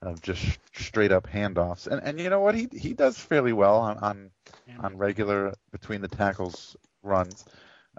of 0.00 0.22
just 0.22 0.58
straight 0.74 1.12
up 1.12 1.28
handoffs. 1.28 1.86
And 1.86 2.02
and 2.02 2.20
you 2.20 2.30
know 2.30 2.40
what? 2.40 2.54
He 2.54 2.68
he 2.72 2.94
does 2.94 3.18
fairly 3.18 3.52
well 3.52 3.78
on 3.78 3.98
on, 3.98 4.30
on 4.78 4.96
regular 4.96 5.54
between 5.72 6.00
the 6.00 6.08
tackles 6.08 6.76
runs. 7.02 7.44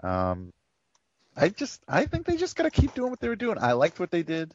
Um, 0.02 0.52
I 1.36 1.48
just 1.48 1.82
I 1.88 2.06
think 2.06 2.26
they 2.26 2.36
just 2.36 2.56
got 2.56 2.64
to 2.64 2.70
keep 2.70 2.94
doing 2.94 3.10
what 3.10 3.20
they 3.20 3.28
were 3.28 3.36
doing. 3.36 3.58
I 3.58 3.72
liked 3.72 4.00
what 4.00 4.10
they 4.10 4.22
did 4.22 4.54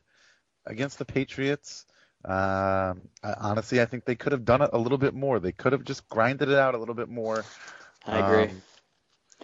against 0.65 0.97
the 0.99 1.05
Patriots. 1.05 1.85
Um, 2.23 3.01
I, 3.23 3.33
honestly, 3.39 3.81
I 3.81 3.85
think 3.85 4.05
they 4.05 4.15
could 4.15 4.31
have 4.31 4.45
done 4.45 4.61
it 4.61 4.71
a 4.73 4.77
little 4.77 4.97
bit 4.97 5.13
more. 5.13 5.39
They 5.39 5.51
could 5.51 5.73
have 5.73 5.83
just 5.83 6.09
grinded 6.09 6.49
it 6.49 6.57
out 6.57 6.75
a 6.75 6.77
little 6.77 6.95
bit 6.95 7.09
more. 7.09 7.45
I 8.07 8.19
agree. 8.19 8.51
Um, 8.51 8.61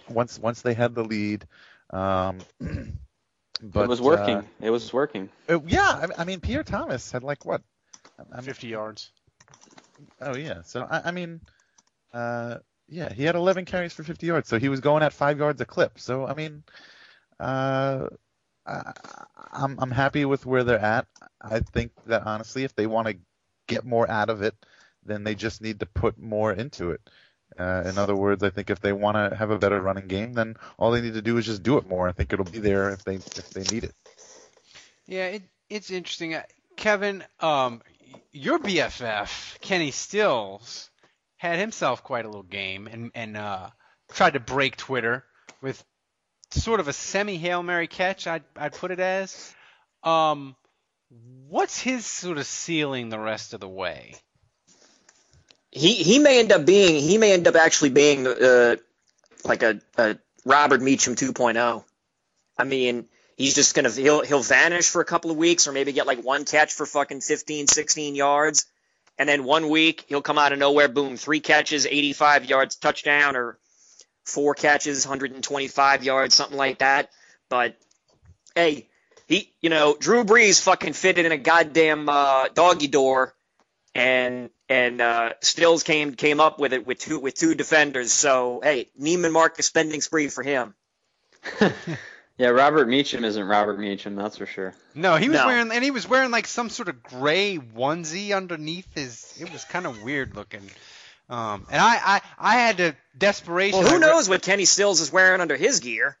once 0.08 0.38
once 0.38 0.62
they 0.62 0.74
had 0.74 0.94
the 0.94 1.04
lead. 1.04 1.46
Um, 1.90 2.38
but 3.62 3.84
it 3.84 3.88
was 3.88 4.00
working. 4.00 4.36
uh, 4.36 4.42
it 4.60 4.70
was 4.70 4.92
working. 4.92 5.28
uh, 5.48 5.60
yeah, 5.66 6.06
I, 6.18 6.22
I 6.22 6.24
mean 6.24 6.40
Pierre 6.40 6.64
Thomas 6.64 7.10
had 7.12 7.22
like 7.22 7.44
what? 7.44 7.62
I 8.18 8.36
mean, 8.36 8.44
50 8.44 8.66
yards. 8.68 9.10
Oh 10.20 10.34
yeah. 10.34 10.62
So 10.62 10.86
I, 10.88 11.08
I 11.08 11.10
mean, 11.12 11.40
uh, 12.12 12.56
yeah, 12.88 13.12
he 13.12 13.24
had 13.24 13.36
11 13.36 13.64
carries 13.64 13.92
for 13.92 14.02
50 14.04 14.26
yards, 14.26 14.48
so 14.48 14.58
he 14.58 14.68
was 14.68 14.80
going 14.80 15.02
at 15.02 15.12
five 15.12 15.38
yards 15.38 15.60
a 15.60 15.64
clip. 15.64 15.98
So 15.98 16.26
I 16.26 16.34
mean, 16.34 16.62
uh, 17.40 18.08
I, 18.66 18.92
I'm 19.52 19.78
I'm 19.78 19.90
happy 19.90 20.24
with 20.24 20.44
where 20.46 20.64
they're 20.64 20.78
at. 20.78 21.06
I 21.40 21.60
think 21.60 21.92
that 22.06 22.26
honestly, 22.26 22.64
if 22.64 22.74
they 22.74 22.86
want 22.86 23.08
to 23.08 23.16
get 23.68 23.84
more 23.84 24.10
out 24.10 24.30
of 24.30 24.42
it, 24.42 24.54
then 25.04 25.24
they 25.24 25.34
just 25.34 25.62
need 25.62 25.80
to 25.80 25.86
put 25.86 26.18
more 26.18 26.52
into 26.52 26.90
it. 26.90 27.00
Uh, 27.58 27.82
in 27.86 27.98
other 27.98 28.14
words, 28.14 28.42
I 28.42 28.50
think 28.50 28.70
if 28.70 28.80
they 28.80 28.92
want 28.92 29.16
to 29.16 29.36
have 29.36 29.50
a 29.50 29.58
better 29.58 29.80
running 29.80 30.06
game, 30.06 30.32
then 30.32 30.56
all 30.78 30.90
they 30.90 31.00
need 31.00 31.14
to 31.14 31.22
do 31.22 31.38
is 31.38 31.46
just 31.46 31.62
do 31.62 31.78
it 31.78 31.88
more. 31.88 32.08
I 32.08 32.12
think 32.12 32.32
it'll 32.32 32.44
be 32.44 32.58
there 32.58 32.90
if 32.90 33.04
they 33.04 33.16
if 33.16 33.50
they 33.50 33.62
need 33.74 33.84
it. 33.84 33.94
Yeah, 35.06 35.26
it, 35.26 35.42
it's 35.68 35.90
interesting. 35.90 36.34
Uh, 36.34 36.42
Kevin, 36.76 37.24
um, 37.40 37.82
your 38.32 38.58
BFF, 38.58 39.60
Kenny 39.60 39.90
Stills, 39.90 40.90
had 41.36 41.58
himself 41.58 42.02
quite 42.02 42.24
a 42.24 42.28
little 42.28 42.42
game 42.42 42.86
and, 42.86 43.10
and 43.14 43.36
uh, 43.36 43.68
tried 44.12 44.34
to 44.34 44.40
break 44.40 44.76
Twitter 44.76 45.24
with 45.60 45.82
sort 46.50 46.80
of 46.80 46.88
a 46.88 46.92
semi 46.92 47.36
Hail 47.36 47.62
Mary 47.62 47.88
catch, 47.88 48.26
I'd, 48.26 48.44
I'd 48.56 48.74
put 48.74 48.90
it 48.90 49.00
as. 49.00 49.54
Um, 50.02 50.56
what's 51.48 51.80
his 51.80 52.06
sort 52.06 52.38
of 52.38 52.46
ceiling 52.46 53.08
the 53.08 53.18
rest 53.18 53.54
of 53.54 53.60
the 53.60 53.68
way? 53.68 54.14
He 55.72 55.94
he 55.94 56.18
may 56.18 56.38
end 56.38 56.52
up 56.52 56.66
being 56.66 57.02
he 57.02 57.18
may 57.18 57.32
end 57.32 57.48
up 57.48 57.56
actually 57.56 57.90
being 57.90 58.26
uh, 58.26 58.76
like 59.44 59.62
a, 59.62 59.80
a 59.96 60.18
Robert 60.44 60.82
Meachem 60.82 61.16
2.0. 61.16 61.84
I 62.58 62.64
mean, 62.64 63.08
he's 63.36 63.54
just 63.54 63.74
gonna 63.74 63.90
he'll 63.90 64.22
he'll 64.22 64.42
vanish 64.42 64.90
for 64.90 65.00
a 65.00 65.04
couple 65.06 65.30
of 65.30 65.38
weeks 65.38 65.66
or 65.66 65.72
maybe 65.72 65.92
get 65.92 66.06
like 66.06 66.22
one 66.22 66.44
catch 66.44 66.74
for 66.74 66.84
fucking 66.84 67.22
15, 67.22 67.66
16 67.68 68.14
yards, 68.14 68.66
and 69.18 69.26
then 69.28 69.44
one 69.44 69.70
week 69.70 70.04
he'll 70.08 70.22
come 70.22 70.38
out 70.38 70.52
of 70.52 70.58
nowhere, 70.58 70.88
boom, 70.88 71.16
three 71.16 71.40
catches, 71.40 71.86
85 71.86 72.44
yards, 72.44 72.76
touchdown, 72.76 73.34
or 73.34 73.58
four 74.26 74.54
catches, 74.54 75.06
125 75.06 76.04
yards, 76.04 76.34
something 76.34 76.58
like 76.58 76.78
that. 76.78 77.10
But 77.48 77.78
hey, 78.54 78.88
he 79.26 79.50
you 79.62 79.70
know 79.70 79.96
Drew 79.98 80.24
Brees 80.24 80.62
fucking 80.62 80.92
fitted 80.92 81.24
in 81.24 81.32
a 81.32 81.38
goddamn 81.38 82.10
uh, 82.10 82.48
doggy 82.48 82.88
door 82.88 83.34
and 83.94 84.50
and 84.72 85.00
uh, 85.00 85.32
Stills 85.42 85.82
came 85.82 86.14
came 86.14 86.40
up 86.40 86.58
with 86.58 86.72
it 86.72 86.86
with 86.86 86.98
two 86.98 87.18
with 87.20 87.34
two 87.34 87.54
defenders. 87.54 88.12
So 88.12 88.60
hey, 88.62 88.88
Neiman 89.00 89.32
Marcus 89.32 89.66
spending 89.66 90.00
spree 90.00 90.28
for 90.28 90.42
him. 90.42 90.74
Yeah, 92.38 92.48
Robert 92.48 92.88
Meachem 92.88 93.24
isn't 93.24 93.44
Robert 93.44 93.78
Meachem, 93.78 94.16
that's 94.16 94.38
for 94.38 94.46
sure. 94.46 94.74
No, 94.94 95.16
he 95.16 95.28
was 95.28 95.38
No. 95.38 95.46
wearing 95.46 95.70
and 95.70 95.84
he 95.84 95.90
was 95.90 96.08
wearing 96.08 96.30
like 96.30 96.46
some 96.46 96.70
sort 96.70 96.88
of 96.88 97.02
gray 97.02 97.58
onesie 97.58 98.34
underneath 98.34 98.88
his. 98.94 99.34
It 99.38 99.52
was 99.52 99.64
kind 99.64 99.86
of 99.86 100.02
weird 100.02 100.34
looking. 100.34 100.68
Um, 101.28 101.66
and 101.70 101.80
I, 101.80 102.00
I, 102.02 102.20
I 102.38 102.54
had 102.54 102.78
to 102.78 102.96
desperation. 103.16 103.80
Well, 103.80 103.90
who 103.92 103.98
knows 103.98 104.30
what 104.30 104.42
Kenny 104.42 104.64
Stills 104.64 105.02
is 105.02 105.12
wearing 105.12 105.42
under 105.42 105.56
his 105.56 105.80
gear? 105.80 106.16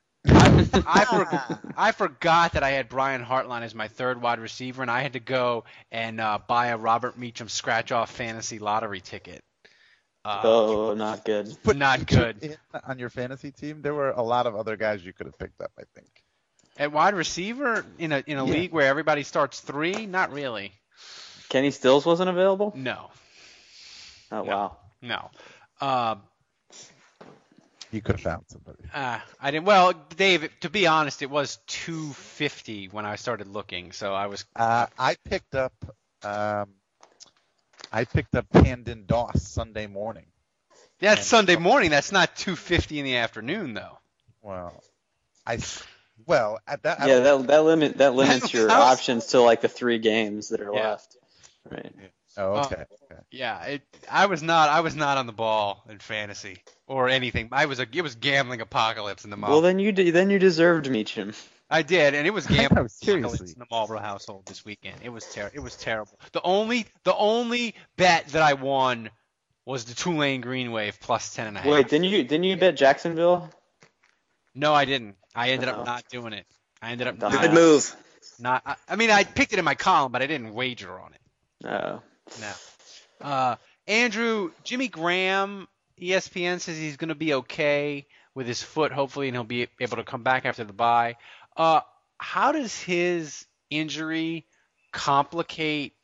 I, 0.86 1.04
for, 1.04 1.60
I 1.76 1.92
forgot 1.92 2.52
that 2.52 2.62
I 2.62 2.70
had 2.70 2.88
Brian 2.88 3.24
Hartline 3.24 3.62
as 3.62 3.74
my 3.74 3.88
third 3.88 4.20
wide 4.20 4.38
receiver, 4.40 4.82
and 4.82 4.90
I 4.90 5.02
had 5.02 5.14
to 5.14 5.20
go 5.20 5.64
and 5.90 6.20
uh, 6.20 6.38
buy 6.46 6.68
a 6.68 6.76
Robert 6.76 7.18
Meachem 7.18 7.48
scratch-off 7.50 8.10
fantasy 8.10 8.58
lottery 8.58 9.00
ticket. 9.00 9.42
Uh, 10.24 10.40
oh, 10.44 10.94
not 10.94 11.24
good. 11.24 11.48
But 11.64 11.76
not 11.76 12.06
good. 12.06 12.56
On 12.86 12.98
your 12.98 13.10
fantasy 13.10 13.50
team, 13.50 13.82
there 13.82 13.94
were 13.94 14.10
a 14.10 14.22
lot 14.22 14.46
of 14.46 14.54
other 14.54 14.76
guys 14.76 15.04
you 15.04 15.12
could 15.12 15.26
have 15.26 15.38
picked 15.38 15.60
up. 15.60 15.72
I 15.78 15.82
think. 15.94 16.08
At 16.78 16.92
wide 16.92 17.14
receiver 17.14 17.84
in 17.98 18.12
a 18.12 18.22
in 18.26 18.38
a 18.38 18.46
Yeah. 18.46 18.52
league 18.52 18.72
where 18.72 18.86
everybody 18.86 19.24
starts 19.24 19.60
three, 19.60 20.06
not 20.06 20.32
really. 20.32 20.72
Kenny 21.48 21.70
Stills 21.70 22.06
wasn't 22.06 22.30
available? 22.30 22.72
No, 22.74 23.10
Oh, 24.30 24.42
wow. 24.42 24.76
no. 25.02 25.30
Uh, 25.80 26.14
You 27.92 28.00
could 28.00 28.16
have 28.16 28.22
found 28.22 28.44
somebody. 28.48 28.78
uh, 28.92 29.20
I 29.40 29.50
didn't. 29.50 29.66
Well, 29.66 29.92
Dave, 30.16 30.50
to 30.60 30.70
be 30.70 30.86
honest, 30.86 31.20
it 31.22 31.30
was 31.30 31.58
250 31.66 32.86
when 32.88 33.04
I 33.04 33.16
started 33.16 33.46
looking, 33.48 33.92
so 33.92 34.14
I 34.14 34.26
was. 34.26 34.44
Uh, 34.56 34.86
I 34.98 35.16
picked 35.28 35.54
up. 35.54 35.72
Um, 36.24 36.70
I 37.92 38.04
picked 38.06 38.34
up 38.34 38.46
Camden 38.52 39.04
Doss 39.06 39.42
Sunday 39.42 39.86
morning. 39.86 40.24
That's 41.00 41.20
And- 41.20 41.26
Sunday 41.26 41.56
morning. 41.56 41.90
That's 41.90 42.12
not 42.12 42.34
250 42.36 42.98
in 42.98 43.04
the 43.04 43.16
afternoon, 43.16 43.74
though. 43.74 43.98
Well, 44.40 44.82
I. 45.46 45.58
Well, 46.24 46.60
at 46.66 46.84
that. 46.84 47.00
Yeah, 47.00 47.20
don't- 47.20 47.42
that 47.42 47.48
that 47.48 47.62
limit 47.64 47.98
that 47.98 48.14
limits 48.14 48.52
your 48.54 48.70
options 48.70 49.26
to 49.28 49.40
like 49.40 49.60
the 49.60 49.68
three 49.68 49.98
games 49.98 50.48
that 50.48 50.60
are 50.62 50.72
Yeah. 50.72 50.90
left. 50.90 51.16
Right. 51.70 51.94
Oh, 52.36 52.54
Uh, 52.54 52.60
okay. 52.64 52.84
okay. 53.10 53.20
Yeah, 53.30 53.62
it, 53.64 53.82
I 54.10 54.26
was 54.26 54.42
not. 54.42 54.68
I 54.70 54.80
was 54.80 54.94
not 54.94 55.18
on 55.18 55.26
the 55.26 55.32
ball 55.32 55.84
in 55.88 55.98
fantasy 55.98 56.58
or 56.86 57.08
anything. 57.08 57.48
I 57.52 57.66
was 57.66 57.78
a. 57.78 57.86
It 57.92 58.02
was 58.02 58.14
gambling 58.14 58.60
apocalypse 58.60 59.24
in 59.24 59.30
the 59.30 59.36
Marlboro. 59.36 59.56
Well, 59.56 59.62
then 59.62 59.78
you 59.78 59.92
de- 59.92 60.10
then 60.10 60.30
you 60.30 60.38
deserved 60.38 60.86
Meachem. 60.86 61.34
I 61.68 61.82
did, 61.82 62.14
and 62.14 62.26
it 62.26 62.30
was 62.30 62.46
gambling 62.48 62.84
know, 62.84 62.88
apocalypse 63.02 63.52
in 63.52 63.58
the 63.58 63.66
Marlboro 63.70 63.98
household 64.00 64.46
this 64.46 64.64
weekend. 64.64 64.96
It 65.02 65.10
was 65.10 65.24
ter- 65.32 65.50
It 65.52 65.60
was 65.60 65.76
terrible. 65.76 66.18
The 66.32 66.42
only 66.42 66.86
the 67.04 67.14
only 67.14 67.74
bet 67.96 68.28
that 68.28 68.42
I 68.42 68.54
won 68.54 69.10
was 69.66 69.84
the 69.84 69.94
Tulane 69.94 70.40
Green 70.40 70.72
Wave 70.72 70.98
plus 71.00 71.34
ten 71.34 71.46
and 71.48 71.56
a 71.56 71.60
half. 71.60 71.70
Wait, 71.70 71.88
didn't 71.88 72.04
you 72.04 72.22
didn't 72.24 72.44
you 72.44 72.56
bet 72.56 72.76
Jacksonville? 72.76 73.50
No, 74.54 74.74
I 74.74 74.84
didn't. 74.84 75.16
I 75.34 75.50
ended 75.50 75.68
up 75.68 75.86
not 75.86 76.04
doing 76.10 76.32
it. 76.32 76.46
I 76.80 76.92
ended 76.92 77.06
up 77.06 77.16
Dumbass. 77.16 77.32
not. 77.32 77.42
Good 77.42 77.52
move. 77.54 77.96
not 78.38 78.62
I, 78.66 78.76
I 78.88 78.96
mean, 78.96 79.10
I 79.10 79.24
picked 79.24 79.52
it 79.52 79.58
in 79.58 79.64
my 79.64 79.74
column, 79.74 80.12
but 80.12 80.20
I 80.20 80.26
didn't 80.26 80.52
wager 80.52 80.98
on 80.98 81.12
it. 81.14 81.20
Oh. 81.66 82.02
No. 82.40 83.26
Uh, 83.26 83.56
Andrew, 83.86 84.50
Jimmy 84.64 84.88
Graham, 84.88 85.68
ESPN 86.00 86.60
says 86.60 86.76
he's 86.76 86.96
going 86.96 87.10
to 87.10 87.14
be 87.14 87.34
okay 87.34 88.06
with 88.34 88.46
his 88.46 88.62
foot, 88.62 88.92
hopefully, 88.92 89.28
and 89.28 89.36
he'll 89.36 89.44
be 89.44 89.68
able 89.80 89.96
to 89.96 90.04
come 90.04 90.22
back 90.22 90.46
after 90.46 90.64
the 90.64 90.72
bye. 90.72 91.16
Uh, 91.56 91.80
how 92.18 92.52
does 92.52 92.80
his 92.80 93.46
injury 93.70 94.46
complicate 94.92 95.94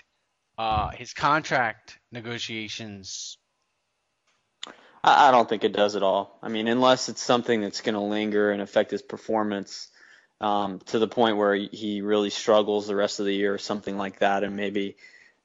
uh, 0.56 0.90
his 0.90 1.14
contract 1.14 1.98
negotiations? 2.12 3.38
I, 5.02 5.30
don't 5.30 5.48
think 5.48 5.64
it 5.64 5.72
does 5.72 5.96
at 5.96 6.02
all. 6.02 6.38
I 6.42 6.48
mean, 6.48 6.66
unless 6.68 7.08
it's 7.08 7.22
something 7.22 7.60
that's 7.60 7.80
going 7.80 7.94
to 7.94 8.00
linger 8.00 8.50
and 8.50 8.60
affect 8.60 8.90
his 8.90 9.00
performance 9.00 9.88
um, 10.40 10.80
to 10.86 10.98
the 10.98 11.08
point 11.08 11.36
where 11.36 11.54
he- 11.54 11.70
he 11.72 12.00
really 12.00 12.30
struggles 12.30 12.86
the 12.86 12.96
rest 12.96 13.20
of 13.20 13.26
the 13.26 13.34
year 13.34 13.54
or 13.54 13.58
something 13.58 13.96
like 13.96 14.18
that, 14.18 14.42
and 14.42 14.56
maybe 14.56 14.96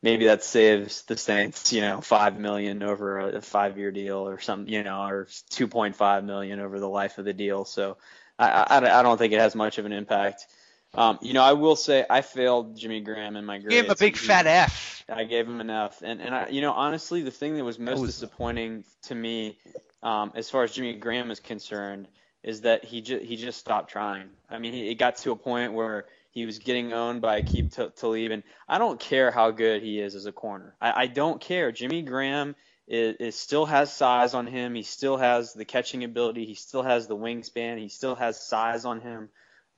maybe 0.04 0.26
that 0.26 0.44
saves 0.44 1.04
the 1.04 1.18
Saints, 1.18 1.74
you 1.74 1.82
know, 1.82 2.02
five 2.02 2.38
million 2.38 2.84
over 2.84 3.20
a, 3.20 3.38
a 3.38 3.42
five-year 3.42 3.92
deal 3.92 4.28
or 4.28 4.39
something, 4.39 4.72
you 4.72 4.84
know, 4.84 5.02
or 5.08 5.26
2.5 5.52 6.26
million 6.26 6.60
over 6.60 6.80
the 6.80 6.89
life 6.89 7.18
of 7.18 7.26
the 7.26 7.34
deal. 7.34 7.66
So 7.66 7.98
I, 8.38 8.50
I, 8.50 9.00
I 9.00 9.02
don't 9.02 9.18
think 9.18 9.34
it 9.34 9.39
has 9.39 9.56
much 9.56 9.78
of 9.80 9.86
an 9.86 9.94
impact. 9.94 10.46
Um, 10.94 11.18
you 11.22 11.34
know, 11.34 11.42
I 11.42 11.54
will 11.54 11.76
say 11.76 12.06
I 12.08 12.22
failed 12.22 12.78
Jimmy 12.78 13.02
Graham 13.02 13.36
in 13.36 13.46
my 13.46 13.58
grades. 13.58 13.74
Give 13.74 13.86
him 13.86 13.92
a 13.92 13.96
big 13.96 14.18
fat 14.18 14.46
F. 14.46 15.06
I 15.10 15.24
gave 15.24 15.48
him 15.48 15.60
an 15.60 15.70
F, 15.70 16.02
and 16.04 16.22
and 16.22 16.36
I, 16.36 16.50
you 16.50 16.62
know 16.62 16.72
honestly, 16.72 17.24
the 17.24 17.32
thing 17.32 17.56
that 17.56 17.63
was 17.63 17.80
most 17.80 18.00
was- 18.00 18.12
disappointing 18.12 18.84
to 19.04 19.16
me, 19.16 19.58
um, 20.04 20.32
as 20.36 20.50
far 20.52 20.63
as 20.63 20.72
Jimmy 20.72 20.94
Graham 20.94 21.32
is 21.32 21.39
concerned, 21.39 22.08
is 22.43 22.62
that 22.62 22.84
he 22.84 23.01
just 23.01 23.23
he 23.23 23.36
just 23.36 23.60
stopped 23.60 23.91
trying. 23.91 24.29
I 24.49 24.60
mean, 24.60 24.73
it 24.73 24.95
got 24.95 25.17
to 25.17 25.32
a 25.32 25.36
point 25.36 25.73
where 25.73 26.06
he 26.32 26.45
was 26.45 26.60
getting 26.60 26.93
owned 26.93 27.21
by 27.21 27.41
Akeem 27.41 27.73
T- 27.73 27.89
Talib, 27.95 28.32
and 28.32 28.43
I 28.67 28.77
don't 28.77 28.99
care 28.99 29.32
how 29.32 29.51
good 29.51 29.82
he 29.82 29.99
is 29.99 30.15
as 30.15 30.25
a 30.25 30.32
corner. 30.32 30.75
I, 30.81 31.04
I 31.04 31.08
don't 31.08 31.39
care. 31.39 31.71
Jimmy 31.71 32.02
Graham 32.02 32.56
is, 32.87 33.15
is 33.19 33.35
still 33.35 33.65
has 33.65 33.94
size 33.94 34.33
on 34.33 34.48
him. 34.48 34.75
He 34.75 34.83
still 34.83 35.17
has 35.17 35.54
the 35.54 35.65
catching 35.65 36.04
ability. 36.04 36.46
He 36.46 36.56
still 36.56 36.83
has 36.83 37.08
the 37.08 37.15
wingspan. 37.15 37.79
He 37.79 37.87
still 37.87 38.15
has 38.15 38.46
size 38.46 38.83
on 38.83 39.00
him. 39.00 39.29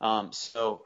Um, 0.02 0.32
so 0.32 0.84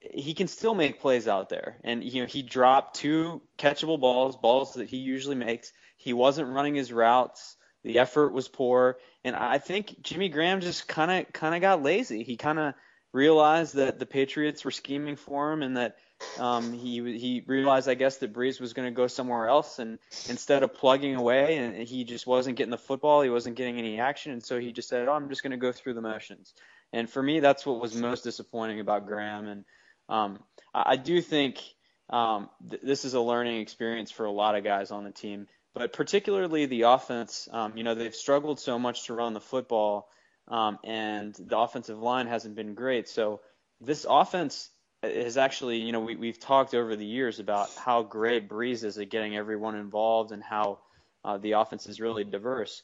he 0.00 0.34
can 0.34 0.48
still 0.48 0.74
make 0.74 1.00
plays 1.00 1.26
out 1.26 1.48
there. 1.48 1.78
And 1.84 2.04
you 2.04 2.22
know, 2.22 2.26
he 2.26 2.42
dropped 2.42 2.96
two 2.96 3.42
catchable 3.58 4.00
balls, 4.00 4.36
balls 4.36 4.74
that 4.74 4.88
he 4.88 4.98
usually 4.98 5.36
makes. 5.36 5.72
He 5.96 6.12
wasn't 6.12 6.48
running 6.48 6.74
his 6.74 6.92
routes. 6.92 7.56
The 7.88 7.98
effort 7.98 8.32
was 8.32 8.48
poor, 8.48 8.98
and 9.24 9.34
I 9.34 9.58
think 9.58 10.02
Jimmy 10.02 10.28
Graham 10.28 10.60
just 10.60 10.86
kind 10.86 11.10
of 11.10 11.32
kind 11.32 11.54
of 11.54 11.60
got 11.60 11.82
lazy. 11.82 12.22
He 12.22 12.36
kind 12.36 12.58
of 12.58 12.74
realized 13.12 13.74
that 13.76 13.98
the 13.98 14.06
Patriots 14.06 14.64
were 14.64 14.70
scheming 14.70 15.16
for 15.16 15.52
him, 15.52 15.62
and 15.62 15.76
that 15.76 15.96
Um, 16.38 16.72
he 16.72 17.18
he 17.18 17.44
realized, 17.46 17.88
I 17.88 17.94
guess, 17.94 18.18
that 18.18 18.32
Brees 18.32 18.60
was 18.60 18.72
going 18.72 18.88
to 18.92 19.02
go 19.02 19.06
somewhere 19.06 19.46
else, 19.46 19.78
and 19.78 19.98
instead 20.28 20.62
of 20.64 20.74
plugging 20.74 21.14
away, 21.14 21.58
and 21.58 21.88
he 21.88 22.04
just 22.04 22.26
wasn't 22.26 22.56
getting 22.58 22.72
the 22.72 22.86
football, 22.88 23.22
he 23.22 23.30
wasn't 23.30 23.56
getting 23.56 23.78
any 23.78 24.00
action, 24.00 24.32
and 24.32 24.42
so 24.42 24.58
he 24.58 24.72
just 24.72 24.88
said, 24.88 25.08
"Oh, 25.08 25.12
I'm 25.12 25.28
just 25.28 25.42
going 25.44 25.52
to 25.52 25.66
go 25.66 25.72
through 25.72 25.94
the 25.94 26.02
motions." 26.02 26.54
And 26.92 27.08
for 27.08 27.22
me, 27.22 27.40
that's 27.40 27.64
what 27.64 27.80
was 27.80 27.94
most 27.94 28.24
disappointing 28.24 28.80
about 28.80 29.06
Graham. 29.06 29.46
And 29.46 29.64
um, 30.08 30.38
I, 30.74 30.92
I 30.92 30.96
do 30.96 31.22
think 31.22 31.62
um, 32.10 32.48
th- 32.68 32.82
this 32.82 33.04
is 33.04 33.14
a 33.14 33.20
learning 33.20 33.60
experience 33.60 34.10
for 34.10 34.26
a 34.26 34.32
lot 34.32 34.56
of 34.56 34.64
guys 34.64 34.90
on 34.90 35.04
the 35.04 35.12
team, 35.12 35.46
but 35.78 35.92
particularly 35.92 36.66
the 36.66 36.82
offense. 36.82 37.48
Um, 37.52 37.76
you 37.76 37.84
know, 37.84 37.94
they've 37.94 38.14
struggled 38.14 38.58
so 38.58 38.78
much 38.78 39.06
to 39.06 39.14
run 39.14 39.32
the 39.32 39.40
football, 39.40 40.08
um, 40.48 40.78
and 40.84 41.34
the 41.34 41.56
offensive 41.56 41.98
line 41.98 42.26
hasn't 42.26 42.56
been 42.56 42.74
great. 42.74 43.08
So 43.08 43.40
this 43.80 44.04
offense 44.08 44.70
has 45.02 45.36
actually, 45.36 45.78
you 45.78 45.92
know, 45.92 46.00
we, 46.00 46.16
we've 46.16 46.40
talked 46.40 46.74
over 46.74 46.96
the 46.96 47.06
years 47.06 47.38
about 47.38 47.70
how 47.76 48.02
great 48.02 48.48
Brees 48.48 48.82
is 48.82 48.98
at 48.98 49.10
getting 49.10 49.36
everyone 49.36 49.76
involved 49.76 50.32
and 50.32 50.42
how 50.42 50.80
uh, 51.24 51.38
the 51.38 51.52
offense 51.52 51.86
is 51.86 52.00
really 52.00 52.24
diverse. 52.24 52.82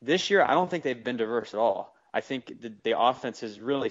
This 0.00 0.30
year, 0.30 0.42
I 0.42 0.52
don't 0.54 0.70
think 0.70 0.84
they've 0.84 1.04
been 1.04 1.16
diverse 1.16 1.52
at 1.52 1.58
all. 1.58 1.94
I 2.14 2.20
think 2.20 2.60
the, 2.60 2.72
the 2.84 2.98
offense 2.98 3.40
has 3.40 3.60
really 3.60 3.90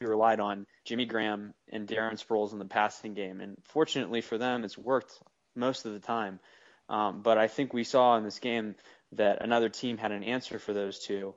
relied 0.00 0.40
on 0.40 0.66
Jimmy 0.84 1.06
Graham 1.06 1.54
and 1.70 1.88
Darren 1.88 2.22
Sproles 2.22 2.52
in 2.52 2.58
the 2.58 2.64
passing 2.64 3.14
game, 3.14 3.40
and 3.40 3.56
fortunately 3.64 4.20
for 4.20 4.36
them, 4.36 4.64
it's 4.64 4.76
worked 4.76 5.18
most 5.54 5.86
of 5.86 5.92
the 5.92 6.00
time. 6.00 6.40
Um, 6.92 7.22
but 7.22 7.38
I 7.38 7.48
think 7.48 7.72
we 7.72 7.84
saw 7.84 8.18
in 8.18 8.22
this 8.22 8.38
game 8.38 8.74
that 9.12 9.42
another 9.42 9.70
team 9.70 9.96
had 9.96 10.12
an 10.12 10.22
answer 10.22 10.58
for 10.58 10.74
those 10.74 10.98
two, 10.98 11.34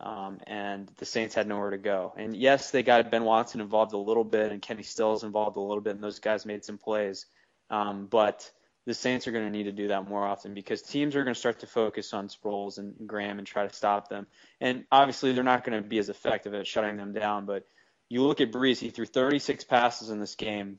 um, 0.00 0.40
and 0.46 0.90
the 0.96 1.04
Saints 1.04 1.34
had 1.34 1.46
nowhere 1.46 1.70
to 1.70 1.78
go. 1.78 2.14
And 2.16 2.34
yes, 2.34 2.70
they 2.70 2.82
got 2.82 3.10
Ben 3.10 3.24
Watson 3.24 3.60
involved 3.60 3.92
a 3.92 3.98
little 3.98 4.24
bit, 4.24 4.50
and 4.50 4.62
Kenny 4.62 4.82
Stills 4.82 5.22
involved 5.22 5.58
a 5.58 5.60
little 5.60 5.82
bit, 5.82 5.94
and 5.94 6.02
those 6.02 6.20
guys 6.20 6.46
made 6.46 6.64
some 6.64 6.78
plays. 6.78 7.26
Um, 7.68 8.06
but 8.06 8.50
the 8.86 8.94
Saints 8.94 9.28
are 9.28 9.32
going 9.32 9.44
to 9.44 9.50
need 9.50 9.64
to 9.64 9.72
do 9.72 9.88
that 9.88 10.08
more 10.08 10.26
often 10.26 10.54
because 10.54 10.80
teams 10.80 11.14
are 11.16 11.24
going 11.24 11.34
to 11.34 11.40
start 11.40 11.60
to 11.60 11.66
focus 11.66 12.14
on 12.14 12.28
Sproles 12.28 12.78
and 12.78 12.94
Graham 13.06 13.38
and 13.38 13.46
try 13.46 13.66
to 13.66 13.74
stop 13.74 14.08
them. 14.08 14.26
And 14.58 14.84
obviously, 14.90 15.32
they're 15.32 15.44
not 15.44 15.64
going 15.64 15.82
to 15.82 15.86
be 15.86 15.98
as 15.98 16.08
effective 16.08 16.54
at 16.54 16.66
shutting 16.66 16.96
them 16.96 17.12
down. 17.12 17.44
But 17.44 17.64
you 18.08 18.22
look 18.22 18.40
at 18.40 18.52
Brees; 18.52 18.78
he 18.78 18.88
threw 18.88 19.04
36 19.04 19.64
passes 19.64 20.08
in 20.08 20.18
this 20.18 20.34
game. 20.34 20.78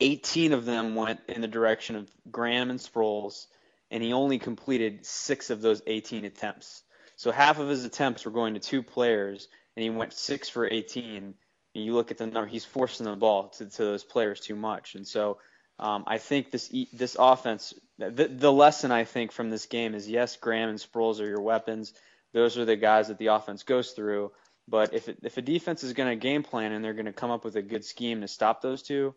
18 0.00 0.52
of 0.52 0.64
them 0.64 0.94
went 0.94 1.20
in 1.28 1.40
the 1.40 1.48
direction 1.48 1.96
of 1.96 2.10
Graham 2.30 2.70
and 2.70 2.78
Sproles, 2.78 3.46
and 3.90 4.02
he 4.02 4.12
only 4.12 4.38
completed 4.38 5.06
six 5.06 5.50
of 5.50 5.60
those 5.62 5.82
18 5.86 6.24
attempts. 6.24 6.82
So 7.16 7.30
half 7.30 7.58
of 7.58 7.68
his 7.68 7.84
attempts 7.84 8.24
were 8.24 8.30
going 8.30 8.54
to 8.54 8.60
two 8.60 8.82
players, 8.82 9.48
and 9.74 9.82
he 9.82 9.90
went 9.90 10.12
six 10.12 10.48
for 10.48 10.66
18. 10.66 11.34
And 11.74 11.84
you 11.84 11.94
look 11.94 12.10
at 12.10 12.18
the 12.18 12.26
number; 12.26 12.46
he's 12.46 12.64
forcing 12.64 13.06
the 13.06 13.16
ball 13.16 13.48
to, 13.50 13.66
to 13.66 13.84
those 13.84 14.04
players 14.04 14.40
too 14.40 14.56
much, 14.56 14.94
and 14.94 15.06
so 15.06 15.38
um, 15.78 16.04
I 16.06 16.18
think 16.18 16.50
this 16.50 16.72
this 16.92 17.16
offense, 17.18 17.74
the, 17.98 18.28
the 18.28 18.52
lesson 18.52 18.90
I 18.90 19.04
think 19.04 19.32
from 19.32 19.50
this 19.50 19.66
game 19.66 19.94
is 19.94 20.08
yes, 20.08 20.36
Graham 20.36 20.70
and 20.70 20.78
Sproles 20.78 21.20
are 21.20 21.26
your 21.26 21.42
weapons. 21.42 21.92
Those 22.32 22.56
are 22.58 22.64
the 22.64 22.76
guys 22.76 23.08
that 23.08 23.18
the 23.18 23.28
offense 23.28 23.62
goes 23.62 23.92
through. 23.92 24.32
But 24.68 24.94
if 24.94 25.08
it, 25.08 25.18
if 25.22 25.36
a 25.36 25.42
defense 25.42 25.84
is 25.84 25.92
going 25.92 26.08
to 26.08 26.16
game 26.16 26.42
plan 26.42 26.72
and 26.72 26.84
they're 26.84 26.94
going 26.94 27.06
to 27.06 27.12
come 27.12 27.30
up 27.30 27.44
with 27.44 27.56
a 27.56 27.62
good 27.62 27.84
scheme 27.84 28.22
to 28.22 28.28
stop 28.28 28.62
those 28.62 28.82
two, 28.82 29.14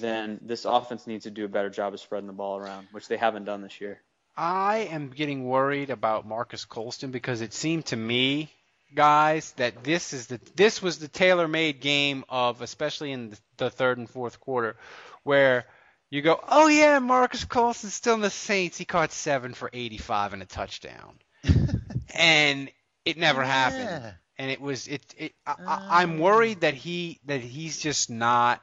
then 0.00 0.38
this 0.42 0.64
offense 0.64 1.06
needs 1.06 1.24
to 1.24 1.30
do 1.30 1.44
a 1.44 1.48
better 1.48 1.70
job 1.70 1.94
of 1.94 2.00
spreading 2.00 2.26
the 2.26 2.32
ball 2.32 2.56
around, 2.58 2.88
which 2.92 3.08
they 3.08 3.16
haven't 3.16 3.44
done 3.44 3.62
this 3.62 3.80
year. 3.80 4.00
I 4.36 4.88
am 4.90 5.10
getting 5.10 5.44
worried 5.46 5.90
about 5.90 6.26
Marques 6.26 6.64
Colston 6.66 7.10
because 7.10 7.40
it 7.40 7.54
seemed 7.54 7.86
to 7.86 7.96
me, 7.96 8.50
guys, 8.94 9.52
that 9.52 9.82
this 9.82 10.12
is 10.12 10.26
the 10.26 10.38
this 10.54 10.82
was 10.82 10.98
the 10.98 11.08
tailor-made 11.08 11.80
game 11.80 12.24
of 12.28 12.60
especially 12.62 13.12
in 13.12 13.30
the, 13.30 13.38
the 13.56 13.70
third 13.70 13.98
and 13.98 14.08
fourth 14.10 14.38
quarter, 14.40 14.76
where 15.22 15.64
you 16.10 16.20
go, 16.22 16.38
oh 16.48 16.68
yeah, 16.68 16.98
Marques 16.98 17.44
Colston's 17.44 17.94
still 17.94 18.14
in 18.14 18.20
the 18.20 18.30
Saints. 18.30 18.76
He 18.76 18.84
caught 18.84 19.12
seven 19.12 19.54
for 19.54 19.70
85 19.72 20.34
and 20.34 20.42
a 20.42 20.46
touchdown, 20.46 21.18
and 22.14 22.70
it 23.04 23.16
never 23.16 23.40
Yeah. 23.40 23.46
happened. 23.46 24.14
And 24.38 24.50
it 24.50 24.60
was 24.60 24.86
it. 24.86 25.02
it 25.16 25.32
I, 25.46 25.54
I, 25.66 25.78
I'm 26.02 26.18
uh. 26.18 26.22
worried 26.24 26.60
that 26.60 26.74
he 26.74 27.20
that 27.24 27.40
he's 27.40 27.78
just 27.80 28.10
not 28.10 28.60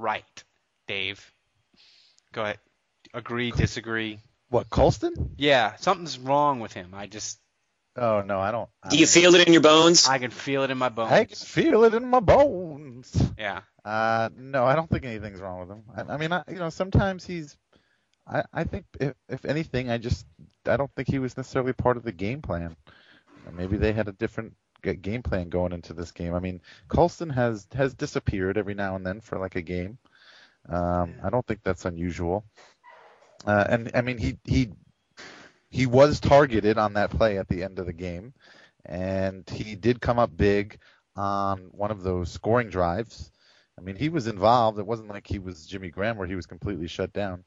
right. 0.00 0.44
Dave, 0.88 1.32
go 2.32 2.42
ahead. 2.42 2.58
Agree, 3.14 3.50
disagree. 3.50 4.18
What 4.48 4.68
Colston? 4.70 5.34
Yeah, 5.36 5.76
something's 5.76 6.18
wrong 6.18 6.60
with 6.60 6.72
him. 6.72 6.92
I 6.94 7.06
just 7.06 7.38
Oh 7.96 8.22
no, 8.22 8.38
I 8.40 8.50
don't. 8.52 8.68
I 8.82 8.88
Do 8.88 8.96
you 8.98 9.04
don't- 9.06 9.12
feel 9.12 9.34
it 9.34 9.46
in 9.46 9.52
your 9.52 9.62
bones? 9.62 10.08
I 10.08 10.18
can 10.18 10.30
feel 10.30 10.62
it 10.62 10.70
in 10.70 10.78
my 10.78 10.88
bones. 10.88 11.12
I 11.12 11.24
can 11.24 11.36
feel 11.36 11.84
it 11.84 11.94
in 11.94 12.06
my 12.08 12.20
bones. 12.20 13.10
Yeah. 13.38 13.60
Uh, 13.84 14.28
no, 14.36 14.64
I 14.64 14.74
don't 14.76 14.88
think 14.88 15.04
anything's 15.04 15.40
wrong 15.40 15.60
with 15.60 15.70
him. 15.70 15.82
I, 15.96 16.14
I 16.14 16.16
mean, 16.16 16.32
I, 16.32 16.42
you 16.48 16.56
know, 16.58 16.70
sometimes 16.70 17.24
he's. 17.26 17.56
I, 18.26 18.44
I 18.52 18.64
think 18.64 18.84
if 19.00 19.14
if 19.28 19.44
anything, 19.44 19.90
I 19.90 19.98
just 19.98 20.24
I 20.66 20.76
don't 20.76 20.90
think 20.94 21.08
he 21.08 21.18
was 21.18 21.36
necessarily 21.36 21.72
part 21.72 21.96
of 21.96 22.04
the 22.04 22.12
game 22.12 22.42
plan. 22.42 22.76
Maybe 23.52 23.76
they 23.76 23.92
had 23.92 24.06
a 24.08 24.12
different 24.12 24.52
g- 24.52 24.56
game 24.80 25.22
plan 25.22 25.48
going 25.48 25.72
into 25.72 25.92
this 25.92 26.12
game. 26.12 26.34
I 26.34 26.40
mean, 26.40 26.60
Colston 26.88 27.30
has 27.30 27.66
has 27.74 27.94
disappeared 27.94 28.58
every 28.58 28.74
now 28.74 28.96
and 28.96 29.06
then 29.06 29.20
for 29.20 29.38
like 29.38 29.56
a 29.56 29.62
game. 29.62 29.98
Um, 30.68 31.14
I 31.22 31.30
don't 31.30 31.46
think 31.46 31.60
that's 31.62 31.84
unusual. 31.84 32.44
Uh, 33.46 33.64
and 33.68 33.90
I 33.94 34.02
mean, 34.02 34.18
he 34.18 34.38
he 34.44 34.72
he 35.70 35.86
was 35.86 36.20
targeted 36.20 36.78
on 36.78 36.94
that 36.94 37.10
play 37.10 37.38
at 37.38 37.48
the 37.48 37.62
end 37.62 37.78
of 37.78 37.86
the 37.86 37.92
game, 37.92 38.34
and 38.84 39.48
he 39.48 39.74
did 39.76 40.00
come 40.00 40.18
up 40.18 40.36
big 40.36 40.78
on 41.16 41.68
one 41.72 41.90
of 41.90 42.02
those 42.02 42.30
scoring 42.30 42.68
drives. 42.68 43.30
I 43.78 43.82
mean, 43.82 43.96
he 43.96 44.08
was 44.10 44.26
involved. 44.26 44.78
It 44.78 44.86
wasn't 44.86 45.08
like 45.08 45.26
he 45.26 45.38
was 45.38 45.66
Jimmy 45.66 45.90
Graham 45.90 46.18
where 46.18 46.26
he 46.26 46.34
was 46.36 46.46
completely 46.46 46.86
shut 46.86 47.12
down. 47.12 47.44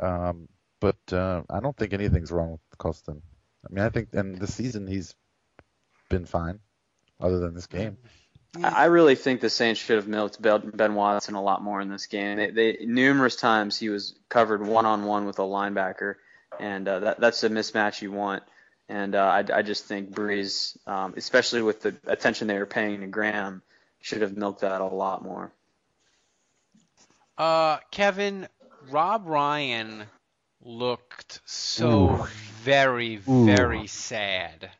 Um, 0.00 0.48
but 0.80 0.98
uh, 1.12 1.42
I 1.48 1.60
don't 1.60 1.76
think 1.76 1.92
anything's 1.92 2.32
wrong 2.32 2.52
with 2.52 2.78
Colston. 2.78 3.22
I 3.64 3.72
mean, 3.72 3.84
I 3.84 3.88
think 3.88 4.08
and 4.12 4.36
this 4.36 4.54
season 4.54 4.86
he's 4.86 5.14
been 6.08 6.26
fine, 6.26 6.60
other 7.20 7.38
than 7.38 7.54
this 7.54 7.66
game. 7.66 7.96
I 8.62 8.68
I 8.68 8.84
really 8.86 9.14
think 9.14 9.40
the 9.40 9.50
Saints 9.50 9.80
should 9.80 9.96
have 9.96 10.08
milked 10.08 10.40
Ben 10.40 10.70
Ben 10.74 10.94
Watson 10.94 11.34
a 11.34 11.42
lot 11.42 11.62
more 11.62 11.80
in 11.80 11.88
this 11.88 12.06
game. 12.06 12.36
They, 12.36 12.50
they 12.50 12.78
numerous 12.86 13.36
times 13.36 13.78
he 13.78 13.88
was 13.88 14.14
covered 14.28 14.66
one 14.66 14.86
on 14.86 15.04
one 15.04 15.26
with 15.26 15.38
a 15.38 15.42
linebacker, 15.42 16.16
and 16.58 16.86
uh, 16.88 17.00
that 17.00 17.20
that's 17.20 17.42
a 17.44 17.50
mismatch 17.50 18.02
you 18.02 18.12
want. 18.12 18.42
And 18.88 19.16
uh, 19.16 19.24
I, 19.24 19.58
I 19.58 19.62
just 19.62 19.86
think 19.86 20.12
Brees, 20.12 20.76
um, 20.86 21.14
especially 21.16 21.60
with 21.60 21.82
the 21.82 21.96
attention 22.06 22.46
they 22.46 22.58
were 22.58 22.66
paying 22.66 23.00
to 23.00 23.08
Graham, 23.08 23.62
should 24.00 24.22
have 24.22 24.36
milked 24.36 24.60
that 24.60 24.80
a 24.80 24.84
lot 24.86 25.24
more. 25.24 25.52
Uh, 27.36 27.78
Kevin, 27.90 28.46
Rob 28.88 29.26
Ryan 29.26 30.04
looked 30.62 31.40
so 31.44 32.26
very, 32.62 33.16
very 33.16 33.86
sad. 33.86 34.70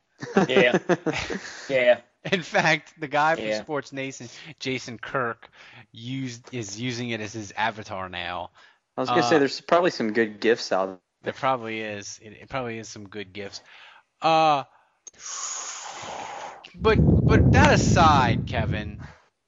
Yeah. 0.48 0.78
Yeah. 1.68 2.00
In 2.32 2.42
fact, 2.42 2.94
the 3.00 3.08
guy 3.08 3.36
from 3.36 3.52
Yeah. 3.52 3.52
Sports 3.52 3.92
Nation, 3.92 4.30
Jason 4.60 4.98
Kirk, 4.98 5.50
used 5.92 6.50
is 6.52 6.80
using 6.80 7.10
it 7.10 7.20
as 7.20 7.34
his 7.34 7.52
avatar 7.52 8.08
now. 8.08 8.50
I 8.96 9.02
was 9.02 9.10
gonna 9.10 9.22
Uh, 9.22 9.24
say 9.24 9.38
there's 9.38 9.60
probably 9.60 9.90
some 9.90 10.12
good 10.12 10.40
gifts 10.40 10.72
out 10.72 11.00
There 11.24 11.34
There 11.34 11.34
probably 11.34 11.82
is. 11.82 12.20
It, 12.22 12.30
it 12.32 12.50
probably 12.50 12.78
is 12.78 12.88
some 12.88 13.08
good 13.08 13.34
gifts. 13.34 13.62
Uh, 14.22 14.64
but 16.74 17.00
but 17.22 17.52
that 17.52 17.72
aside, 17.72 18.46
Kevin, 18.46 18.98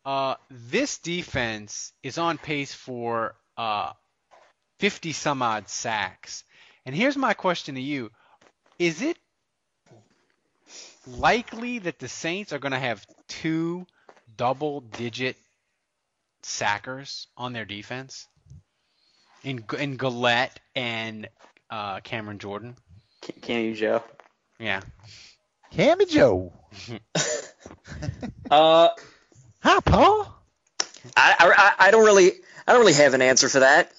uh, 0.05 0.37
this 0.51 0.99
defense 0.99 1.93
is 2.03 2.18
on 2.18 2.39
pace 2.39 2.74
for 2.74 3.37
uh, 3.57 3.93
50 4.81 5.12
some 5.12 5.43
odd 5.43 5.68
sacks. 5.68 6.45
And 6.87 6.95
here's 6.95 7.16
my 7.16 7.35
question 7.35 7.76
to 7.76 7.83
you: 7.83 8.11
Is 8.79 9.03
it 9.03 9.18
likely 11.17 11.81
that 11.81 11.99
the 11.99 12.09
Saints 12.09 12.53
are 12.53 12.59
going 12.59 12.73
to 12.73 12.79
have 12.79 13.05
two 13.29 13.87
double-digit 14.37 15.37
sackers 16.43 17.27
on 17.37 17.53
their 17.53 17.65
defense? 17.65 18.27
In 19.45 19.65
in 19.79 19.97
Galette 19.97 20.59
and 20.75 21.29
uh, 21.71 22.01
Cameron 22.01 22.39
Jordan. 22.39 22.77
Can, 23.23 23.35
can 23.41 23.75
Joe? 23.75 24.03
Yeah. 24.59 24.81
Cammy 25.73 26.09
Joe. 26.09 26.53
Uh, 28.51 28.89
Hi, 29.61 29.81
Paul. 29.81 30.35
I, 31.17 31.35
I 31.39 31.89
I 31.89 31.91
don't 31.91 32.05
really 32.05 32.33
I 32.67 32.73
don't 32.73 32.81
really 32.81 32.95
have 32.95 33.15
an 33.15 33.23
answer 33.23 33.49
for 33.49 33.61
that. 33.61 33.91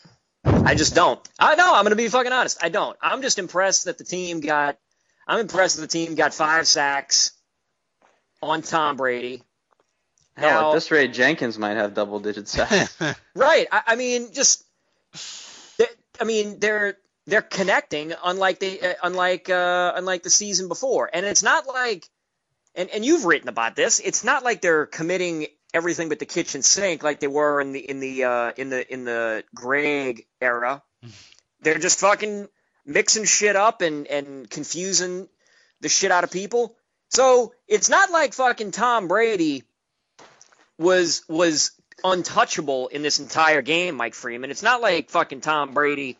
I 0.43 0.73
just 0.75 0.95
don't. 0.95 1.19
I 1.37 1.55
know. 1.55 1.73
I'm 1.75 1.83
gonna 1.83 1.95
be 1.95 2.07
fucking 2.07 2.31
honest. 2.31 2.63
I 2.63 2.69
don't. 2.69 2.97
I'm 3.01 3.21
just 3.21 3.39
impressed 3.39 3.85
that 3.85 3.97
the 3.97 4.03
team 4.03 4.39
got. 4.39 4.77
I'm 5.29 5.39
impressed 5.39 5.75
that 5.75 5.81
the 5.83 5.87
team 5.87 6.15
got 6.15 6.33
five 6.33 6.67
sacks 6.67 7.31
on 8.41 8.61
Tom 8.63 8.97
Brady. 8.97 9.43
Hell, 10.35 10.61
Now- 10.61 10.69
at 10.71 10.73
this 10.73 10.89
rate, 10.91 11.13
Jenkins 11.13 11.57
might 11.59 11.77
have 11.77 11.93
double 11.93 12.19
digit 12.19 12.47
sacks. 12.47 12.97
Right. 13.35 13.67
I, 13.71 13.81
I 13.87 13.95
mean, 13.95 14.33
just. 14.33 14.65
they- 15.77 15.85
I 16.19 16.23
mean, 16.25 16.59
they're 16.59 16.97
they're 17.27 17.41
connecting 17.43 18.11
unlike 18.23 18.59
the 18.59 18.81
uh, 18.81 18.93
unlike 19.03 19.49
uh, 19.49 19.93
unlike 19.95 20.23
the 20.23 20.29
season 20.29 20.67
before, 20.67 21.09
and 21.13 21.25
it's 21.25 21.43
not 21.43 21.67
like, 21.67 22.05
and 22.75 22.89
and 22.89 23.05
you've 23.05 23.23
written 23.25 23.47
about 23.49 23.75
this. 23.75 23.99
It's 23.99 24.23
not 24.23 24.43
like 24.43 24.61
they're 24.61 24.85
committing 24.87 25.45
everything 25.73 26.09
but 26.09 26.17
the 26.19 26.25
kitchen 26.25 26.63
sink 26.63 27.03
like 27.03 27.19
they 27.19 27.27
were 27.27 27.61
in 27.61 27.71
the 27.71 27.79
in 27.79 27.99
the 27.99 28.23
uh, 28.23 28.51
in 28.57 28.69
the 28.69 28.91
in 28.93 29.05
the 29.05 29.43
Greg 29.53 30.25
era. 30.41 30.81
They're 31.61 31.77
just 31.77 31.99
fucking 31.99 32.47
mixing 32.89 33.25
shit 33.25 33.55
up 33.55 33.81
and 33.81 34.07
and 34.07 34.49
confusing 34.49 35.29
the 35.81 35.89
shit 35.89 36.11
out 36.11 36.23
of 36.23 36.31
people. 36.31 36.75
So 37.09 37.53
it's 37.67 37.89
not 37.89 38.11
like 38.11 38.33
fucking 38.33 38.71
Tom 38.71 39.07
Brady 39.07 39.63
was 40.77 41.23
was 41.29 41.71
untouchable 42.03 42.87
in 42.87 43.01
this 43.01 43.19
entire 43.19 43.61
game, 43.61 43.95
Mike 43.95 44.15
Freeman. 44.15 44.51
It's 44.51 44.63
not 44.63 44.81
like 44.81 45.09
fucking 45.09 45.41
Tom 45.41 45.73
Brady 45.73 46.17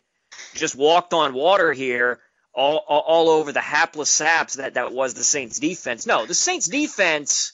just 0.53 0.75
walked 0.75 1.13
on 1.13 1.33
water 1.33 1.73
here 1.73 2.19
all, 2.53 2.83
all, 2.87 2.99
all 2.99 3.29
over 3.29 3.51
the 3.51 3.61
hapless 3.61 4.09
saps 4.09 4.55
that, 4.55 4.73
that 4.73 4.91
was 4.91 5.13
the 5.13 5.23
Saints 5.23 5.59
defense. 5.59 6.05
No, 6.05 6.25
the 6.25 6.33
Saints 6.33 6.67
defense 6.67 7.53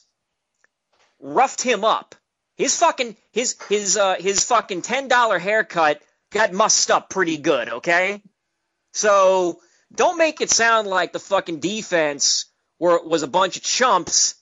roughed 1.20 1.62
him 1.62 1.84
up. 1.84 2.14
His 2.56 2.78
fucking 2.78 3.16
his 3.32 3.54
his 3.68 3.98
uh 3.98 4.16
his 4.18 4.42
fucking 4.44 4.80
ten 4.80 5.08
dollar 5.08 5.38
haircut 5.38 6.00
got 6.32 6.54
mussed 6.54 6.90
up 6.90 7.10
pretty 7.10 7.36
good, 7.36 7.68
okay? 7.68 8.22
So 8.96 9.60
don't 9.94 10.16
make 10.16 10.40
it 10.40 10.50
sound 10.50 10.88
like 10.88 11.12
the 11.12 11.18
fucking 11.18 11.60
defense 11.60 12.46
were 12.78 13.02
was 13.02 13.22
a 13.22 13.28
bunch 13.28 13.58
of 13.58 13.62
chumps 13.62 14.34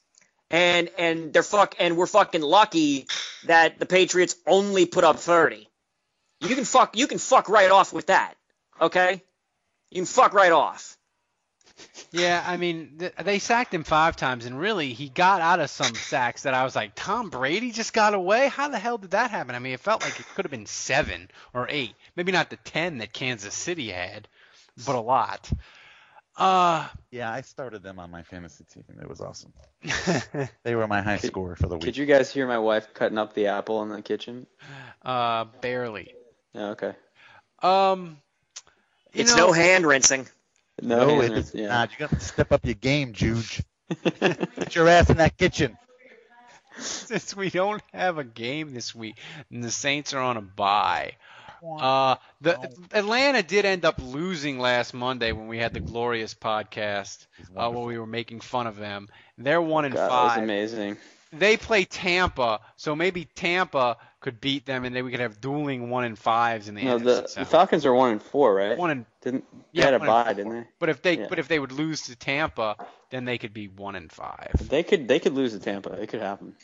and 0.49 0.89
and 0.97 1.33
they're 1.33 1.43
fuck 1.43 1.75
and 1.81 1.97
we're 1.97 2.07
fucking 2.07 2.41
lucky 2.41 3.07
that 3.47 3.81
the 3.81 3.87
Patriots 3.87 4.37
only 4.47 4.87
put 4.87 5.03
up 5.03 5.19
30. 5.19 5.69
You 6.41 6.55
can 6.55 6.65
fuck 6.65 6.97
you 6.97 7.09
can 7.09 7.19
fuck 7.19 7.49
right 7.49 7.71
off 7.71 7.93
with 7.93 8.07
that. 8.07 8.35
Okay? 8.81 9.23
You 9.91 10.03
can 10.03 10.07
fuck 10.07 10.35
right 10.35 10.53
off. 10.53 10.97
Yeah, 12.13 12.45
I 12.47 12.57
mean, 12.57 12.99
th- 13.01 13.15
they 13.25 13.41
sacked 13.41 13.75
him 13.75 13.83
five 13.83 14.15
times, 14.15 14.47
and 14.47 14.57
really, 14.59 14.93
he 14.93 15.09
got 15.09 15.41
out 15.41 15.59
of 15.59 15.69
some 15.69 15.93
sacks 15.97 16.45
that 16.45 16.55
I 16.55 16.63
was 16.63 16.77
like, 16.77 16.93
Tom 16.95 17.31
Brady 17.31 17.73
just 17.73 17.93
got 17.93 18.15
away? 18.15 18.47
How 18.49 18.69
the 18.69 18.79
hell 18.79 18.99
did 18.99 19.11
that 19.11 19.33
happen? 19.33 19.57
I 19.57 19.59
mean, 19.59 19.73
it 19.73 19.81
felt 19.81 20.03
like 20.03 20.21
it 20.21 20.27
could 20.35 20.45
have 20.45 20.53
been 20.53 20.67
seven 20.67 21.29
or 21.53 21.67
eight. 21.69 21.97
Maybe 22.15 22.31
not 22.31 22.51
the 22.51 22.57
ten 22.57 22.99
that 22.99 23.13
Kansas 23.13 23.55
City 23.55 23.91
had, 23.91 24.29
but 24.87 24.95
a 24.97 25.01
lot. 25.01 25.51
Uh, 26.37 26.89
Yeah, 27.11 27.31
I 27.31 27.43
started 27.43 27.83
them 27.83 27.99
on 28.01 28.11
my 28.11 28.23
fantasy 28.25 28.65
team. 28.65 28.85
It 29.01 29.09
was 29.09 29.21
awesome. 29.21 29.53
They 30.65 30.75
were 30.75 30.87
my 30.89 31.01
high 31.03 31.19
scorer 31.19 31.57
for 31.57 31.69
the 31.69 31.77
week. 31.77 31.85
Could 31.85 31.97
you 31.97 32.07
guys 32.07 32.31
hear 32.33 32.47
my 32.47 32.59
wife 32.59 32.93
cutting 32.95 33.19
up 33.19 33.35
the 33.35 33.47
apple 33.49 33.83
in 33.83 33.89
the 33.91 34.03
kitchen? 34.03 34.47
uh, 35.03 35.45
barely. 35.61 36.15
Yeah, 36.53 36.71
okay. 36.71 36.95
Um, 37.63 38.19
It's 39.13 39.37
know, 39.37 39.47
no 39.49 39.53
hand 39.53 39.87
rinsing. 39.87 40.27
No, 40.83 41.07
No, 41.07 41.21
hands, 41.21 41.33
it's 41.51 41.55
yeah. 41.55 41.69
not. 41.69 41.93
You 41.93 41.99
got 41.99 42.11
to 42.11 42.21
step 42.21 42.51
up 42.53 42.65
your 42.65 42.75
game, 42.75 43.13
Juge. 43.13 43.63
Get 44.21 44.75
your 44.75 44.89
ass 44.89 45.11
in 45.11 45.19
that 45.19 45.37
kitchen. 45.37 45.77
since 46.79 47.37
we 47.37 47.51
don't 47.51 47.83
have 47.93 48.19
a 48.19 48.25
game 48.25 48.75
this 48.75 48.95
week, 48.95 49.17
and 49.53 49.63
the 49.63 49.71
Saints 49.71 50.13
are 50.15 50.21
on 50.21 50.37
a 50.37 50.41
bye. 50.43 51.13
Uh, 51.65 52.17
the 52.41 52.59
Atlanta 52.93 53.43
did 53.43 53.65
end 53.65 53.85
up 53.85 53.97
losing 54.03 54.59
last 54.59 54.95
Monday 54.95 55.33
when 55.33 55.49
we 55.49 55.59
had 55.59 55.73
the 55.73 55.81
glorious 55.81 56.35
podcast, 56.35 57.27
uh, 57.57 57.71
where 57.71 57.85
we 57.85 57.99
were 57.99 58.07
making 58.07 58.41
fun 58.41 58.67
of 58.67 58.77
them. 58.77 59.09
They're 59.39 59.63
one 59.63 59.85
and 59.85 59.95
God, 59.95 60.11
that 60.11 60.23
was 60.25 60.37
amazing. 60.37 60.97
They 61.33 61.57
play 61.57 61.85
Tampa, 61.85 62.61
so 62.77 62.95
maybe 62.95 63.25
Tampa 63.25 63.97
could 64.21 64.41
beat 64.41 64.67
them, 64.67 64.85
and 64.85 64.95
then 64.95 65.05
we 65.05 65.11
could 65.11 65.21
have 65.21 65.41
dueling 65.41 65.91
one 65.91 66.05
and 66.05 66.19
fives 66.19 66.69
in 66.69 66.75
the 66.77 66.83
No, 66.83 66.99
NFC 66.99 67.05
the, 67.05 67.41
the 67.41 67.45
Falcons 67.45 67.87
are 67.87 67.95
one 67.95 68.13
and 68.13 68.23
four, 68.23 68.55
right? 68.55 68.79
One 68.79 68.91
and 68.91 69.07
didn't 69.23 69.45
they 69.75 69.81
yeah, 69.81 69.87
had 69.87 69.95
a 69.95 69.99
bye, 69.99 70.33
didn't 70.33 70.53
they? 70.53 70.67
But 70.79 70.89
if 70.91 71.03
they 71.03 71.17
Yeah. 71.17 71.27
but 71.29 71.39
if 71.39 71.49
they 71.49 71.59
would 71.59 71.73
lose 71.73 72.03
to 72.03 72.17
Tampa, 72.17 72.77
then 73.11 73.25
they 73.25 73.39
could 73.39 73.53
be 73.53 73.69
one 73.69 73.97
and 73.97 74.11
five. 74.13 74.53
They 74.69 74.83
could 74.83 75.09
they 75.09 75.19
could 75.19 75.35
lose 75.35 75.53
to 75.53 75.61
Tampa. 75.61 75.93
It 75.93 76.09
could 76.09 76.21
happen. 76.21 76.55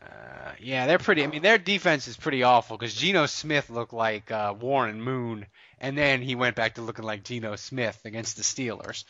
Uh, 0.00 0.52
yeah, 0.60 0.86
they're 0.86 0.98
pretty. 0.98 1.24
I 1.24 1.26
mean, 1.26 1.42
their 1.42 1.58
defense 1.58 2.08
is 2.08 2.16
pretty 2.16 2.42
awful 2.42 2.76
because 2.76 2.94
Geno 2.94 3.26
Smith 3.26 3.70
looked 3.70 3.92
like 3.92 4.30
uh, 4.30 4.54
Warren 4.58 5.00
Moon, 5.02 5.46
and 5.80 5.96
then 5.96 6.22
he 6.22 6.34
went 6.34 6.56
back 6.56 6.74
to 6.74 6.82
looking 6.82 7.04
like 7.04 7.24
Geno 7.24 7.56
Smith 7.56 8.00
against 8.04 8.36
the 8.36 8.42
Steelers, 8.42 9.04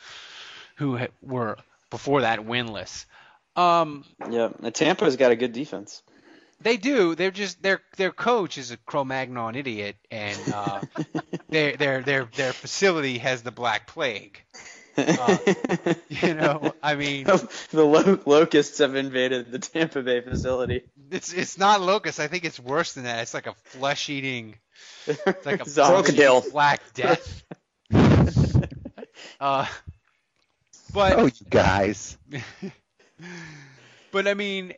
who 0.76 0.98
were 1.22 1.56
before 1.90 2.22
that 2.22 2.40
winless. 2.40 3.04
Um, 3.56 4.04
Yeah, 4.30 4.48
Tampa's 4.72 5.16
got 5.16 5.32
a 5.32 5.36
good 5.36 5.52
defense. 5.52 6.02
they 6.60 6.76
do. 6.76 7.14
They're 7.14 7.30
just 7.30 7.62
their 7.62 7.80
their 7.96 8.12
coach 8.12 8.56
is 8.58 8.70
a 8.70 8.76
Cro-Magnon 8.76 9.56
idiot, 9.56 9.96
and 10.10 10.38
uh, 10.52 10.80
their 11.48 11.76
their 11.76 12.02
their 12.02 12.24
their 12.36 12.52
facility 12.52 13.18
has 13.18 13.42
the 13.42 13.50
Black 13.50 13.86
Plague. 13.86 14.42
Uh, 14.98 15.38
you 16.08 16.34
know, 16.34 16.74
I 16.82 16.94
mean, 16.96 17.24
the 17.70 17.84
lo- 17.84 18.18
locusts 18.26 18.78
have 18.78 18.94
invaded 18.96 19.52
the 19.52 19.58
Tampa 19.58 20.02
Bay 20.02 20.20
facility. 20.20 20.82
it's 21.10 21.32
it's 21.32 21.56
not 21.58 21.80
locust. 21.80 22.18
I 22.20 22.26
think 22.28 22.44
it's 22.44 22.58
worse 22.60 22.94
than 22.94 23.04
that. 23.04 23.20
It's 23.22 23.34
like 23.34 23.46
a 23.46 23.54
flesh-eating, 23.64 24.56
it's 25.06 25.46
like 25.46 25.60
a 25.60 25.68
Zombie. 25.68 26.02
Crocodile. 26.12 26.44
black 26.50 26.80
death. 26.94 27.44
uh, 29.40 29.66
but 30.92 31.18
Oh, 31.18 31.24
you 31.26 31.32
guys. 31.50 32.16
but 34.10 34.26
I 34.26 34.34
mean, 34.34 34.74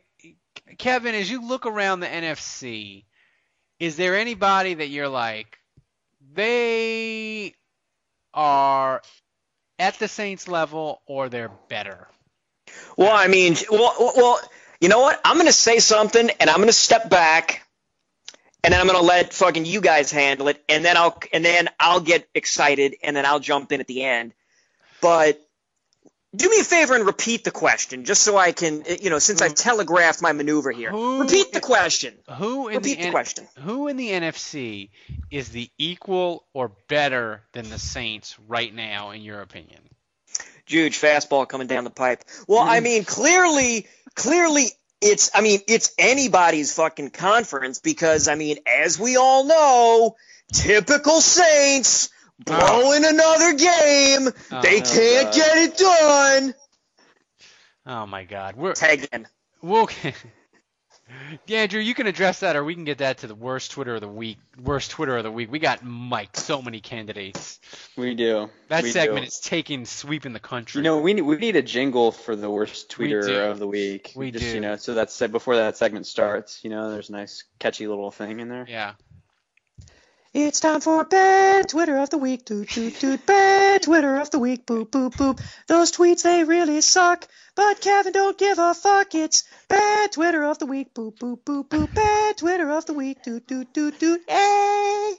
Kevin, 0.77 1.15
as 1.15 1.29
you 1.29 1.47
look 1.47 1.65
around 1.65 1.99
the 2.01 2.07
NFC, 2.07 3.05
is 3.79 3.95
there 3.95 4.15
anybody 4.15 4.75
that 4.75 4.87
you're 4.89 5.09
like, 5.09 5.57
they 6.33 7.53
are 8.33 9.01
at 9.81 9.99
the 9.99 10.07
Saints 10.07 10.47
level 10.47 11.01
or 11.07 11.27
they're 11.27 11.51
better? 11.67 12.07
Well, 12.95 13.11
I 13.11 13.27
mean, 13.27 13.55
well, 13.69 14.13
well, 14.15 14.39
you 14.79 14.87
know 14.87 14.99
what? 14.99 15.19
I'm 15.25 15.35
going 15.35 15.47
to 15.47 15.53
say 15.53 15.79
something, 15.79 16.29
and 16.39 16.49
I'm 16.49 16.57
going 16.57 16.67
to 16.67 16.73
step 16.73 17.09
back, 17.09 17.67
and 18.63 18.71
then 18.71 18.79
I'm 18.79 18.87
going 18.87 18.99
to 18.99 19.05
let 19.05 19.33
fucking 19.33 19.65
you 19.65 19.81
guys 19.81 20.11
handle 20.11 20.47
it, 20.47 20.63
and 20.69 20.85
then 20.85 20.95
I'll 20.95 21.19
and 21.33 21.43
then 21.43 21.67
I'll 21.79 21.99
get 21.99 22.29
excited, 22.33 22.95
and 23.03 23.15
then 23.15 23.25
I'll 23.25 23.39
jump 23.39 23.71
in 23.71 23.81
at 23.81 23.87
the 23.87 24.03
end. 24.03 24.33
But 25.01 25.41
do 26.35 26.49
me 26.49 26.59
a 26.59 26.63
favor 26.63 26.95
and 26.95 27.05
repeat 27.05 27.43
the 27.43 27.51
question, 27.51 28.05
just 28.05 28.21
so 28.21 28.37
I 28.37 28.53
can, 28.53 28.83
eh, 28.85 28.97
you 29.01 29.09
know, 29.09 29.19
since 29.19 29.41
I've 29.41 29.55
telegraphed 29.55 30.21
my 30.21 30.31
maneuver 30.31 30.71
here. 30.71 30.89
Who- 30.89 31.21
Repeat 31.21 31.51
the 31.51 31.59
question. 31.59 32.17
Who 32.37 32.69
in 32.69 32.75
Repeat 32.77 32.95
the, 32.95 33.01
the 33.01 33.07
N- 33.07 33.11
question. 33.11 33.47
Who 33.59 33.87
in 33.87 33.97
the 33.97 34.09
NFC 34.09 34.89
is 35.29 35.49
the 35.49 35.69
equal 35.77 36.45
or 36.53 36.71
better 36.87 37.41
than 37.51 37.69
the 37.69 37.79
Saints 37.79 38.37
right 38.47 38.73
now, 38.73 39.11
in 39.11 39.21
your 39.21 39.41
opinion? 39.41 39.81
Huge 40.65 40.99
fastball 40.99 41.47
coming 41.49 41.67
down 41.67 41.83
the 41.83 41.89
pipe. 41.89 42.23
Well, 42.47 42.59
I 42.59 42.77
mm-hmm. 42.77 42.83
mean, 42.85 43.03
clearly, 43.03 43.87
clearly, 44.15 44.67
it's. 45.01 45.31
I 45.35 45.41
mean, 45.41 45.59
it's 45.67 45.93
anybody's 45.97 46.73
fucking 46.73 47.09
conference 47.09 47.79
because 47.79 48.29
I 48.29 48.35
mean, 48.35 48.59
as 48.65 48.97
we 48.97 49.17
all 49.17 49.43
know, 49.43 50.15
typical 50.53 51.19
Saints 51.19 52.09
blowing 52.45 53.05
oh. 53.05 53.09
another 53.09 53.53
game. 53.53 54.29
Oh, 54.51 54.61
they 54.61 54.81
Oh, 54.81 54.85
can't 54.85 55.25
God. 55.25 55.35
get 55.35 55.57
it 55.57 55.77
done. 55.77 56.53
Oh 57.85 58.05
my 58.05 58.23
God, 58.23 58.55
we're 58.55 58.73
Tag 58.73 59.07
in. 59.11 59.27
We'll, 59.61 59.89
Andrew, 61.49 61.81
you 61.81 61.93
can 61.93 62.07
address 62.07 62.39
that, 62.39 62.55
or 62.55 62.63
we 62.63 62.73
can 62.73 62.85
get 62.85 62.99
that 62.99 63.19
to 63.19 63.27
the 63.27 63.35
worst 63.35 63.71
Twitter 63.71 63.95
of 63.95 64.01
the 64.01 64.07
week. 64.07 64.37
Worst 64.61 64.91
Twitter 64.91 65.17
of 65.17 65.23
the 65.23 65.31
week. 65.31 65.51
We 65.51 65.59
got 65.59 65.83
Mike, 65.83 66.37
so 66.37 66.61
many 66.61 66.79
candidates. 66.79 67.59
We 67.97 68.15
do. 68.15 68.49
That 68.69 68.83
We 68.83 68.91
segment 68.91 69.25
do. 69.25 69.27
is 69.27 69.39
taking 69.39 69.85
sweeping 69.85 70.31
the 70.33 70.39
country. 70.39 70.79
You 70.79 70.83
know, 70.83 70.99
we 70.99 71.13
need, 71.13 71.21
we 71.23 71.35
need 71.37 71.55
a 71.57 71.61
jingle 71.61 72.11
for 72.11 72.35
the 72.35 72.49
worst 72.49 72.89
Twitter 72.89 73.43
of 73.43 73.59
the 73.59 73.67
week. 73.67 74.13
We 74.15 74.31
Just, 74.31 74.45
do. 74.45 74.51
You 74.55 74.61
know, 74.61 74.75
so 74.77 74.93
that's 74.93 75.19
before 75.27 75.57
that 75.57 75.75
segment 75.77 76.07
starts. 76.07 76.63
You 76.63 76.69
know, 76.69 76.91
there's 76.91 77.09
a 77.09 77.13
nice 77.13 77.43
catchy 77.59 77.87
little 77.87 78.11
thing 78.11 78.39
in 78.39 78.47
there. 78.47 78.65
yeah. 78.69 78.93
It's 80.33 80.61
time 80.61 80.79
for 80.79 81.03
bad 81.03 81.67
Twitter 81.67 81.97
of 81.97 82.09
the 82.09 82.17
week. 82.17 82.45
Doot 82.45 82.69
doot 82.69 82.97
doot. 82.99 83.25
Bad 83.25 83.83
Twitter 83.83 84.15
of 84.15 84.31
the 84.31 84.39
week. 84.39 84.65
Boop 84.65 84.89
boop 84.89 85.11
boop. 85.15 85.41
Those 85.67 85.91
tweets 85.91 86.23
they 86.23 86.45
really 86.45 86.79
suck, 86.79 87.27
but 87.53 87.81
Kevin 87.81 88.13
don't 88.13 88.37
give 88.37 88.57
a 88.57 88.73
fuck. 88.73 89.13
It's 89.13 89.43
bad 89.67 90.13
Twitter 90.13 90.43
of 90.43 90.57
the 90.57 90.65
week. 90.65 90.93
Boop 90.93 91.17
boop 91.19 91.39
boop 91.43 91.67
boop. 91.67 91.93
Bad 91.93 92.37
Twitter 92.37 92.71
of 92.71 92.85
the 92.85 92.93
week. 92.93 93.21
Doot 93.23 93.45
doot 93.45 93.73
doot 93.73 93.99
doot. 93.99 94.21
Hey. 94.25 95.13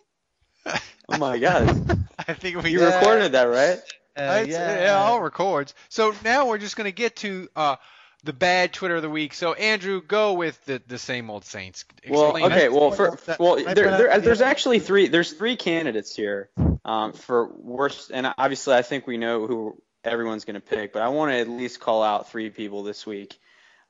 Oh 0.64 1.18
my 1.18 1.38
god, 1.38 1.68
I 2.28 2.32
think 2.32 2.62
we 2.62 2.70
you 2.70 2.82
recorded 2.82 3.32
that, 3.32 3.44
right? 3.44 3.80
It's- 4.16 4.48
yeah, 4.48 4.94
all 4.98 5.20
records. 5.20 5.74
So 5.90 6.14
now 6.24 6.46
we're 6.46 6.58
just 6.58 6.76
gonna 6.76 6.90
get 6.90 7.16
to 7.16 7.48
uh, 7.54 7.76
the 8.24 8.32
bad 8.32 8.72
Twitter 8.72 8.96
of 8.96 9.02
the 9.02 9.10
week. 9.10 9.34
So 9.34 9.52
Andrew, 9.54 10.00
go 10.00 10.34
with 10.34 10.62
the 10.64 10.82
the 10.86 10.98
same 10.98 11.30
old 11.30 11.44
Saints. 11.44 11.84
Well, 12.08 12.36
okay. 12.44 12.68
Well, 12.68 12.90
for, 12.90 13.18
that- 13.26 13.38
well, 13.38 13.56
there, 13.56 13.74
there, 13.74 14.20
there's 14.20 14.40
actually 14.40 14.78
three. 14.78 15.08
There's 15.08 15.32
three 15.32 15.56
candidates 15.56 16.14
here 16.14 16.50
um, 16.84 17.12
for 17.12 17.52
worst, 17.54 18.10
and 18.12 18.32
obviously 18.38 18.74
I 18.74 18.82
think 18.82 19.06
we 19.06 19.16
know 19.16 19.46
who 19.46 19.82
everyone's 20.04 20.44
going 20.44 20.54
to 20.54 20.60
pick. 20.60 20.92
But 20.92 21.02
I 21.02 21.08
want 21.08 21.32
to 21.32 21.38
at 21.38 21.48
least 21.48 21.80
call 21.80 22.02
out 22.02 22.30
three 22.30 22.50
people 22.50 22.82
this 22.82 23.06
week. 23.06 23.38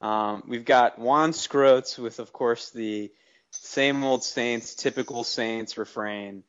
Um, 0.00 0.42
we've 0.48 0.64
got 0.64 0.98
Juan 0.98 1.30
Scroats 1.30 1.98
with, 1.98 2.18
of 2.18 2.32
course, 2.32 2.70
the 2.70 3.12
same 3.50 4.02
old 4.02 4.24
Saints, 4.24 4.74
typical 4.74 5.22
Saints 5.24 5.78
refrain. 5.78 6.42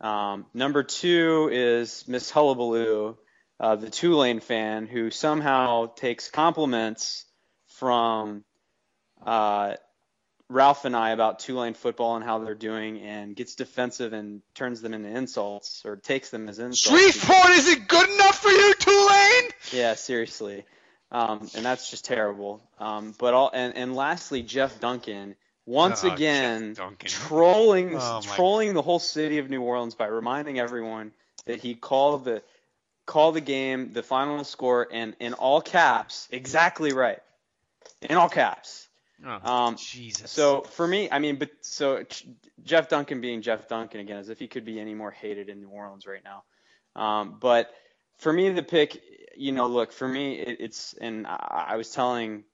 Um, 0.00 0.46
number 0.54 0.82
two 0.82 1.48
is 1.52 2.04
Miss 2.08 2.30
Hullabaloo, 2.30 3.16
uh, 3.60 3.76
the 3.76 3.90
Tulane 3.90 4.40
fan, 4.40 4.86
who 4.86 5.10
somehow 5.10 5.86
takes 5.94 6.30
compliments 6.30 7.24
from 7.66 8.44
uh, 9.24 9.74
Ralph 10.48 10.84
and 10.84 10.94
I 10.94 11.10
about 11.10 11.38
Tulane 11.38 11.74
football 11.74 12.16
and 12.16 12.24
how 12.24 12.38
they're 12.38 12.54
doing, 12.54 13.00
and 13.00 13.34
gets 13.34 13.54
defensive 13.54 14.12
and 14.12 14.42
turns 14.54 14.80
them 14.80 14.92
into 14.94 15.08
insults 15.08 15.82
or 15.84 15.96
takes 15.96 16.30
them 16.30 16.48
as 16.48 16.58
insults. 16.58 17.12
Shreveport 17.12 17.50
isn't 17.50 17.88
good 17.88 18.10
enough 18.10 18.40
for 18.42 18.50
you, 18.50 18.74
Tulane. 18.74 19.50
Yeah, 19.72 19.94
seriously, 19.94 20.64
um, 21.10 21.48
and 21.54 21.64
that's 21.64 21.90
just 21.90 22.04
terrible. 22.04 22.62
Um, 22.78 23.14
but 23.18 23.34
all 23.34 23.50
and, 23.54 23.76
and 23.76 23.94
lastly, 23.96 24.42
Jeff 24.42 24.80
Duncan 24.80 25.36
once 25.66 26.04
Oh, 26.04 26.12
again 26.12 26.76
trolling 27.04 27.96
Oh, 27.96 28.20
trolling 28.20 28.74
the 28.74 28.82
whole 28.82 28.98
city 28.98 29.38
of 29.38 29.48
New 29.48 29.62
Orleans 29.62 29.94
by 29.94 30.06
reminding 30.06 30.58
everyone 30.58 31.12
that 31.46 31.60
he 31.60 31.74
called 31.74 32.24
the 32.24 32.42
called 33.06 33.34
the 33.34 33.40
game, 33.40 33.92
the 33.92 34.02
final 34.02 34.44
score, 34.44 34.88
and 34.90 35.14
in 35.20 35.34
all 35.34 35.60
caps, 35.60 36.28
exactly 36.30 36.92
right, 36.92 37.20
in 38.02 38.16
all 38.16 38.28
caps. 38.28 38.88
Oh, 39.26 39.52
Um, 39.52 39.76
Jesus. 39.76 40.30
So 40.30 40.62
for 40.62 40.86
me, 40.86 41.08
I 41.10 41.18
mean, 41.18 41.36
but 41.36 41.50
so 41.60 42.04
Jeff 42.62 42.88
Duncan 42.88 43.20
being 43.20 43.42
Jeff 43.42 43.68
Duncan 43.68 44.00
again, 44.00 44.18
as 44.18 44.28
if 44.28 44.38
he 44.38 44.48
could 44.48 44.64
be 44.64 44.78
any 44.80 44.94
more 44.94 45.10
hated 45.10 45.48
in 45.48 45.60
New 45.60 45.68
Orleans 45.68 46.06
right 46.06 46.22
now. 46.24 46.42
Um, 47.00 47.36
but 47.40 47.70
for 48.18 48.32
me, 48.32 48.50
the 48.50 48.62
pick, 48.62 49.00
you 49.36 49.52
know, 49.52 49.66
look 49.66 49.92
for 49.92 50.06
me, 50.06 50.38
it, 50.40 50.58
it's 50.60 50.94
and 50.94 51.26
I, 51.26 51.66
I 51.70 51.76
was 51.76 51.90
telling 51.90 52.44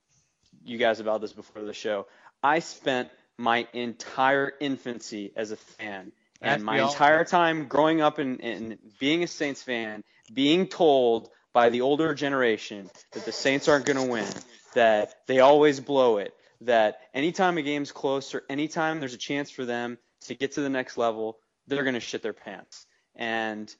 you 0.65 0.79
guys 0.79 1.01
about 1.01 1.21
this 1.21 1.33
before 1.33 1.63
the 1.63 1.73
show. 1.73 2.07
I 2.43 2.61
spent 2.61 3.09
my 3.37 3.67
entire 3.73 4.53
infancy 4.61 5.33
as 5.35 5.51
a 5.51 5.57
fan, 5.57 6.13
and 6.41 6.65
my 6.65 6.81
entire 6.81 7.25
time 7.25 7.67
growing 7.67 8.01
up 8.01 8.19
and, 8.19 8.41
and 8.41 8.79
being 8.99 9.23
a 9.23 9.27
Saints 9.27 9.63
fan, 9.63 10.03
being 10.33 10.67
told 10.67 11.31
by 11.53 11.69
the 11.69 11.81
older 11.81 12.15
generation 12.15 12.91
that 13.13 13.25
the 13.25 13.33
Saints 13.33 13.69
aren't 13.69 13.85
going 13.85 13.97
to 13.97 14.11
win, 14.11 14.29
that 14.75 15.15
they 15.27 15.41
always 15.41 15.81
blow 15.81 16.19
it, 16.19 16.33
that 16.63 17.01
anytime 17.15 17.59
a 17.59 17.63
game's 17.63 17.93
close 17.93 18.35
or 18.35 18.43
anytime 18.49 19.01
there's 19.01 19.15
a 19.15 19.19
chance 19.19 19.51
for 19.51 19.65
them 19.65 19.99
to 20.23 20.35
get 20.35 20.53
to 20.53 20.61
the 20.61 20.69
next 20.69 20.97
level, 20.97 21.39
they're 21.67 21.83
going 21.83 21.95
to 21.95 22.01
shit 22.01 22.23
their 22.23 22.33
pants. 22.33 22.87
And 23.17 23.75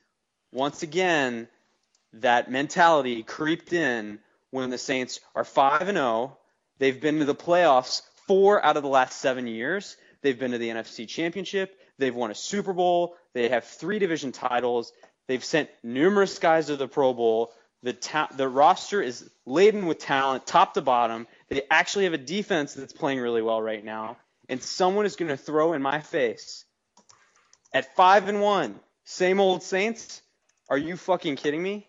once 0.53 0.83
again, 0.83 1.49
that 2.15 2.51
mentality 2.51 3.23
creeped 3.23 3.73
in 3.73 4.19
when 4.51 4.71
the 4.71 4.79
Saints 4.79 5.21
are 5.35 5.45
5 5.45 5.83
and 5.83 5.97
0. 5.97 6.37
They've 6.79 7.01
been 7.01 7.21
to 7.21 7.25
the 7.25 7.35
playoffs 7.35 8.03
4 8.27 8.65
out 8.65 8.77
of 8.77 8.83
the 8.83 8.89
last 8.89 9.21
7 9.21 9.47
years. 9.47 9.97
They've 10.23 10.39
been 10.39 10.51
to 10.51 10.59
the 10.59 10.71
NFC 10.71 11.07
Championship. 11.07 11.77
They've 12.01 12.15
won 12.15 12.31
a 12.31 12.35
Super 12.35 12.73
Bowl. 12.73 13.17
They 13.35 13.49
have 13.49 13.65
3 13.65 13.99
division 13.99 14.33
titles. 14.33 14.93
They've 15.29 15.45
sent 15.45 15.71
numerous 15.83 16.39
guys 16.39 16.67
to 16.67 16.77
the 16.77 16.89
Pro 16.89 17.15
Bowl. 17.15 17.53
The 17.83 17.93
ta- 17.93 18.29
the 18.37 18.49
roster 18.49 19.01
is 19.01 19.29
laden 19.47 19.87
with 19.87 19.99
talent, 19.99 20.47
top 20.47 20.75
to 20.75 20.83
bottom. 20.83 21.27
They 21.49 21.63
actually 21.71 22.05
have 22.05 22.13
a 22.13 22.19
defense 22.19 22.75
that's 22.75 22.93
playing 22.93 23.21
really 23.21 23.41
well 23.41 23.63
right 23.63 23.85
now. 23.85 24.17
And 24.49 24.63
someone 24.63 25.07
is 25.07 25.17
going 25.17 25.29
to 25.31 25.37
throw 25.37 25.73
in 25.73 25.81
my 25.81 26.01
face 26.01 26.65
at 27.73 27.95
five 27.95 28.29
and 28.29 28.41
one, 28.41 28.81
same 29.05 29.41
old 29.41 29.63
Saints. 29.63 30.21
Are 30.69 30.79
you 30.79 30.97
fucking 30.97 31.37
kidding 31.37 31.63
me? 31.63 31.87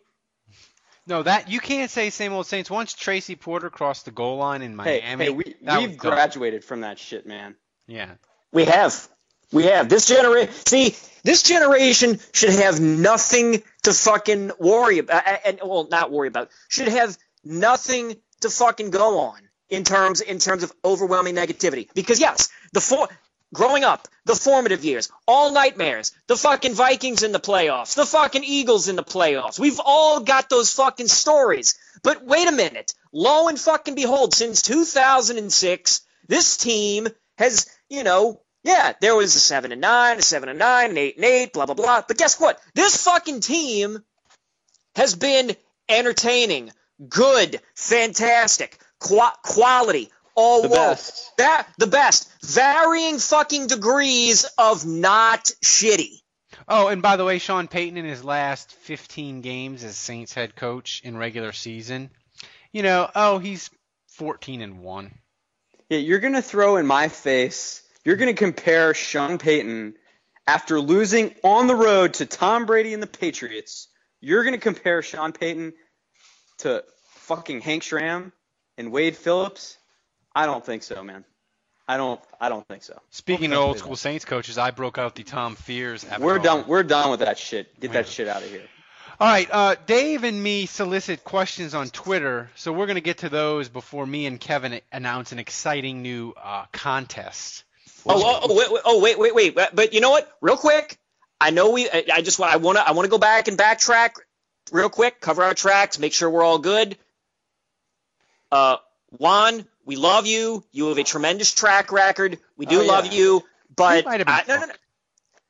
no, 1.07 1.23
that 1.23 1.49
you 1.49 1.59
can't 1.59 1.89
say 1.91 2.09
same 2.09 2.33
old 2.33 2.45
Saints. 2.45 2.69
Once 2.69 2.93
Tracy 2.93 3.35
Porter 3.35 3.69
crossed 3.69 4.05
the 4.05 4.11
goal 4.11 4.37
line 4.37 4.61
in 4.61 4.77
Hey, 4.79 5.01
Miami, 5.01 5.25
hey, 5.25 5.29
we, 5.29 5.55
we've 5.61 5.97
graduated 5.97 6.63
from 6.63 6.81
that 6.81 6.99
shit, 6.99 7.25
man. 7.25 7.55
Yeah. 7.87 8.11
We 8.51 8.65
have. 8.65 9.07
We 9.51 9.65
have. 9.65 9.89
This 9.89 10.07
generation, 10.07 10.53
see, 10.65 10.95
this 11.23 11.43
generation 11.43 12.19
should 12.33 12.51
have 12.51 12.79
nothing 12.79 13.63
to 13.83 13.93
fucking 13.93 14.51
worry 14.59 14.99
about. 14.99 15.23
And, 15.45 15.59
well, 15.63 15.87
not 15.89 16.11
worry 16.11 16.27
about, 16.27 16.49
should 16.69 16.87
have 16.87 17.17
nothing 17.43 18.15
to 18.41 18.49
fucking 18.49 18.91
go 18.91 19.19
on 19.19 19.39
in 19.69 19.83
terms, 19.83 20.21
in 20.21 20.39
terms 20.39 20.63
of 20.63 20.71
overwhelming 20.83 21.35
negativity. 21.35 21.87
Because 21.93 22.19
yes, 22.19 22.49
the 22.73 22.81
for, 22.81 23.07
growing 23.53 23.83
up, 23.83 24.07
the 24.25 24.35
formative 24.35 24.83
years, 24.85 25.11
all 25.27 25.51
nightmares, 25.51 26.13
the 26.27 26.35
fucking 26.35 26.73
Vikings 26.73 27.23
in 27.23 27.31
the 27.31 27.39
playoffs, 27.39 27.95
the 27.95 28.05
fucking 28.05 28.43
Eagles 28.43 28.87
in 28.87 28.95
the 28.95 29.03
playoffs. 29.03 29.59
We've 29.59 29.81
all 29.83 30.21
got 30.21 30.49
those 30.49 30.73
fucking 30.73 31.07
stories. 31.07 31.77
But 32.03 32.23
wait 32.25 32.47
a 32.47 32.51
minute. 32.51 32.93
Lo 33.11 33.47
and 33.47 33.59
fucking 33.59 33.95
behold, 33.95 34.33
since 34.33 34.61
2006, 34.61 36.01
this 36.27 36.57
team 36.57 37.07
has, 37.37 37.69
you 37.89 38.03
know, 38.03 38.41
yeah, 38.63 38.93
there 39.01 39.15
was 39.15 39.35
a 39.35 39.39
seven 39.39 39.71
and 39.71 39.81
nine, 39.81 40.19
a 40.19 40.21
seven 40.21 40.49
and 40.49 40.59
nine, 40.59 40.91
an 40.91 40.97
eight 40.97 41.15
and 41.15 41.25
eight, 41.25 41.53
blah 41.53 41.65
blah 41.65 41.75
blah. 41.75 42.03
But 42.07 42.17
guess 42.17 42.39
what? 42.39 42.59
This 42.75 43.03
fucking 43.03 43.39
team 43.41 44.03
has 44.95 45.15
been 45.15 45.55
entertaining, 45.89 46.71
good, 47.07 47.59
fantastic, 47.75 48.77
qua- 48.99 49.35
quality, 49.43 50.09
all 50.35 50.61
The 50.63 50.67
woke. 50.69 50.77
best. 50.77 51.31
That 51.37 51.67
the 51.77 51.87
best, 51.87 52.29
varying 52.43 53.19
fucking 53.19 53.67
degrees 53.67 54.45
of 54.57 54.85
not 54.85 55.45
shitty. 55.63 56.17
Oh, 56.67 56.87
and 56.87 57.01
by 57.01 57.17
the 57.17 57.25
way, 57.25 57.39
Sean 57.39 57.67
Payton 57.67 57.97
in 57.97 58.05
his 58.05 58.23
last 58.23 58.71
15 58.73 59.41
games 59.41 59.83
as 59.83 59.97
Saints 59.97 60.33
head 60.33 60.55
coach 60.55 61.01
in 61.03 61.17
regular 61.17 61.51
season, 61.51 62.11
you 62.71 62.83
know, 62.83 63.09
oh, 63.15 63.39
he's 63.39 63.69
14 64.09 64.61
and 64.61 64.79
one. 64.81 65.11
Yeah, 65.89 65.97
you're 65.97 66.19
gonna 66.19 66.41
throw 66.41 66.77
in 66.77 66.85
my 66.85 67.07
face. 67.09 67.81
You're 68.03 68.15
gonna 68.15 68.33
compare 68.33 68.93
Sean 68.93 69.37
Payton 69.37 69.95
after 70.47 70.79
losing 70.79 71.35
on 71.43 71.67
the 71.67 71.75
road 71.75 72.15
to 72.15 72.25
Tom 72.25 72.65
Brady 72.65 72.93
and 72.93 73.01
the 73.01 73.07
Patriots. 73.07 73.87
You're 74.19 74.43
gonna 74.43 74.57
compare 74.57 75.01
Sean 75.01 75.31
Payton 75.31 75.73
to 76.59 76.83
fucking 77.15 77.61
Hank 77.61 77.83
Stram 77.83 78.31
and 78.77 78.91
Wade 78.91 79.15
Phillips. 79.15 79.77
I 80.33 80.45
don't 80.45 80.65
think 80.65 80.83
so, 80.83 81.03
man. 81.03 81.25
I 81.87 81.97
don't. 81.97 82.21
I 82.39 82.49
don't 82.49 82.67
think 82.67 82.83
so. 82.83 82.99
Speaking 83.09 83.51
of 83.51 83.59
old 83.59 83.77
school 83.77 83.95
Saints 83.95 84.23
coaches, 84.25 84.57
I 84.57 84.71
broke 84.71 84.97
out 84.97 85.15
the 85.15 85.23
Tom 85.23 85.55
Fears. 85.55 86.05
We're 86.05 86.35
avatar. 86.35 86.39
done. 86.39 86.67
We're 86.67 86.83
done 86.83 87.11
with 87.11 87.19
that 87.19 87.37
shit. 87.37 87.79
Get 87.79 87.93
that 87.93 88.07
shit 88.07 88.27
out 88.27 88.43
of 88.43 88.49
here. 88.49 88.63
All 89.19 89.27
right, 89.27 89.47
uh, 89.51 89.75
Dave 89.85 90.23
and 90.23 90.41
me 90.41 90.65
solicit 90.65 91.23
questions 91.23 91.75
on 91.75 91.89
Twitter, 91.89 92.49
so 92.55 92.73
we're 92.73 92.87
going 92.87 92.95
to 92.95 93.01
get 93.01 93.19
to 93.19 93.29
those 93.29 93.69
before 93.69 94.07
me 94.07 94.25
and 94.25 94.39
Kevin 94.39 94.81
announce 94.91 95.31
an 95.31 95.37
exciting 95.37 96.01
new 96.01 96.33
uh, 96.41 96.65
contest. 96.71 97.63
Oh, 98.05 98.21
oh, 98.23 98.39
oh, 98.49 98.55
wait, 98.57 98.71
wait, 98.71 98.81
oh, 98.85 98.99
wait, 99.01 99.19
wait, 99.19 99.35
wait. 99.35 99.55
But, 99.55 99.75
but 99.75 99.93
you 99.93 100.01
know 100.01 100.09
what? 100.11 100.31
Real 100.41 100.57
quick, 100.57 100.97
I 101.39 101.51
know 101.51 101.71
we. 101.71 101.89
I, 101.89 102.05
I 102.13 102.21
just 102.21 102.39
want. 102.39 102.53
I 102.53 102.57
want 102.57 102.77
to. 102.77 102.87
I 102.87 102.91
want 102.91 103.05
to 103.05 103.09
go 103.09 103.17
back 103.17 103.47
and 103.47 103.57
backtrack, 103.57 104.11
real 104.71 104.89
quick. 104.89 105.19
Cover 105.21 105.43
our 105.43 105.53
tracks. 105.53 105.99
Make 105.99 106.13
sure 106.13 106.29
we're 106.29 106.43
all 106.43 106.59
good. 106.59 106.97
Uh, 108.51 108.77
Juan, 109.17 109.65
we 109.85 109.95
love 109.95 110.25
you. 110.25 110.63
You 110.71 110.87
have 110.89 110.97
a 110.97 111.03
tremendous 111.03 111.53
track 111.53 111.91
record. 111.91 112.39
We 112.57 112.65
do 112.65 112.79
Oh, 112.79 112.81
yeah. 112.81 112.91
love 112.91 113.13
you. 113.13 113.43
But 113.75 114.03
He 114.03 114.09
might 114.09 114.19
have 114.19 114.27
been 114.27 114.35
I- 114.35 114.43
no, 114.47 114.59
no, 114.61 114.65
no. 114.67 114.73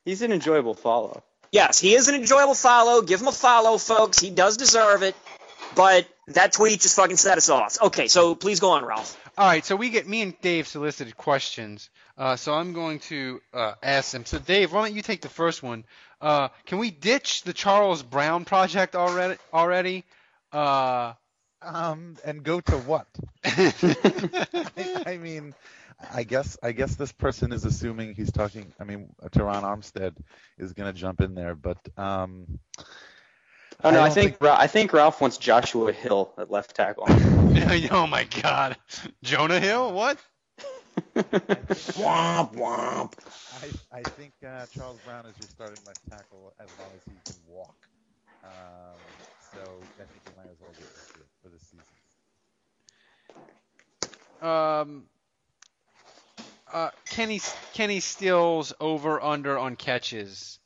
He's 0.05 0.21
an 0.21 0.31
enjoyable 0.31 0.73
follow. 0.73 1.23
Yes, 1.51 1.79
he 1.79 1.93
is 1.95 2.07
an 2.07 2.15
enjoyable 2.15 2.55
follow. 2.55 3.01
Give 3.01 3.19
him 3.19 3.27
a 3.27 3.31
follow, 3.31 3.77
folks. 3.77 4.19
He 4.19 4.29
does 4.29 4.57
deserve 4.57 5.03
it. 5.03 5.15
But 5.75 6.07
that 6.33 6.53
tweet 6.53 6.81
just 6.81 6.95
fucking 6.95 7.17
set 7.17 7.37
us 7.37 7.49
off. 7.49 7.77
Okay, 7.81 8.07
so 8.07 8.35
please 8.35 8.59
go 8.59 8.71
on, 8.71 8.85
Ralph. 8.85 9.17
All 9.37 9.47
right, 9.47 9.65
so 9.65 9.75
we 9.75 9.89
get 9.89 10.07
me 10.07 10.21
and 10.21 10.39
Dave 10.41 10.67
solicited 10.67 11.15
questions. 11.17 11.89
Uh, 12.17 12.35
so 12.35 12.53
I'm 12.53 12.73
going 12.73 12.99
to 12.99 13.41
uh, 13.53 13.73
ask 13.81 14.11
them. 14.11 14.25
So 14.25 14.39
Dave, 14.39 14.73
why 14.73 14.85
don't 14.87 14.95
you 14.95 15.01
take 15.01 15.21
the 15.21 15.29
first 15.29 15.63
one? 15.63 15.85
Uh, 16.19 16.49
can 16.65 16.77
we 16.77 16.91
ditch 16.91 17.43
the 17.43 17.53
Charles 17.53 18.03
Brown 18.03 18.45
project 18.45 18.95
already? 18.95 19.37
Already? 19.53 20.03
Uh, 20.51 21.13
Um, 21.63 22.17
and 22.25 22.43
go 22.43 22.59
to 22.59 22.77
what? 22.77 23.07
I, 23.45 25.03
I 25.13 25.17
mean, 25.17 25.53
I 26.11 26.23
guess 26.23 26.57
I 26.63 26.71
guess 26.71 26.95
this 26.95 27.11
person 27.11 27.53
is 27.53 27.65
assuming 27.65 28.15
he's 28.15 28.31
talking. 28.31 28.73
I 28.79 28.83
mean, 28.83 29.13
Terron 29.29 29.61
Armstead 29.63 30.15
is 30.57 30.73
going 30.73 30.91
to 30.91 30.99
jump 30.99 31.21
in 31.21 31.35
there, 31.35 31.53
but 31.53 31.77
um, 31.97 32.59
Oh 33.83 33.91
no, 33.91 34.01
I, 34.01 34.09
don't 34.09 34.13
think, 34.13 34.37
Ra- 34.41 34.57
I 34.59 34.67
think 34.67 34.93
Ralph 34.93 35.21
wants 35.21 35.37
Joshua 35.37 35.91
Hill 35.91 36.33
at 36.37 36.51
left 36.51 36.75
tackle. 36.75 37.05
oh 37.91 38.07
my 38.07 38.25
God, 38.25 38.77
Jonah 39.23 39.59
Hill? 39.59 39.93
What? 39.93 40.19
Womp 41.15 42.53
womp. 42.55 43.13
I, 43.51 43.73
I 43.91 44.03
think 44.03 44.33
uh, 44.45 44.67
Charles 44.67 44.99
Brown 45.01 45.25
is 45.25 45.37
your 45.39 45.47
starting 45.49 45.79
left 45.85 46.05
tackle 46.09 46.53
as 46.59 46.77
long 46.77 46.93
as 46.95 47.03
he 47.05 47.21
can 47.25 47.35
walk. 47.45 47.75
Um, 48.43 49.01
so 49.39 49.89
I 49.99 50.05
think 50.05 50.23
you 50.25 50.33
might 50.35 50.49
as 50.51 50.59
well 50.59 50.75
get 50.77 50.93
this 50.93 51.11
for 51.41 51.49
this 51.49 51.63
season. 51.63 51.97
Um, 54.41 55.09
uh, 56.71 56.91
Kenny 57.09 57.41
Kenny 57.73 57.99
Stills 57.99 58.73
over 58.79 59.21
under 59.21 59.57
on 59.59 59.75
catches. 59.75 60.60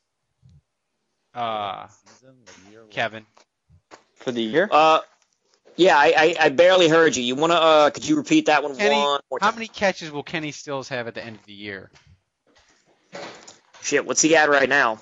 Uh, 1.36 1.86
Season, 1.88 2.34
the 2.64 2.70
year, 2.70 2.82
what? 2.82 2.90
Kevin. 2.90 3.26
For 4.16 4.32
the 4.32 4.42
year? 4.42 4.68
Uh, 4.70 5.00
yeah, 5.76 5.96
I, 5.98 6.14
I, 6.16 6.36
I 6.46 6.48
barely 6.48 6.88
heard 6.88 7.14
you. 7.16 7.22
You 7.22 7.34
wanna? 7.34 7.54
Uh, 7.54 7.90
could 7.90 8.08
you 8.08 8.16
repeat 8.16 8.46
that 8.46 8.62
one 8.62 8.74
Kenny, 8.76 8.96
one 8.96 9.20
more 9.30 9.38
how 9.40 9.50
time? 9.50 9.56
many 9.56 9.68
catches 9.68 10.10
will 10.10 10.22
Kenny 10.22 10.50
Stills 10.50 10.88
have 10.88 11.06
at 11.06 11.14
the 11.14 11.22
end 11.22 11.36
of 11.36 11.44
the 11.44 11.52
year? 11.52 11.90
Shit, 13.82 14.06
what's 14.06 14.22
he 14.22 14.34
at 14.36 14.48
right 14.48 14.68
now? 14.68 14.98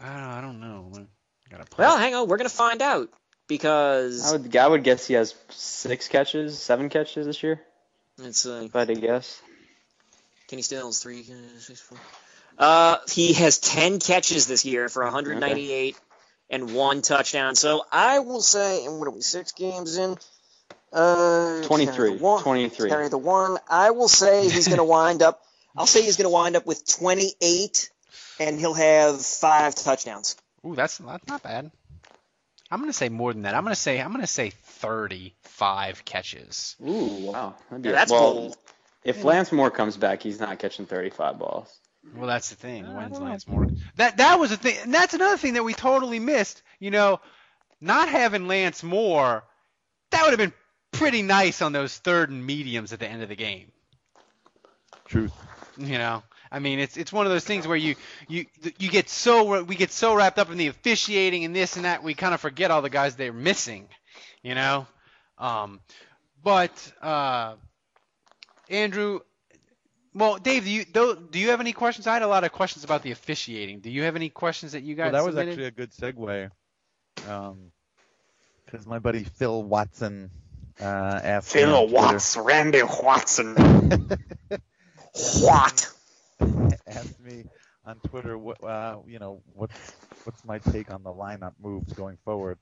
I 0.00 0.06
don't, 0.12 0.22
I 0.22 0.40
don't 0.40 0.60
know. 0.60 1.06
Gotta 1.50 1.64
play. 1.64 1.84
Well, 1.86 1.96
hang 1.96 2.14
on, 2.14 2.28
we're 2.28 2.36
gonna 2.36 2.48
find 2.50 2.82
out 2.82 3.08
because 3.48 4.28
I 4.28 4.36
would, 4.36 4.56
I 4.56 4.68
would 4.68 4.84
guess 4.84 5.06
he 5.06 5.14
has 5.14 5.34
six 5.48 6.08
catches, 6.08 6.58
seven 6.58 6.88
catches 6.90 7.26
this 7.26 7.42
year. 7.42 7.60
it's 8.18 8.44
uh, 8.46 8.62
If 8.66 8.76
I 8.76 8.80
had 8.80 8.88
to 8.88 8.94
guess. 8.96 9.40
Kenny 10.48 10.62
Stills 10.62 11.02
three. 11.02 11.24
six, 11.58 11.80
four. 11.80 11.98
Uh, 12.58 12.96
he 13.10 13.32
has 13.34 13.58
ten 13.58 13.98
catches 13.98 14.46
this 14.46 14.64
year 14.64 14.88
for 14.88 15.02
198 15.04 15.96
and 16.50 16.74
one 16.74 17.02
touchdown. 17.02 17.54
So 17.54 17.84
I 17.90 18.20
will 18.20 18.42
say, 18.42 18.84
and 18.86 18.98
what 18.98 19.08
are 19.08 19.12
we? 19.12 19.20
Six 19.22 19.52
games 19.52 19.96
in. 19.96 20.16
Uh, 20.92 21.62
23, 21.62 22.16
the 22.18 22.22
one- 22.22 22.42
23. 22.42 22.88
Carry 22.88 23.08
the 23.08 23.18
one. 23.18 23.58
I 23.68 23.90
will 23.90 24.06
say 24.08 24.48
he's 24.48 24.68
going 24.68 24.78
to 24.78 24.84
wind 24.84 25.22
up. 25.22 25.40
I'll 25.76 25.86
say 25.86 26.02
he's 26.02 26.16
going 26.16 26.26
to 26.26 26.30
wind 26.30 26.54
up 26.54 26.66
with 26.66 26.86
28, 26.86 27.90
and 28.38 28.60
he'll 28.60 28.74
have 28.74 29.20
five 29.24 29.74
touchdowns. 29.74 30.36
Ooh, 30.64 30.76
that's 30.76 30.98
that's 30.98 31.26
not 31.26 31.42
bad. 31.42 31.70
I'm 32.70 32.80
gonna 32.80 32.92
say 32.94 33.08
more 33.10 33.32
than 33.32 33.42
that. 33.42 33.54
I'm 33.54 33.62
gonna 33.62 33.74
say 33.76 34.00
I'm 34.00 34.10
gonna 34.12 34.26
say 34.26 34.50
35 34.50 36.04
catches. 36.04 36.76
Ooh, 36.82 37.30
wow. 37.30 37.54
That'd 37.70 37.82
be- 37.82 37.88
Yeah, 37.90 37.94
that's 37.94 38.10
well, 38.10 38.32
bold. 38.34 38.56
If 39.04 39.22
Lance 39.24 39.52
Moore 39.52 39.70
comes 39.70 39.96
back, 39.98 40.22
he's 40.22 40.40
not 40.40 40.58
catching 40.58 40.86
35 40.86 41.38
balls. 41.38 41.68
Well, 42.16 42.26
that's 42.26 42.50
the 42.50 42.56
thing. 42.56 42.84
When's 42.84 43.18
Lance 43.18 43.48
Moore? 43.48 43.68
That 43.96 44.18
that 44.18 44.38
was 44.38 44.50
the 44.50 44.56
thing, 44.56 44.76
and 44.82 44.94
that's 44.94 45.14
another 45.14 45.36
thing 45.36 45.54
that 45.54 45.64
we 45.64 45.74
totally 45.74 46.18
missed. 46.18 46.62
You 46.78 46.90
know, 46.90 47.20
not 47.80 48.08
having 48.08 48.46
Lance 48.46 48.82
Moore, 48.82 49.44
that 50.10 50.22
would 50.22 50.30
have 50.30 50.38
been 50.38 50.52
pretty 50.92 51.22
nice 51.22 51.60
on 51.60 51.72
those 51.72 51.96
third 51.98 52.30
and 52.30 52.44
mediums 52.44 52.92
at 52.92 53.00
the 53.00 53.08
end 53.08 53.22
of 53.22 53.28
the 53.28 53.36
game. 53.36 53.72
Truth. 55.06 55.32
You 55.76 55.98
know, 55.98 56.22
I 56.52 56.60
mean, 56.60 56.78
it's 56.78 56.96
it's 56.96 57.12
one 57.12 57.26
of 57.26 57.32
those 57.32 57.44
things 57.44 57.66
where 57.66 57.76
you 57.76 57.96
you 58.28 58.46
you 58.78 58.88
get 58.88 59.08
so 59.08 59.64
we 59.64 59.74
get 59.74 59.90
so 59.90 60.14
wrapped 60.14 60.38
up 60.38 60.50
in 60.50 60.56
the 60.56 60.68
officiating 60.68 61.44
and 61.44 61.54
this 61.54 61.76
and 61.76 61.84
that, 61.84 62.02
we 62.02 62.14
kind 62.14 62.32
of 62.32 62.40
forget 62.40 62.70
all 62.70 62.80
the 62.80 62.90
guys 62.90 63.16
they're 63.16 63.32
missing. 63.32 63.88
You 64.42 64.54
know, 64.54 64.86
um, 65.38 65.80
but 66.42 66.92
uh, 67.02 67.54
Andrew. 68.70 69.20
Well, 70.14 70.36
Dave, 70.36 70.64
do 70.64 70.70
you 70.70 70.84
do, 70.84 71.18
do 71.30 71.38
you 71.40 71.50
have 71.50 71.60
any 71.60 71.72
questions? 71.72 72.06
I 72.06 72.14
had 72.14 72.22
a 72.22 72.28
lot 72.28 72.44
of 72.44 72.52
questions 72.52 72.84
about 72.84 73.02
the 73.02 73.10
officiating. 73.10 73.80
Do 73.80 73.90
you 73.90 74.02
have 74.04 74.14
any 74.14 74.28
questions 74.28 74.72
that 74.72 74.82
you 74.82 74.94
guys? 74.94 75.12
Well, 75.12 75.24
that 75.24 75.26
was 75.26 75.34
submitted? 75.34 75.50
actually 75.52 75.66
a 75.66 75.70
good 75.72 75.90
segue. 75.90 76.50
Because 78.64 78.86
my 78.86 79.00
buddy 79.00 79.24
Phil 79.24 79.62
Watson 79.62 80.30
uh, 80.80 80.84
asked 80.84 81.54
me 81.54 81.64
on 81.64 81.88
Twitter- 81.88 82.42
Randy 82.42 82.82
Watson. 82.82 83.54
what? 85.40 85.90
asked 86.86 87.20
me 87.20 87.44
on 87.84 87.96
Twitter 88.08 88.38
what 88.38 88.62
uh, 88.62 88.98
you 89.06 89.18
know 89.18 89.42
what's 89.52 89.92
what's 90.24 90.44
my 90.44 90.58
take 90.58 90.92
on 90.92 91.02
the 91.02 91.12
lineup 91.12 91.52
moves 91.60 91.92
going 91.92 92.18
forward, 92.24 92.58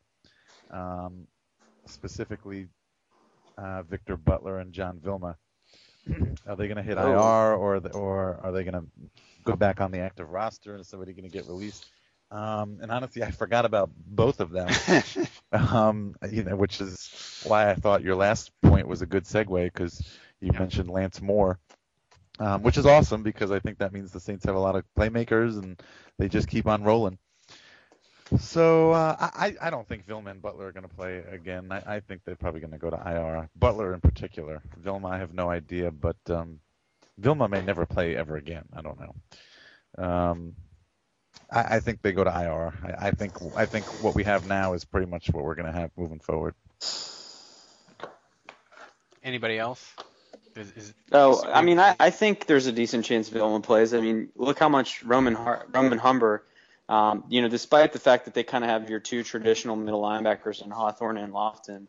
um, 0.70 1.26
specifically 1.86 2.68
uh, 3.58 3.82
Victor 3.82 4.16
Butler 4.16 4.58
and 4.58 4.72
Jon 4.72 5.00
Vilma. 5.02 5.36
Are 6.46 6.56
they 6.56 6.66
going 6.66 6.76
to 6.76 6.82
hit 6.82 6.98
Oh. 6.98 7.12
IR 7.12 7.54
or 7.54 7.80
the, 7.80 7.90
or 7.92 8.40
are 8.42 8.52
they 8.52 8.64
going 8.64 8.74
to 8.74 8.84
go 9.44 9.54
back 9.54 9.80
on 9.80 9.90
the 9.90 9.98
active 9.98 10.30
roster? 10.30 10.72
And 10.72 10.80
is 10.80 10.88
somebody 10.88 11.12
going 11.12 11.30
to 11.30 11.30
get 11.30 11.46
released? 11.46 11.86
Um, 12.30 12.78
and 12.80 12.90
honestly, 12.90 13.22
I 13.22 13.30
forgot 13.30 13.64
about 13.64 13.90
both 13.94 14.40
of 14.40 14.50
them. 14.50 14.68
um, 15.52 16.14
you 16.30 16.42
know, 16.42 16.56
which 16.56 16.80
is 16.80 17.42
why 17.44 17.70
I 17.70 17.74
thought 17.74 18.02
your 18.02 18.16
last 18.16 18.50
point 18.62 18.88
was 18.88 19.02
a 19.02 19.06
good 19.06 19.24
segue 19.24 19.64
because 19.66 20.18
you 20.40 20.50
mentioned 20.52 20.88
Lance 20.88 21.20
Moore, 21.20 21.58
um, 22.38 22.62
which 22.62 22.78
is 22.78 22.86
awesome 22.86 23.22
because 23.22 23.50
I 23.50 23.58
think 23.58 23.78
that 23.78 23.92
means 23.92 24.10
the 24.10 24.20
Saints 24.20 24.46
have 24.46 24.54
a 24.54 24.60
lot 24.60 24.76
of 24.76 24.84
playmakers 24.98 25.62
and 25.62 25.80
they 26.18 26.28
just 26.28 26.48
keep 26.48 26.66
on 26.66 26.82
rolling. 26.82 27.18
So 28.38 28.92
uh, 28.92 29.16
I, 29.20 29.54
I 29.60 29.70
don't 29.70 29.86
think 29.86 30.06
Vilma 30.06 30.30
and 30.30 30.40
Butler 30.40 30.66
are 30.66 30.72
going 30.72 30.88
to 30.88 30.94
play 30.94 31.18
again. 31.30 31.70
I, 31.70 31.96
I 31.96 32.00
think 32.00 32.22
they're 32.24 32.36
probably 32.36 32.60
going 32.60 32.72
to 32.72 32.78
go 32.78 32.90
to 32.90 32.96
IR. 32.96 33.48
Butler 33.56 33.94
in 33.94 34.00
particular. 34.00 34.62
Vilma, 34.78 35.08
I 35.08 35.18
have 35.18 35.34
no 35.34 35.50
idea, 35.50 35.90
but 35.90 36.16
um, 36.28 36.60
Vilma 37.18 37.48
may 37.48 37.62
never 37.62 37.86
play 37.86 38.16
ever 38.16 38.36
again. 38.36 38.64
I 38.74 38.82
don't 38.82 38.98
know. 39.00 40.04
Um, 40.04 40.54
I, 41.50 41.76
I 41.76 41.80
think 41.80 42.02
they 42.02 42.12
go 42.12 42.24
to 42.24 42.30
IR. 42.30 42.72
I, 42.84 43.08
I 43.08 43.10
think 43.10 43.34
I 43.56 43.66
think 43.66 43.84
what 44.02 44.14
we 44.14 44.24
have 44.24 44.46
now 44.48 44.72
is 44.74 44.84
pretty 44.84 45.06
much 45.06 45.30
what 45.30 45.44
we're 45.44 45.54
going 45.54 45.72
to 45.72 45.78
have 45.78 45.90
moving 45.96 46.20
forward. 46.20 46.54
Anybody 49.22 49.58
else? 49.58 49.94
Is, 50.56 50.72
is, 50.72 50.94
Oh, 51.12 51.44
I 51.46 51.62
mean, 51.62 51.78
I, 51.78 51.94
I 51.98 52.10
think 52.10 52.46
there's 52.46 52.66
a 52.66 52.72
decent 52.72 53.04
chance 53.04 53.28
Vilma 53.28 53.60
plays. 53.60 53.94
I 53.94 54.00
mean, 54.00 54.30
look 54.34 54.58
how 54.58 54.68
much 54.68 55.02
Roman 55.02 55.34
Har- 55.34 55.66
Roman 55.72 55.98
Humber, 55.98 56.44
um, 56.88 57.24
you 57.28 57.42
know, 57.42 57.48
despite 57.48 57.92
the 57.92 57.98
fact 57.98 58.26
that 58.26 58.34
they 58.34 58.42
kind 58.42 58.64
of 58.64 58.70
have 58.70 58.90
your 58.90 59.00
two 59.00 59.22
traditional 59.22 59.76
middle 59.76 60.02
linebackers 60.02 60.64
in 60.64 60.70
Hawthorne 60.70 61.16
and 61.16 61.32
Lofton, 61.32 61.86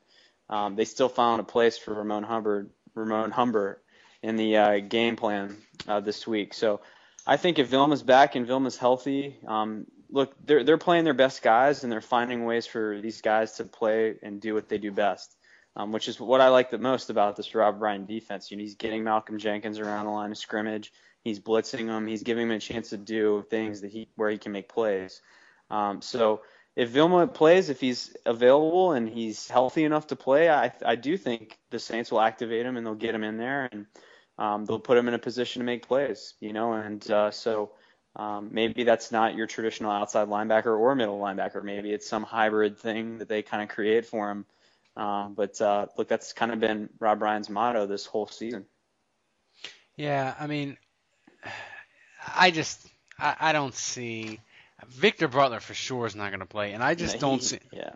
um, 0.50 0.76
they 0.76 0.86
still 0.86 1.10
found 1.10 1.42
a 1.42 1.44
place 1.44 1.78
for 1.78 1.94
Ramon 1.94 2.24
Hubbard, 2.24 2.70
Ramon 2.94 3.32
Humber, 3.32 3.82
in 4.22 4.36
the 4.38 4.58
uh, 4.58 4.80
game 4.80 5.16
plan 5.16 5.58
uh, 5.88 6.00
this 6.00 6.26
week. 6.26 6.54
So 6.54 6.82
I 7.28 7.38
think 7.38 7.60
if 7.60 7.68
Vilma's 7.68 8.04
back 8.04 8.36
and 8.36 8.48
Vilma's 8.48 8.78
healthy, 8.78 9.38
um, 9.48 9.86
look, 10.10 10.34
they're 10.46 10.64
they're 10.64 10.78
playing 10.78 11.04
their 11.04 11.14
best 11.14 11.42
guys 11.42 11.84
and 11.84 11.92
they're 11.92 12.02
finding 12.02 12.46
ways 12.46 12.66
for 12.66 13.02
these 13.02 13.22
guys 13.22 13.54
to 13.54 13.66
play 13.66 14.16
and 14.22 14.40
do 14.40 14.54
what 14.54 14.70
they 14.70 14.78
do 14.78 14.92
best 14.92 15.36
um, 15.76 15.92
which 15.92 16.08
is 16.08 16.20
what 16.20 16.42
I 16.42 16.50
like 16.50 16.70
the 16.70 16.78
most 16.78 17.10
about 17.10 17.36
this 17.36 17.56
Rob 17.56 17.82
Ryan 17.82 18.06
defense. 18.06 18.52
You 18.52 18.58
know, 18.58 18.62
he's 18.62 18.76
getting 18.76 19.04
Malcolm 19.04 19.40
Jenkins 19.40 19.80
around 19.80 20.06
the 20.06 20.12
line 20.12 20.32
of 20.32 20.38
scrimmage. 20.38 20.92
He's 21.24 21.40
blitzing 21.40 21.88
him. 21.88 22.06
He's 22.08 22.24
giving 22.24 22.48
him 22.48 22.52
a 22.52 22.60
chance 22.60 22.90
to 22.90 22.98
do 22.98 23.46
things 23.50 23.82
that 23.82 23.92
he 23.92 24.10
where 24.16 24.30
he 24.30 24.38
can 24.38 24.52
make 24.52 24.70
plays. 24.70 25.22
Um, 25.70 26.02
so 26.02 26.42
if 26.76 26.90
Vilma 26.90 27.28
plays, 27.28 27.70
if 27.70 27.80
he's 27.80 28.16
available 28.26 28.92
and 28.92 29.08
he's 29.08 29.48
healthy 29.48 29.86
enough 29.86 30.08
to 30.08 30.16
play, 30.16 30.50
I 30.50 30.74
I 30.86 30.96
do 30.96 31.18
think 31.18 31.58
the 31.70 31.80
Saints 31.80 32.12
will 32.12 32.22
activate 32.22 32.66
him 32.66 32.78
and 32.78 32.86
they'll 32.86 32.96
get 32.96 33.16
him 33.16 33.24
in 33.24 33.38
there 33.38 33.70
and 33.72 33.86
um, 34.38 34.66
they'll 34.66 34.80
put 34.80 34.98
him 34.98 35.08
in 35.08 35.14
a 35.14 35.20
position 35.20 35.62
to 35.62 35.66
make 35.66 35.88
plays. 35.88 36.34
You 36.40 36.54
know, 36.54 36.74
and 36.74 37.10
uh, 37.10 37.32
so. 37.32 37.72
Um, 38.16 38.50
maybe 38.52 38.84
that's 38.84 39.12
not 39.12 39.34
your 39.34 39.48
traditional 39.48 39.90
outside 39.90 40.28
linebacker 40.28 40.78
or 40.78 40.94
middle 40.94 41.20
linebacker. 41.20 41.64
Maybe 41.64 41.92
it's 41.92 42.08
some 42.08 42.22
hybrid 42.22 42.78
thing 42.78 43.18
that 43.18 43.28
they 43.28 43.42
kind 43.42 43.64
of 43.64 43.70
create 43.70 44.06
for 44.06 44.30
him. 44.30 44.46
Um, 44.96 45.34
but 45.34 45.60
uh, 45.60 45.88
look, 45.98 46.08
that's 46.08 46.34
kind 46.34 46.52
of 46.52 46.60
been 46.60 46.90
Rob 47.00 47.22
Ryan's 47.22 47.50
motto 47.50 47.88
this 47.88 48.06
whole 48.06 48.28
season. 48.28 48.66
Yeah, 49.96 50.36
I 50.40 50.48
mean, 50.48 50.78
I 52.36 52.52
just 52.52 52.86
I, 53.20 53.36
I 53.40 53.52
don't 53.54 53.76
see 53.76 54.40
Victor 54.88 55.28
Butler 55.28 55.60
for 55.60 55.74
sure 55.74 56.06
is 56.06 56.16
not 56.16 56.30
going 56.30 56.40
to 56.40 56.46
play, 56.46 56.74
and 56.74 56.84
I 56.84 56.96
just 56.96 57.16
Yeah, 57.16 57.22
don't 57.22 57.40
he- 57.42 57.46
see. 57.46 57.60
Yeah. 57.72 57.92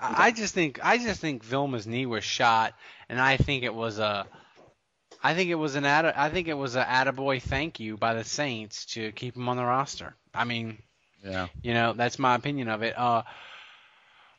I 0.00 0.26
I 0.26 0.30
just 0.30 0.54
think 0.54 0.78
I 0.84 0.98
just 0.98 1.20
think 1.20 1.42
Vilma's 1.44 1.86
knee 1.86 2.06
was 2.06 2.24
shot, 2.24 2.74
and 3.08 3.20
I 3.20 3.36
think 3.36 3.64
it 3.64 3.74
was 3.74 3.98
a, 3.98 4.26
I 5.22 5.34
think 5.34 5.50
it 5.50 5.56
was 5.56 5.74
an 5.74 5.84
atta, 5.84 6.12
I 6.16 6.28
think 6.30 6.46
it 6.48 6.54
was 6.54 6.76
a 6.76 6.84
attaboy 6.84 7.42
thank 7.42 7.80
you 7.80 7.96
by 7.96 8.14
the 8.14 8.22
Saints 8.24 8.86
to 8.94 9.10
keep 9.12 9.34
him 9.36 9.48
on 9.48 9.56
the 9.56 9.64
roster. 9.64 10.14
I 10.32 10.44
mean, 10.44 10.78
Yeah. 11.24 11.48
you 11.62 11.74
know, 11.74 11.94
that's 11.94 12.18
my 12.18 12.36
opinion 12.36 12.68
of 12.68 12.82
it. 12.82 12.96
Uh, 12.96 13.22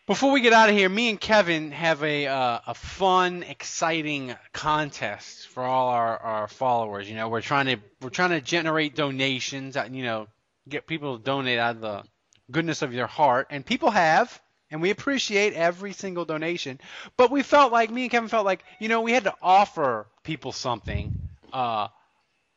before 0.10 0.32
we 0.32 0.42
get 0.42 0.54
out 0.54 0.70
of 0.70 0.76
here, 0.76 0.90
me 0.90 1.12
and 1.12 1.22
Kevin 1.22 1.70
have 1.70 2.02
a 2.02 2.26
uh, 2.26 2.60
a 2.66 2.74
fun, 2.74 3.44
exciting 3.44 4.36
contest 4.54 5.48
for 5.50 5.62
all 5.62 5.90
our, 5.90 6.18
our 6.18 6.48
followers. 6.48 7.08
You 7.08 7.16
know, 7.16 7.30
we're 7.30 7.42
trying 7.42 7.68
to 7.68 7.78
we're 8.02 8.10
trying 8.10 8.32
to 8.32 8.42
generate 8.42 8.96
donations. 8.96 9.78
You 9.92 10.02
know, 10.02 10.28
get 10.68 10.88
people 10.88 11.20
to 11.20 11.24
donate 11.24 11.60
out 11.60 11.76
of 11.76 11.82
the 11.82 12.04
goodness 12.50 12.82
of 12.82 12.92
their 12.92 13.06
heart, 13.06 13.50
and 13.52 13.64
people 13.64 13.92
have, 13.92 14.42
and 14.72 14.82
we 14.82 14.90
appreciate 14.90 15.54
every 15.54 15.94
single 15.94 16.26
donation. 16.26 16.82
But 17.16 17.30
we 17.30 17.44
felt 17.44 17.72
like 17.72 17.92
me 17.92 18.02
and 18.02 18.12
Kevin 18.12 18.30
felt 18.30 18.48
like 18.48 18.64
you 18.80 18.90
know 18.90 19.02
we 19.02 19.12
had 19.12 19.26
to 19.26 19.36
offer 19.44 20.08
people 20.24 20.52
something, 20.52 21.22
uh, 21.54 21.90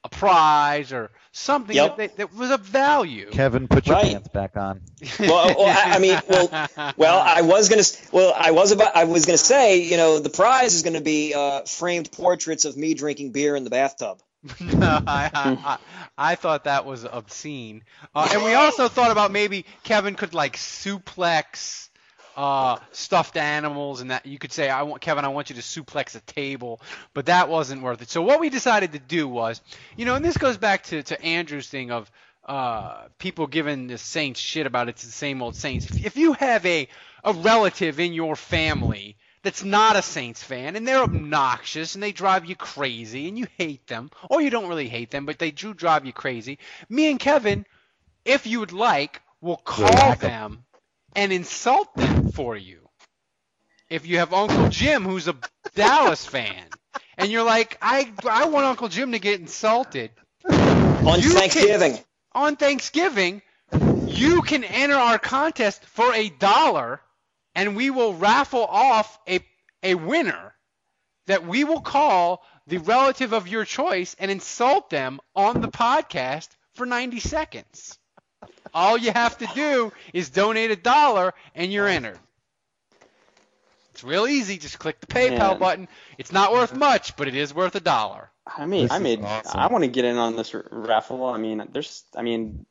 a 0.04 0.08
prize 0.08 0.92
or 0.92 1.10
something 1.30 1.76
Yep. 1.76 1.96
that, 1.98 2.16
that 2.16 2.34
was 2.34 2.50
of 2.50 2.60
value. 2.60 3.30
Kevin, 3.30 3.68
put 3.68 3.86
your 3.86 3.96
Right. 3.96 4.12
pants 4.12 4.28
back 4.28 4.56
on. 4.56 4.80
well, 5.20 5.54
well, 5.56 5.66
I, 5.68 5.94
I 5.94 5.98
mean, 6.00 6.18
well, 6.28 6.92
well, 6.96 7.18
I 7.24 7.42
was 7.42 7.68
gonna, 7.68 7.80
s- 7.80 8.08
well, 8.12 8.34
I 8.36 8.50
was 8.50 8.72
about, 8.72 8.96
I 8.96 9.04
was 9.04 9.26
gonna 9.26 9.38
say, 9.38 9.82
you 9.82 9.96
know, 9.96 10.18
the 10.18 10.28
prize 10.30 10.74
is 10.74 10.82
gonna 10.82 11.00
be 11.00 11.34
uh, 11.34 11.62
framed 11.62 12.10
portraits 12.10 12.64
of 12.64 12.76
me 12.76 12.94
drinking 12.94 13.30
beer 13.32 13.54
in 13.54 13.62
the 13.64 13.70
bathtub. 13.70 14.20
no, 14.60 15.00
I, 15.06 15.30
I, 15.32 15.56
I, 15.64 15.78
I 16.32 16.34
thought 16.34 16.64
that 16.64 16.84
was 16.84 17.04
obscene. 17.04 17.84
Uh, 18.12 18.28
and 18.32 18.42
we 18.42 18.54
also 18.54 18.88
thought 18.88 19.12
about 19.12 19.30
maybe 19.30 19.64
Kevin 19.84 20.16
could 20.16 20.34
like 20.34 20.56
suplex 20.56 21.90
uh, 22.36 22.78
stuffed 22.92 23.36
animals, 23.36 24.00
and 24.00 24.10
that 24.10 24.26
you 24.26 24.38
could 24.38 24.52
say, 24.52 24.68
"I 24.68 24.82
want 24.82 25.02
Kevin, 25.02 25.24
I 25.24 25.28
want 25.28 25.50
you 25.50 25.56
to 25.56 25.62
suplex 25.62 26.14
a 26.16 26.20
table," 26.20 26.80
but 27.14 27.26
that 27.26 27.48
wasn't 27.48 27.82
worth 27.82 28.02
it. 28.02 28.10
So 28.10 28.22
what 28.22 28.40
we 28.40 28.50
decided 28.50 28.92
to 28.92 28.98
do 28.98 29.28
was, 29.28 29.60
you 29.96 30.04
know, 30.04 30.14
and 30.14 30.24
this 30.24 30.36
goes 30.36 30.56
back 30.56 30.84
to 30.84 31.02
to 31.02 31.20
Andrew's 31.22 31.68
thing 31.68 31.90
of 31.90 32.10
uh, 32.44 33.08
people 33.18 33.46
giving 33.46 33.86
the 33.86 33.98
Saints 33.98 34.40
shit 34.40 34.66
about 34.66 34.88
it's 34.88 35.04
the 35.04 35.12
same 35.12 35.42
old 35.42 35.54
Saints. 35.54 35.86
If, 35.86 36.06
if 36.06 36.16
you 36.16 36.32
have 36.34 36.64
a 36.66 36.88
a 37.24 37.32
relative 37.32 38.00
in 38.00 38.12
your 38.12 38.34
family 38.34 39.16
that's 39.42 39.62
not 39.64 39.96
a 39.96 40.02
Saints 40.02 40.42
fan 40.42 40.76
and 40.76 40.86
they're 40.86 41.02
obnoxious 41.02 41.94
and 41.94 42.02
they 42.02 42.12
drive 42.12 42.44
you 42.44 42.56
crazy 42.56 43.28
and 43.28 43.38
you 43.38 43.46
hate 43.58 43.86
them, 43.86 44.10
or 44.30 44.40
you 44.40 44.50
don't 44.50 44.68
really 44.68 44.88
hate 44.88 45.10
them, 45.10 45.26
but 45.26 45.38
they 45.38 45.50
do 45.50 45.74
drive 45.74 46.06
you 46.06 46.12
crazy. 46.12 46.58
Me 46.88 47.10
and 47.10 47.20
Kevin, 47.20 47.66
if 48.24 48.46
you 48.46 48.60
would 48.60 48.72
like, 48.72 49.20
will 49.40 49.56
call 49.56 50.14
them 50.16 50.64
and 51.14 51.32
insult 51.32 51.94
them 51.96 52.21
for 52.32 52.56
you. 52.56 52.88
If 53.88 54.06
you 54.06 54.18
have 54.18 54.32
Uncle 54.32 54.66
Jim 54.66 55.04
who's 55.04 55.28
a 55.28 55.36
Dallas 55.74 56.24
fan 56.26 56.66
and 57.16 57.30
you're 57.30 57.44
like, 57.44 57.78
I 57.82 58.12
I 58.28 58.46
want 58.46 58.66
Uncle 58.66 58.88
Jim 58.88 59.12
to 59.12 59.18
get 59.18 59.40
insulted, 59.40 60.12
On 61.04 61.20
You 61.20 61.30
Thanksgiving. 61.30 61.98
on 62.32 62.56
Thanksgiving, 62.56 63.42
you 64.04 64.42
can 64.42 64.64
enter 64.64 64.96
our 64.96 65.18
contest 65.18 65.84
for 65.84 66.12
a 66.14 66.28
dollar, 66.30 67.00
and 67.54 67.76
we 67.76 67.90
will 67.90 68.14
raffle 68.14 68.64
off 68.64 69.18
a 69.28 69.40
a 69.82 69.94
winner 69.94 70.54
that 71.26 71.46
we 71.46 71.64
will 71.64 71.80
call 71.80 72.44
the 72.66 72.78
relative 72.78 73.32
of 73.32 73.48
your 73.48 73.64
choice 73.64 74.14
and 74.18 74.30
insult 74.30 74.90
them 74.90 75.20
on 75.34 75.60
the 75.60 75.68
podcast 75.68 76.50
for 76.74 76.86
90 76.86 77.20
seconds. 77.20 77.98
All 78.74 78.96
you 78.96 79.12
have 79.12 79.36
to 79.38 79.46
do 79.54 79.92
is 80.12 80.30
donate 80.30 80.70
a 80.70 80.76
dollar, 80.76 81.34
and 81.54 81.72
you're 81.72 81.86
entered. 81.88 82.18
It's 83.92 84.02
real 84.02 84.26
easy. 84.26 84.56
Just 84.56 84.78
click 84.78 85.00
the 85.00 85.06
PayPal 85.06 85.38
Man. 85.38 85.58
button. 85.58 85.88
It's 86.16 86.32
not 86.32 86.52
worth 86.52 86.74
much, 86.74 87.14
but 87.16 87.28
it 87.28 87.34
is 87.34 87.52
worth 87.52 87.74
a 87.74 87.80
dollar. 87.80 88.30
I 88.46 88.64
mean, 88.66 88.84
This 88.84 88.92
I 88.92 88.96
is 88.96 89.02
mean, 89.02 89.24
awesome. 89.24 89.60
I 89.60 89.66
want 89.66 89.84
to 89.84 89.88
get 89.88 90.04
in 90.04 90.16
on 90.16 90.34
this 90.36 90.54
r- 90.54 90.64
raffle. 90.70 91.24
I 91.26 91.36
mean, 91.38 91.62
there's, 91.72 92.02
I 92.16 92.22
mean, 92.22 92.64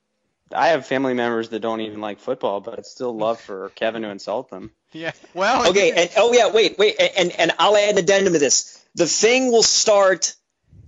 I 0.54 0.70
have 0.70 0.86
family 0.88 1.14
members 1.14 1.50
that 1.50 1.60
don't 1.60 1.82
even 1.82 2.02
like 2.02 2.20
football, 2.20 2.60
but 2.60 2.78
I'd 2.80 2.86
still 2.86 3.16
love 3.16 3.40
for 3.40 3.70
Kevin 3.76 4.02
to 4.02 4.10
insult 4.10 4.50
them. 4.50 4.72
Yeah. 4.92 5.12
Well. 5.34 5.70
Okay, 5.70 5.92
and 5.92 6.10
oh 6.18 6.34
yeah, 6.34 6.52
wait, 6.52 6.78
wait, 6.78 6.96
and 7.00 7.32
and 7.32 7.52
I'll 7.60 7.78
add 7.78 7.92
an 7.92 7.98
addendum 8.00 8.34
to 8.34 8.40
this. 8.40 8.84
The 8.96 9.08
thing 9.08 9.52
will 9.52 9.64
start 9.64 10.36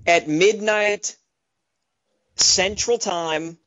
at 0.06 0.28
midnight 0.28 1.16
Central 2.36 2.98
Time 2.98 3.58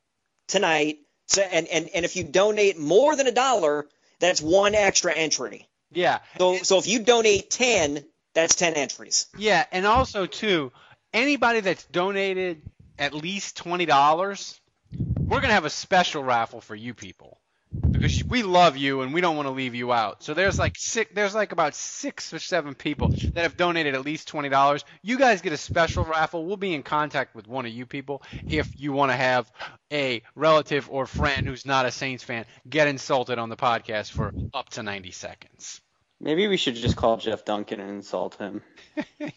tonight. 0.47 0.99
So 1.27 1.41
and 1.41 1.67
and 1.67 1.89
and 1.93 2.05
if 2.05 2.15
you 2.15 2.23
donate 2.23 2.77
more 2.77 3.15
than 3.15 3.27
a 3.27 3.31
dollar, 3.31 3.87
that's 4.19 4.41
one 4.41 4.75
extra 4.75 5.13
entry. 5.13 5.67
Yeah. 5.91 6.19
So 6.37 6.57
so 6.57 6.77
if 6.77 6.87
you 6.87 6.99
donate 6.99 7.49
ten, 7.49 8.03
that's 8.33 8.55
ten 8.55 8.73
entries. 8.73 9.27
Yeah, 9.37 9.65
and 9.71 9.85
also 9.85 10.25
too, 10.25 10.71
anybody 11.13 11.59
that's 11.59 11.85
donated 11.85 12.61
at 12.97 13.13
least 13.13 13.57
twenty 13.57 13.85
dollars, 13.85 14.59
we're 14.91 15.41
gonna 15.41 15.53
have 15.53 15.65
a 15.65 15.69
special 15.69 16.23
raffle 16.23 16.61
for 16.61 16.75
you 16.75 16.93
people 16.93 17.39
because 17.81 18.23
we 18.25 18.43
love 18.43 18.77
you 18.77 19.01
and 19.01 19.13
we 19.13 19.21
don't 19.21 19.35
want 19.35 19.47
to 19.47 19.53
leave 19.53 19.75
you 19.75 19.91
out. 19.91 20.23
So 20.23 20.33
there's 20.33 20.59
like 20.59 20.75
six, 20.77 21.11
there's 21.13 21.35
like 21.35 21.51
about 21.51 21.75
six 21.75 22.33
or 22.33 22.39
seven 22.39 22.75
people 22.75 23.09
that 23.09 23.37
have 23.37 23.57
donated 23.57 23.95
at 23.95 24.05
least 24.05 24.27
twenty 24.27 24.49
dollars. 24.49 24.85
You 25.01 25.17
guys 25.17 25.41
get 25.41 25.53
a 25.53 25.57
special 25.57 26.03
raffle. 26.03 26.45
We'll 26.45 26.57
be 26.57 26.73
in 26.73 26.83
contact 26.83 27.35
with 27.35 27.47
one 27.47 27.65
of 27.65 27.71
you 27.71 27.85
people 27.85 28.21
if 28.47 28.79
you 28.79 28.91
want 28.91 29.11
to 29.11 29.17
have 29.17 29.51
a 29.91 30.21
relative 30.35 30.89
or 30.91 31.05
friend 31.05 31.47
who's 31.47 31.65
not 31.65 31.85
a 31.85 31.91
Saints 31.91 32.23
fan 32.23 32.45
get 32.69 32.87
insulted 32.87 33.39
on 33.39 33.49
the 33.49 33.57
podcast 33.57 34.11
for 34.11 34.33
up 34.53 34.69
to 34.69 34.83
ninety 34.83 35.11
seconds. 35.11 35.81
Maybe 36.19 36.47
we 36.47 36.57
should 36.57 36.75
just 36.75 36.95
call 36.95 37.17
Jeff 37.17 37.45
Duncan 37.45 37.79
and 37.79 37.89
insult 37.91 38.35
him. 38.35 38.61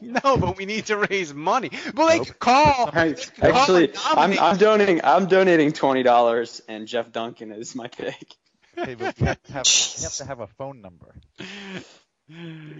No, 0.00 0.36
but 0.38 0.56
we 0.56 0.64
need 0.64 0.86
to 0.86 0.96
raise 0.96 1.34
money. 1.34 1.70
Blake, 1.94 2.38
call. 2.38 2.88
I- 2.92 3.12
call 3.12 3.52
Actually, 3.52 3.88
and 3.88 3.98
I'm. 4.06 4.38
I'm 4.38 4.56
donating. 4.56 5.00
I'm 5.04 5.26
donating 5.26 5.72
twenty 5.72 6.02
dollars, 6.02 6.62
and 6.68 6.86
Jeff 6.86 7.12
Duncan 7.12 7.52
is 7.52 7.74
my 7.74 7.88
pick. 7.88 8.34
Hey, 8.76 8.94
but 8.94 9.18
you 9.20 9.26
have 9.26 9.42
to 9.42 9.52
have, 9.52 9.66
you 9.66 10.02
have 10.04 10.14
to 10.14 10.24
have 10.26 10.40
a 10.40 10.46
phone 10.46 10.80
number. 10.80 11.14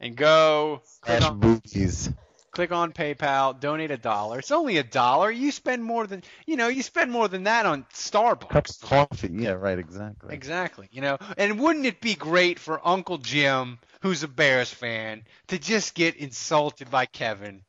and 0.00 0.16
go 0.16 0.82
click 1.00 1.22
on, 1.22 1.40
boobies. 1.40 2.10
click 2.52 2.72
on 2.72 2.92
PayPal, 2.92 3.58
donate 3.58 3.90
a 3.90 3.96
dollar. 3.96 4.38
It's 4.38 4.50
only 4.52 4.76
a 4.78 4.84
dollar. 4.84 5.30
You 5.30 5.50
spend 5.50 5.82
more 5.82 6.06
than 6.06 6.22
you 6.46 6.56
know. 6.56 6.68
You 6.68 6.82
spend 6.82 7.10
more 7.10 7.28
than 7.28 7.44
that 7.44 7.66
on 7.66 7.84
Starbucks. 7.92 8.48
Cup 8.50 8.68
of 8.68 8.80
coffee. 8.80 9.30
Yeah, 9.32 9.52
right. 9.52 9.78
Exactly. 9.78 10.34
Exactly. 10.34 10.88
You 10.92 11.00
know, 11.02 11.18
and 11.36 11.58
wouldn't 11.58 11.86
it 11.86 12.00
be 12.00 12.14
great 12.14 12.58
for 12.58 12.80
Uncle 12.86 13.18
Jim, 13.18 13.78
who's 14.02 14.22
a 14.22 14.28
Bears 14.28 14.72
fan, 14.72 15.24
to 15.48 15.58
just 15.58 15.94
get 15.94 16.16
insulted 16.16 16.90
by 16.90 17.06
Kevin? 17.06 17.62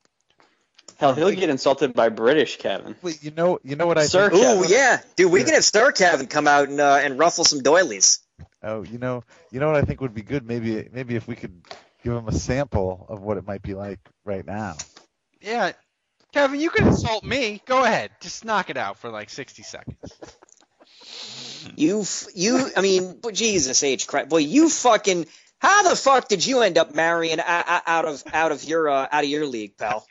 Hell, 0.97 1.13
he'll 1.13 1.31
get 1.31 1.49
insulted 1.49 1.93
by 1.93 2.09
British 2.09 2.57
Kevin. 2.57 2.95
Wait, 3.01 3.21
you 3.23 3.31
know, 3.31 3.59
you 3.63 3.75
know 3.75 3.85
what 3.85 3.97
I 3.97 4.05
Sir 4.05 4.29
think? 4.29 4.41
Ooh, 4.41 4.61
Kevin. 4.63 4.69
yeah, 4.69 5.01
dude, 5.15 5.31
we 5.31 5.43
can 5.43 5.53
have 5.53 5.65
Star 5.65 5.91
Kevin 5.91 6.27
come 6.27 6.47
out 6.47 6.69
and 6.69 6.79
uh, 6.79 6.99
and 7.01 7.19
ruffle 7.19 7.43
some 7.43 7.61
doilies. 7.61 8.19
Oh, 8.63 8.83
you 8.83 8.97
know, 8.97 9.23
you 9.51 9.59
know 9.59 9.67
what 9.67 9.75
I 9.75 9.81
think 9.81 10.01
would 10.01 10.13
be 10.13 10.21
good. 10.23 10.47
Maybe, 10.47 10.87
maybe 10.91 11.15
if 11.15 11.27
we 11.27 11.35
could 11.35 11.61
give 12.03 12.13
him 12.13 12.27
a 12.27 12.31
sample 12.33 13.05
of 13.09 13.21
what 13.21 13.37
it 13.37 13.45
might 13.45 13.61
be 13.61 13.73
like 13.73 13.99
right 14.23 14.45
now. 14.45 14.77
Yeah. 15.41 15.73
Kevin, 16.33 16.59
you 16.59 16.69
can 16.69 16.87
insult 16.87 17.23
me. 17.23 17.61
Go 17.65 17.83
ahead. 17.83 18.11
Just 18.21 18.43
knock 18.43 18.69
it 18.69 18.75
out 18.77 18.97
for 18.97 19.09
like 19.09 19.29
60 19.29 19.63
seconds. 19.63 19.97
You, 21.75 22.03
you, 22.33 22.69
I 22.75 22.81
mean, 22.81 23.19
Jesus 23.33 23.83
H 23.83 24.07
Christ, 24.07 24.29
boy, 24.29 24.37
you 24.37 24.69
fucking. 24.69 25.25
How 25.59 25.87
the 25.89 25.95
fuck 25.95 26.27
did 26.27 26.45
you 26.45 26.61
end 26.61 26.77
up 26.77 26.93
marrying 26.93 27.39
o- 27.39 27.43
o- 27.43 27.79
out 27.87 28.05
of 28.05 28.23
out 28.33 28.51
of 28.51 28.63
your 28.65 28.89
uh, 28.89 29.07
out 29.11 29.23
of 29.23 29.29
your 29.29 29.45
league, 29.45 29.77
pal? 29.77 30.05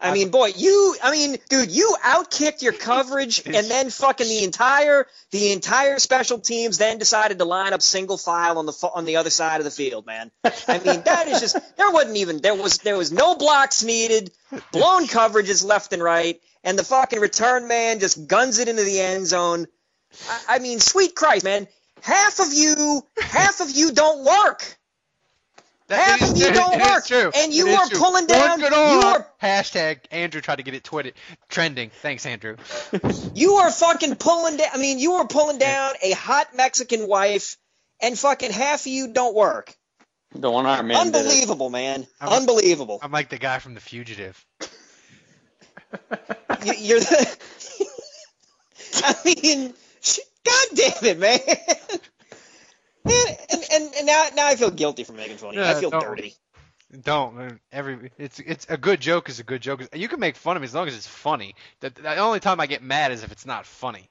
I 0.00 0.12
mean, 0.12 0.30
boy, 0.30 0.52
you. 0.56 0.96
I 1.02 1.10
mean, 1.10 1.38
dude, 1.48 1.70
you 1.70 1.96
outkicked 2.04 2.62
your 2.62 2.72
coverage, 2.72 3.42
and 3.46 3.66
then 3.66 3.90
fucking 3.90 4.28
the 4.28 4.44
entire 4.44 5.06
the 5.30 5.52
entire 5.52 5.98
special 5.98 6.38
teams 6.38 6.78
then 6.78 6.98
decided 6.98 7.38
to 7.38 7.44
line 7.44 7.72
up 7.72 7.82
single 7.82 8.18
file 8.18 8.58
on 8.58 8.66
the 8.66 8.90
on 8.94 9.04
the 9.04 9.16
other 9.16 9.30
side 9.30 9.60
of 9.60 9.64
the 9.64 9.70
field, 9.70 10.06
man. 10.06 10.30
I 10.44 10.78
mean, 10.78 11.02
that 11.02 11.28
is 11.28 11.40
just 11.40 11.56
there 11.76 11.90
wasn't 11.90 12.16
even 12.16 12.40
there 12.40 12.54
was 12.54 12.78
there 12.78 12.96
was 12.96 13.12
no 13.12 13.34
blocks 13.34 13.82
needed, 13.82 14.30
blown 14.72 15.06
coverages 15.06 15.64
left 15.64 15.92
and 15.92 16.02
right, 16.02 16.40
and 16.64 16.78
the 16.78 16.84
fucking 16.84 17.20
return 17.20 17.68
man 17.68 18.00
just 18.00 18.26
guns 18.26 18.58
it 18.58 18.68
into 18.68 18.84
the 18.84 19.00
end 19.00 19.26
zone. 19.26 19.66
I, 20.28 20.56
I 20.56 20.58
mean, 20.60 20.80
sweet 20.80 21.14
Christ, 21.14 21.44
man. 21.44 21.68
Half 22.02 22.40
of 22.40 22.52
you, 22.52 23.02
half 23.20 23.60
of 23.60 23.70
you 23.70 23.92
don't 23.92 24.24
work. 24.24 24.77
Half 25.90 26.20
It 26.22 26.30
of 26.32 26.36
you 26.36 26.52
don't 26.52 26.80
work, 26.80 27.06
true. 27.06 27.30
and 27.34 27.52
you 27.52 27.66
It 27.66 27.70
is 27.70 27.76
are 27.78 27.88
true. 27.88 27.98
pulling 27.98 28.24
Work 28.26 28.28
down. 28.28 28.60
it 28.62 28.70
You 28.70 28.76
are 28.76 29.26
Hashtag 29.42 30.00
Andrew 30.10 30.40
tried 30.40 30.56
to 30.56 30.62
get 30.62 30.74
it 30.74 30.84
twitted 30.84 31.14
trending. 31.48 31.90
Thanks, 32.02 32.26
Andrew. 32.26 32.56
You 33.34 33.54
are 33.54 33.70
fucking 33.70 34.16
pulling 34.16 34.56
down. 34.58 34.68
I 34.74 34.78
mean, 34.78 34.98
you 34.98 35.12
are 35.14 35.26
pulling 35.26 35.58
down 35.58 35.92
a 36.02 36.10
hot 36.12 36.54
Mexican 36.56 37.06
wife, 37.08 37.56
and 38.02 38.18
fucking 38.18 38.50
half 38.52 38.80
of 38.82 38.86
you 38.88 39.12
don't 39.12 39.34
work. 39.34 39.74
The 40.34 40.50
one 40.50 40.66
arm 40.66 40.88
man. 40.88 41.06
did 41.06 41.14
it. 41.14 41.20
Unbelievable, 41.22 41.70
man. 41.70 42.06
I'm- 42.20 42.32
Unbelievable. 42.32 42.98
I'm 43.02 43.12
like 43.12 43.28
the 43.30 43.38
guy 43.38 43.58
from 43.60 43.74
The 43.74 43.80
Fugitive. 43.80 44.44
You, 46.64 46.72
you're 46.76 47.00
the. 47.00 47.38
I 49.04 49.14
mean, 49.24 49.72
god 50.44 50.66
damn 50.74 51.04
it, 51.04 51.18
man. 51.18 51.38
Man, 53.08 53.36
and, 53.50 53.64
and, 53.72 53.94
and 53.96 54.06
now, 54.06 54.26
now 54.36 54.46
I 54.46 54.56
feel 54.56 54.70
guilty 54.70 55.04
for 55.04 55.12
making 55.12 55.38
fun 55.38 55.50
of 55.50 55.54
you. 55.56 55.62
I 55.64 55.74
feel 55.74 55.90
don't- 55.90 56.02
dirty. 56.02 56.34
Don't 57.02 57.38
uh, 57.38 57.50
every 57.70 58.10
it's 58.16 58.40
it's 58.40 58.66
a 58.70 58.78
good 58.78 58.98
joke 58.98 59.28
is 59.28 59.40
a 59.40 59.42
good 59.42 59.60
joke. 59.60 59.86
You 59.94 60.08
can 60.08 60.20
make 60.20 60.36
fun 60.36 60.56
of 60.56 60.62
me 60.62 60.64
as 60.64 60.74
long 60.74 60.88
as 60.88 60.96
it's 60.96 61.06
funny. 61.06 61.54
The, 61.80 61.90
the 61.90 62.16
only 62.16 62.40
time 62.40 62.60
I 62.60 62.66
get 62.66 62.82
mad 62.82 63.12
is 63.12 63.22
if 63.22 63.30
it's 63.30 63.44
not 63.44 63.66
funny. 63.66 64.08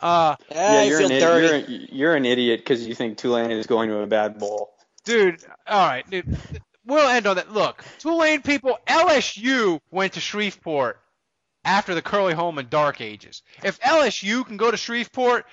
Uh, 0.00 0.36
eh, 0.50 0.54
Yeah, 0.54 0.82
you're 0.84 0.98
feel 1.00 1.10
an, 1.12 1.20
dirty. 1.20 1.46
you're, 1.46 1.56
a- 1.56 1.94
you're 1.94 2.16
an 2.16 2.24
idiot 2.24 2.60
because 2.60 2.86
you 2.86 2.94
think 2.94 3.18
Tulane 3.18 3.50
is 3.50 3.66
going 3.66 3.90
to 3.90 3.98
a 3.98 4.06
bad 4.06 4.38
bowl. 4.38 4.70
dude, 5.04 5.44
all 5.66 5.86
right, 5.86 6.08
dude. 6.08 6.34
We'll 6.86 7.06
end 7.10 7.26
on 7.26 7.36
that. 7.36 7.52
Look, 7.52 7.84
Tulane 7.98 8.40
people, 8.40 8.78
LSU 8.86 9.80
went 9.90 10.14
to 10.14 10.20
Shreveport 10.20 10.98
after 11.62 11.94
the 11.94 12.00
Curley 12.00 12.32
Hallman 12.32 12.68
Dark 12.70 13.02
Ages. 13.02 13.42
If 13.62 13.78
LSU 13.80 14.46
can 14.46 14.56
go 14.56 14.70
to 14.70 14.78
Shreveport, 14.78 15.44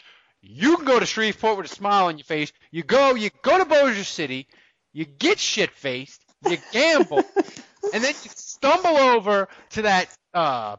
you 0.41 0.77
can 0.77 0.85
go 0.85 0.99
to 0.99 1.05
Shreveport 1.05 1.57
with 1.57 1.65
a 1.71 1.75
smile 1.75 2.07
on 2.07 2.17
your 2.17 2.25
face. 2.25 2.51
You 2.71 2.83
go, 2.83 3.15
you 3.15 3.29
go 3.41 3.57
to 3.57 3.65
Bossier 3.65 4.03
City, 4.03 4.47
you 4.93 5.05
get 5.05 5.39
shit 5.39 5.71
faced, 5.71 6.21
you 6.47 6.57
gamble, 6.71 7.17
and 7.93 8.03
then 8.03 8.13
you 8.23 8.29
stumble 8.35 8.97
over 8.97 9.47
to 9.71 9.81
that 9.83 10.09
uh, 10.33 10.77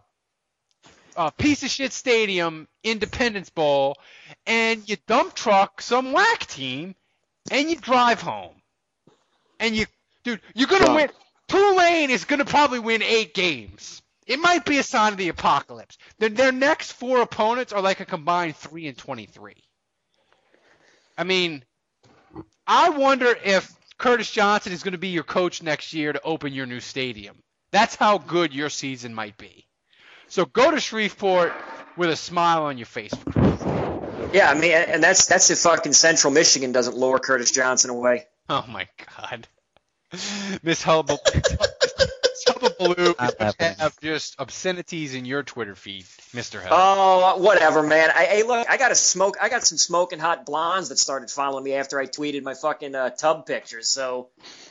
uh, 1.16 1.30
piece 1.30 1.62
of 1.62 1.70
shit 1.70 1.92
stadium, 1.92 2.66
Independence 2.82 3.50
Bowl, 3.50 3.96
and 4.46 4.88
you 4.88 4.96
dump 5.06 5.34
truck 5.34 5.80
some 5.80 6.12
whack 6.12 6.46
team, 6.46 6.94
and 7.50 7.70
you 7.70 7.76
drive 7.76 8.20
home. 8.20 8.54
And 9.60 9.76
you, 9.76 9.86
dude, 10.24 10.40
you're 10.54 10.68
gonna 10.68 10.86
Drunk. 10.86 10.96
win. 10.96 11.10
Tulane 11.48 12.10
is 12.10 12.24
gonna 12.24 12.44
probably 12.44 12.80
win 12.80 13.02
eight 13.02 13.34
games. 13.34 14.01
It 14.26 14.38
might 14.38 14.64
be 14.64 14.78
a 14.78 14.82
sign 14.82 15.12
of 15.12 15.18
the 15.18 15.28
apocalypse. 15.28 15.98
Their, 16.18 16.28
their 16.28 16.52
next 16.52 16.92
four 16.92 17.20
opponents 17.20 17.72
are 17.72 17.82
like 17.82 18.00
a 18.00 18.04
combined 18.04 18.56
three 18.56 18.86
and 18.86 18.96
twenty-three. 18.96 19.62
I 21.18 21.24
mean, 21.24 21.64
I 22.66 22.90
wonder 22.90 23.34
if 23.44 23.70
Curtis 23.98 24.30
Johnson 24.30 24.72
is 24.72 24.82
going 24.82 24.92
to 24.92 24.98
be 24.98 25.08
your 25.08 25.24
coach 25.24 25.62
next 25.62 25.92
year 25.92 26.12
to 26.12 26.22
open 26.22 26.52
your 26.52 26.66
new 26.66 26.80
stadium. 26.80 27.36
That's 27.72 27.96
how 27.96 28.18
good 28.18 28.54
your 28.54 28.68
season 28.68 29.14
might 29.14 29.36
be. 29.36 29.66
So 30.28 30.44
go 30.44 30.70
to 30.70 30.80
Shreveport 30.80 31.52
with 31.96 32.10
a 32.10 32.16
smile 32.16 32.64
on 32.64 32.78
your 32.78 32.86
face. 32.86 33.12
Yeah, 34.32 34.50
I 34.50 34.54
mean, 34.54 34.72
and 34.72 35.02
that's 35.02 35.26
that's 35.26 35.50
if 35.50 35.58
fucking 35.58 35.92
Central 35.92 36.32
Michigan 36.32 36.72
doesn't 36.72 36.96
lure 36.96 37.18
Curtis 37.18 37.50
Johnson 37.50 37.90
away. 37.90 38.26
Oh 38.48 38.64
my 38.68 38.88
God, 39.18 39.46
Miss 40.62 40.82
Hullabaloo. 42.62 43.14
Hullabaloo 43.18 43.74
have 43.78 44.00
just 44.00 44.40
obscenities 44.40 45.14
in 45.14 45.24
your 45.24 45.42
Twitter 45.42 45.74
feed, 45.74 46.06
Mister 46.32 46.62
Oh, 46.70 47.38
whatever, 47.38 47.82
man. 47.82 48.10
I, 48.14 48.24
hey, 48.24 48.42
look, 48.42 48.68
I 48.70 48.76
got 48.76 48.92
a 48.92 48.94
smoke. 48.94 49.36
I 49.40 49.48
got 49.48 49.64
some 49.64 49.78
smoking 49.78 50.18
hot 50.18 50.46
blondes 50.46 50.88
that 50.90 50.98
started 50.98 51.30
following 51.30 51.64
me 51.64 51.74
after 51.74 51.98
I 51.98 52.06
tweeted 52.06 52.42
my 52.42 52.54
fucking 52.54 52.94
uh, 52.94 53.10
tub 53.10 53.46
pictures. 53.46 53.88
So 53.88 54.28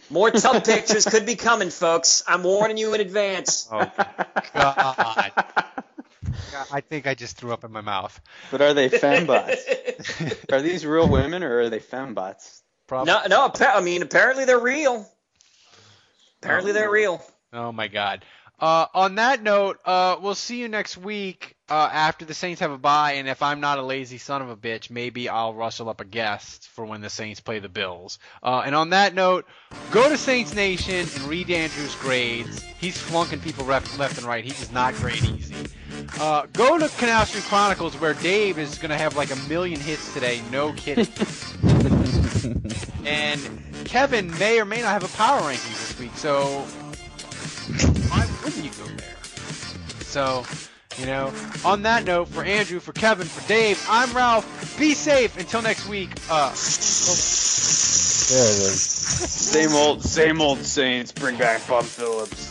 more 0.10 0.32
tub 0.32 0.64
pictures 0.66 1.06
could 1.06 1.26
be 1.26 1.36
coming, 1.36 1.70
folks. 1.70 2.24
I'm 2.28 2.44
warning 2.44 2.78
you 2.78 2.94
in 2.94 3.02
advance. 3.02 3.68
Oh 3.72 3.92
God. 4.54 5.32
I 6.72 6.82
think 6.82 7.08
I 7.08 7.16
just 7.16 7.38
threw 7.38 7.52
up 7.52 7.64
in 7.64 7.72
my 7.72 7.82
mouth. 7.82 8.20
But 8.52 8.62
are 8.62 8.74
they 8.74 8.90
fembots? 8.90 10.46
are 10.52 10.62
these 10.62 10.86
real 10.86 11.08
women 11.08 11.44
or 11.44 11.60
are 11.62 11.70
they 11.70 11.80
fembots? 11.80 12.62
Probably. 12.88 13.12
No, 13.12 13.22
no. 13.28 13.52
I 13.60 13.82
mean, 13.82 14.02
apparently 14.02 14.46
they're 14.46 14.60
real. 14.60 15.10
Apparently 16.42 16.72
they're 16.72 16.92
real. 16.92 17.24
Oh 17.54 17.72
my 17.72 17.88
God. 17.88 18.24
Uh, 18.62 18.86
on 18.94 19.16
that 19.16 19.42
note, 19.42 19.80
uh, 19.86 20.18
we'll 20.22 20.36
see 20.36 20.60
you 20.60 20.68
next 20.68 20.96
week 20.96 21.56
uh, 21.68 21.90
after 21.92 22.26
the 22.26 22.34
Saints 22.36 22.62
have 22.62 22.70
a 22.70 22.78
bye, 22.78 23.14
and 23.14 23.28
if 23.28 23.42
I'm 23.42 23.60
not 23.60 23.80
a 23.80 23.82
lazy 23.82 24.20
son 24.20 24.44
of 24.44 24.50
a 24.50 24.56
bitch, 24.56 24.92
maybe 24.92 25.28
I'll 25.28 25.56
rustle 25.56 25.90
up 25.90 26.00
a 26.00 26.06
guest 26.06 26.68
for 26.68 26.86
when 26.86 27.02
the 27.02 27.10
Saints 27.10 27.40
play 27.40 27.58
the 27.58 27.70
Bills. 27.70 28.20
Uh, 28.44 28.62
and 28.64 28.76
on 28.76 28.92
that 28.92 29.16
note, 29.16 29.48
go 29.90 30.08
to 30.08 30.16
Saints 30.16 30.54
Nation 30.54 30.94
and 30.94 31.22
read 31.22 31.50
Andrew's 31.50 31.96
grades. 31.96 32.62
He's 32.62 33.00
flunking 33.00 33.40
people 33.40 33.66
left, 33.66 33.98
left 33.98 34.20
and 34.20 34.28
right. 34.28 34.44
He 34.44 34.52
does 34.52 34.72
not 34.72 34.94
grade 34.94 35.24
easy. 35.24 35.56
Uh, 36.20 36.46
go 36.54 36.78
to 36.78 36.88
Canal 37.00 37.26
Street 37.26 37.46
Chronicles 37.46 38.00
where 38.00 38.14
Dave 38.14 38.60
is 38.60 38.78
going 38.78 38.92
to 38.92 38.98
have 38.98 39.16
like 39.16 39.32
a 39.32 39.50
million 39.50 39.80
hits 39.80 40.14
today. 40.14 40.40
No 40.52 40.72
kidding. 40.74 41.08
and 43.06 43.86
Kevin 43.86 44.30
may 44.38 44.60
or 44.60 44.66
may 44.66 44.82
not 44.82 44.92
have 44.92 45.04
a 45.04 45.18
power 45.18 45.42
ranking 45.42 45.72
this 45.72 45.98
week, 46.00 46.16
so 46.16 46.66
wouldn't 48.44 48.64
you 48.64 48.72
go 48.72 48.86
there? 48.98 49.16
So, 50.04 50.46
you 50.98 51.06
know, 51.06 51.32
on 51.64 51.84
that 51.84 52.04
note, 52.06 52.28
for 52.28 52.44
Andrew, 52.44 52.80
for 52.80 52.94
Kevin, 52.94 53.28
for 53.28 53.48
Dave, 53.48 53.84
I'm 53.90 54.12
Ralph. 54.14 54.78
Be 54.78 54.94
safe 54.94 55.38
until 55.38 55.62
next 55.62 55.88
week. 55.88 56.10
Uh, 56.30 56.50
There 56.50 58.46
it 58.46 58.60
is. 58.62 58.82
Same 58.82 59.74
old, 59.74 60.04
same 60.04 60.42
old 60.42 60.60
Saints. 60.60 61.12
Bring 61.12 61.38
back 61.38 61.66
Bum 61.68 61.84
Phillips. 61.84 62.51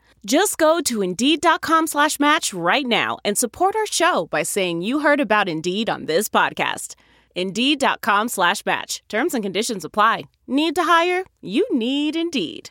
Just 0.25 0.59
go 0.59 0.81
to 0.81 1.01
Indeed.com 1.01 1.87
slash 1.87 2.19
match 2.19 2.53
right 2.53 2.85
now 2.85 3.17
and 3.25 3.35
support 3.37 3.75
our 3.75 3.87
show 3.87 4.27
by 4.27 4.43
saying 4.43 4.83
you 4.83 4.99
heard 4.99 5.19
about 5.19 5.49
Indeed 5.49 5.89
on 5.89 6.05
this 6.05 6.29
podcast. 6.29 6.93
Indeed.com 7.35 8.27
slash 8.27 8.63
match. 8.63 9.01
Terms 9.09 9.33
and 9.33 9.43
conditions 9.43 9.83
apply. 9.83 10.25
Need 10.45 10.75
to 10.75 10.83
hire? 10.83 11.25
You 11.41 11.65
need 11.75 12.15
Indeed. 12.15 12.69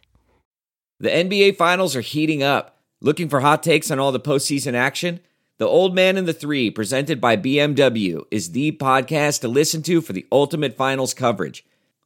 The 1.00 1.08
NBA 1.08 1.56
Finals 1.56 1.96
are 1.96 2.02
heating 2.02 2.42
up. 2.42 2.78
Looking 3.00 3.28
for 3.28 3.40
hot 3.40 3.62
takes 3.62 3.90
on 3.90 3.98
all 3.98 4.12
the 4.12 4.20
postseason 4.20 4.74
action? 4.74 5.18
The 5.58 5.66
Old 5.66 5.94
Man 5.94 6.16
and 6.16 6.28
the 6.28 6.32
Three, 6.32 6.70
presented 6.70 7.20
by 7.20 7.36
BMW, 7.36 8.24
is 8.30 8.52
the 8.52 8.72
podcast 8.72 9.40
to 9.40 9.48
listen 9.48 9.82
to 9.82 10.00
for 10.00 10.12
the 10.12 10.26
ultimate 10.30 10.76
finals 10.76 11.14
coverage. 11.14 11.64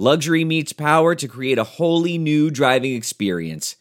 Luxury 0.00 0.44
meets 0.44 0.72
power 0.72 1.16
to 1.16 1.26
create 1.26 1.58
a 1.58 1.64
wholly 1.64 2.18
new 2.18 2.52
driving 2.52 2.94
experience. 2.94 3.74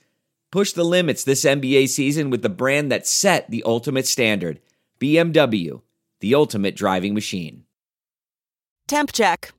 Push 0.51 0.71
the 0.71 0.83
limits 0.83 1.23
this 1.23 1.45
NBA 1.45 1.89
season 1.89 2.31
with 2.31 2.41
the 2.41 2.49
brand 2.49 2.91
that 2.91 3.05
set 3.05 3.51
the 3.51 3.61
ultimate 3.67 4.07
standard 4.07 4.59
BMW, 4.99 5.79
the 6.19 6.33
ultimate 6.33 6.75
driving 6.75 7.13
machine. 7.13 7.65
Temp 8.87 9.11
check. 9.11 9.51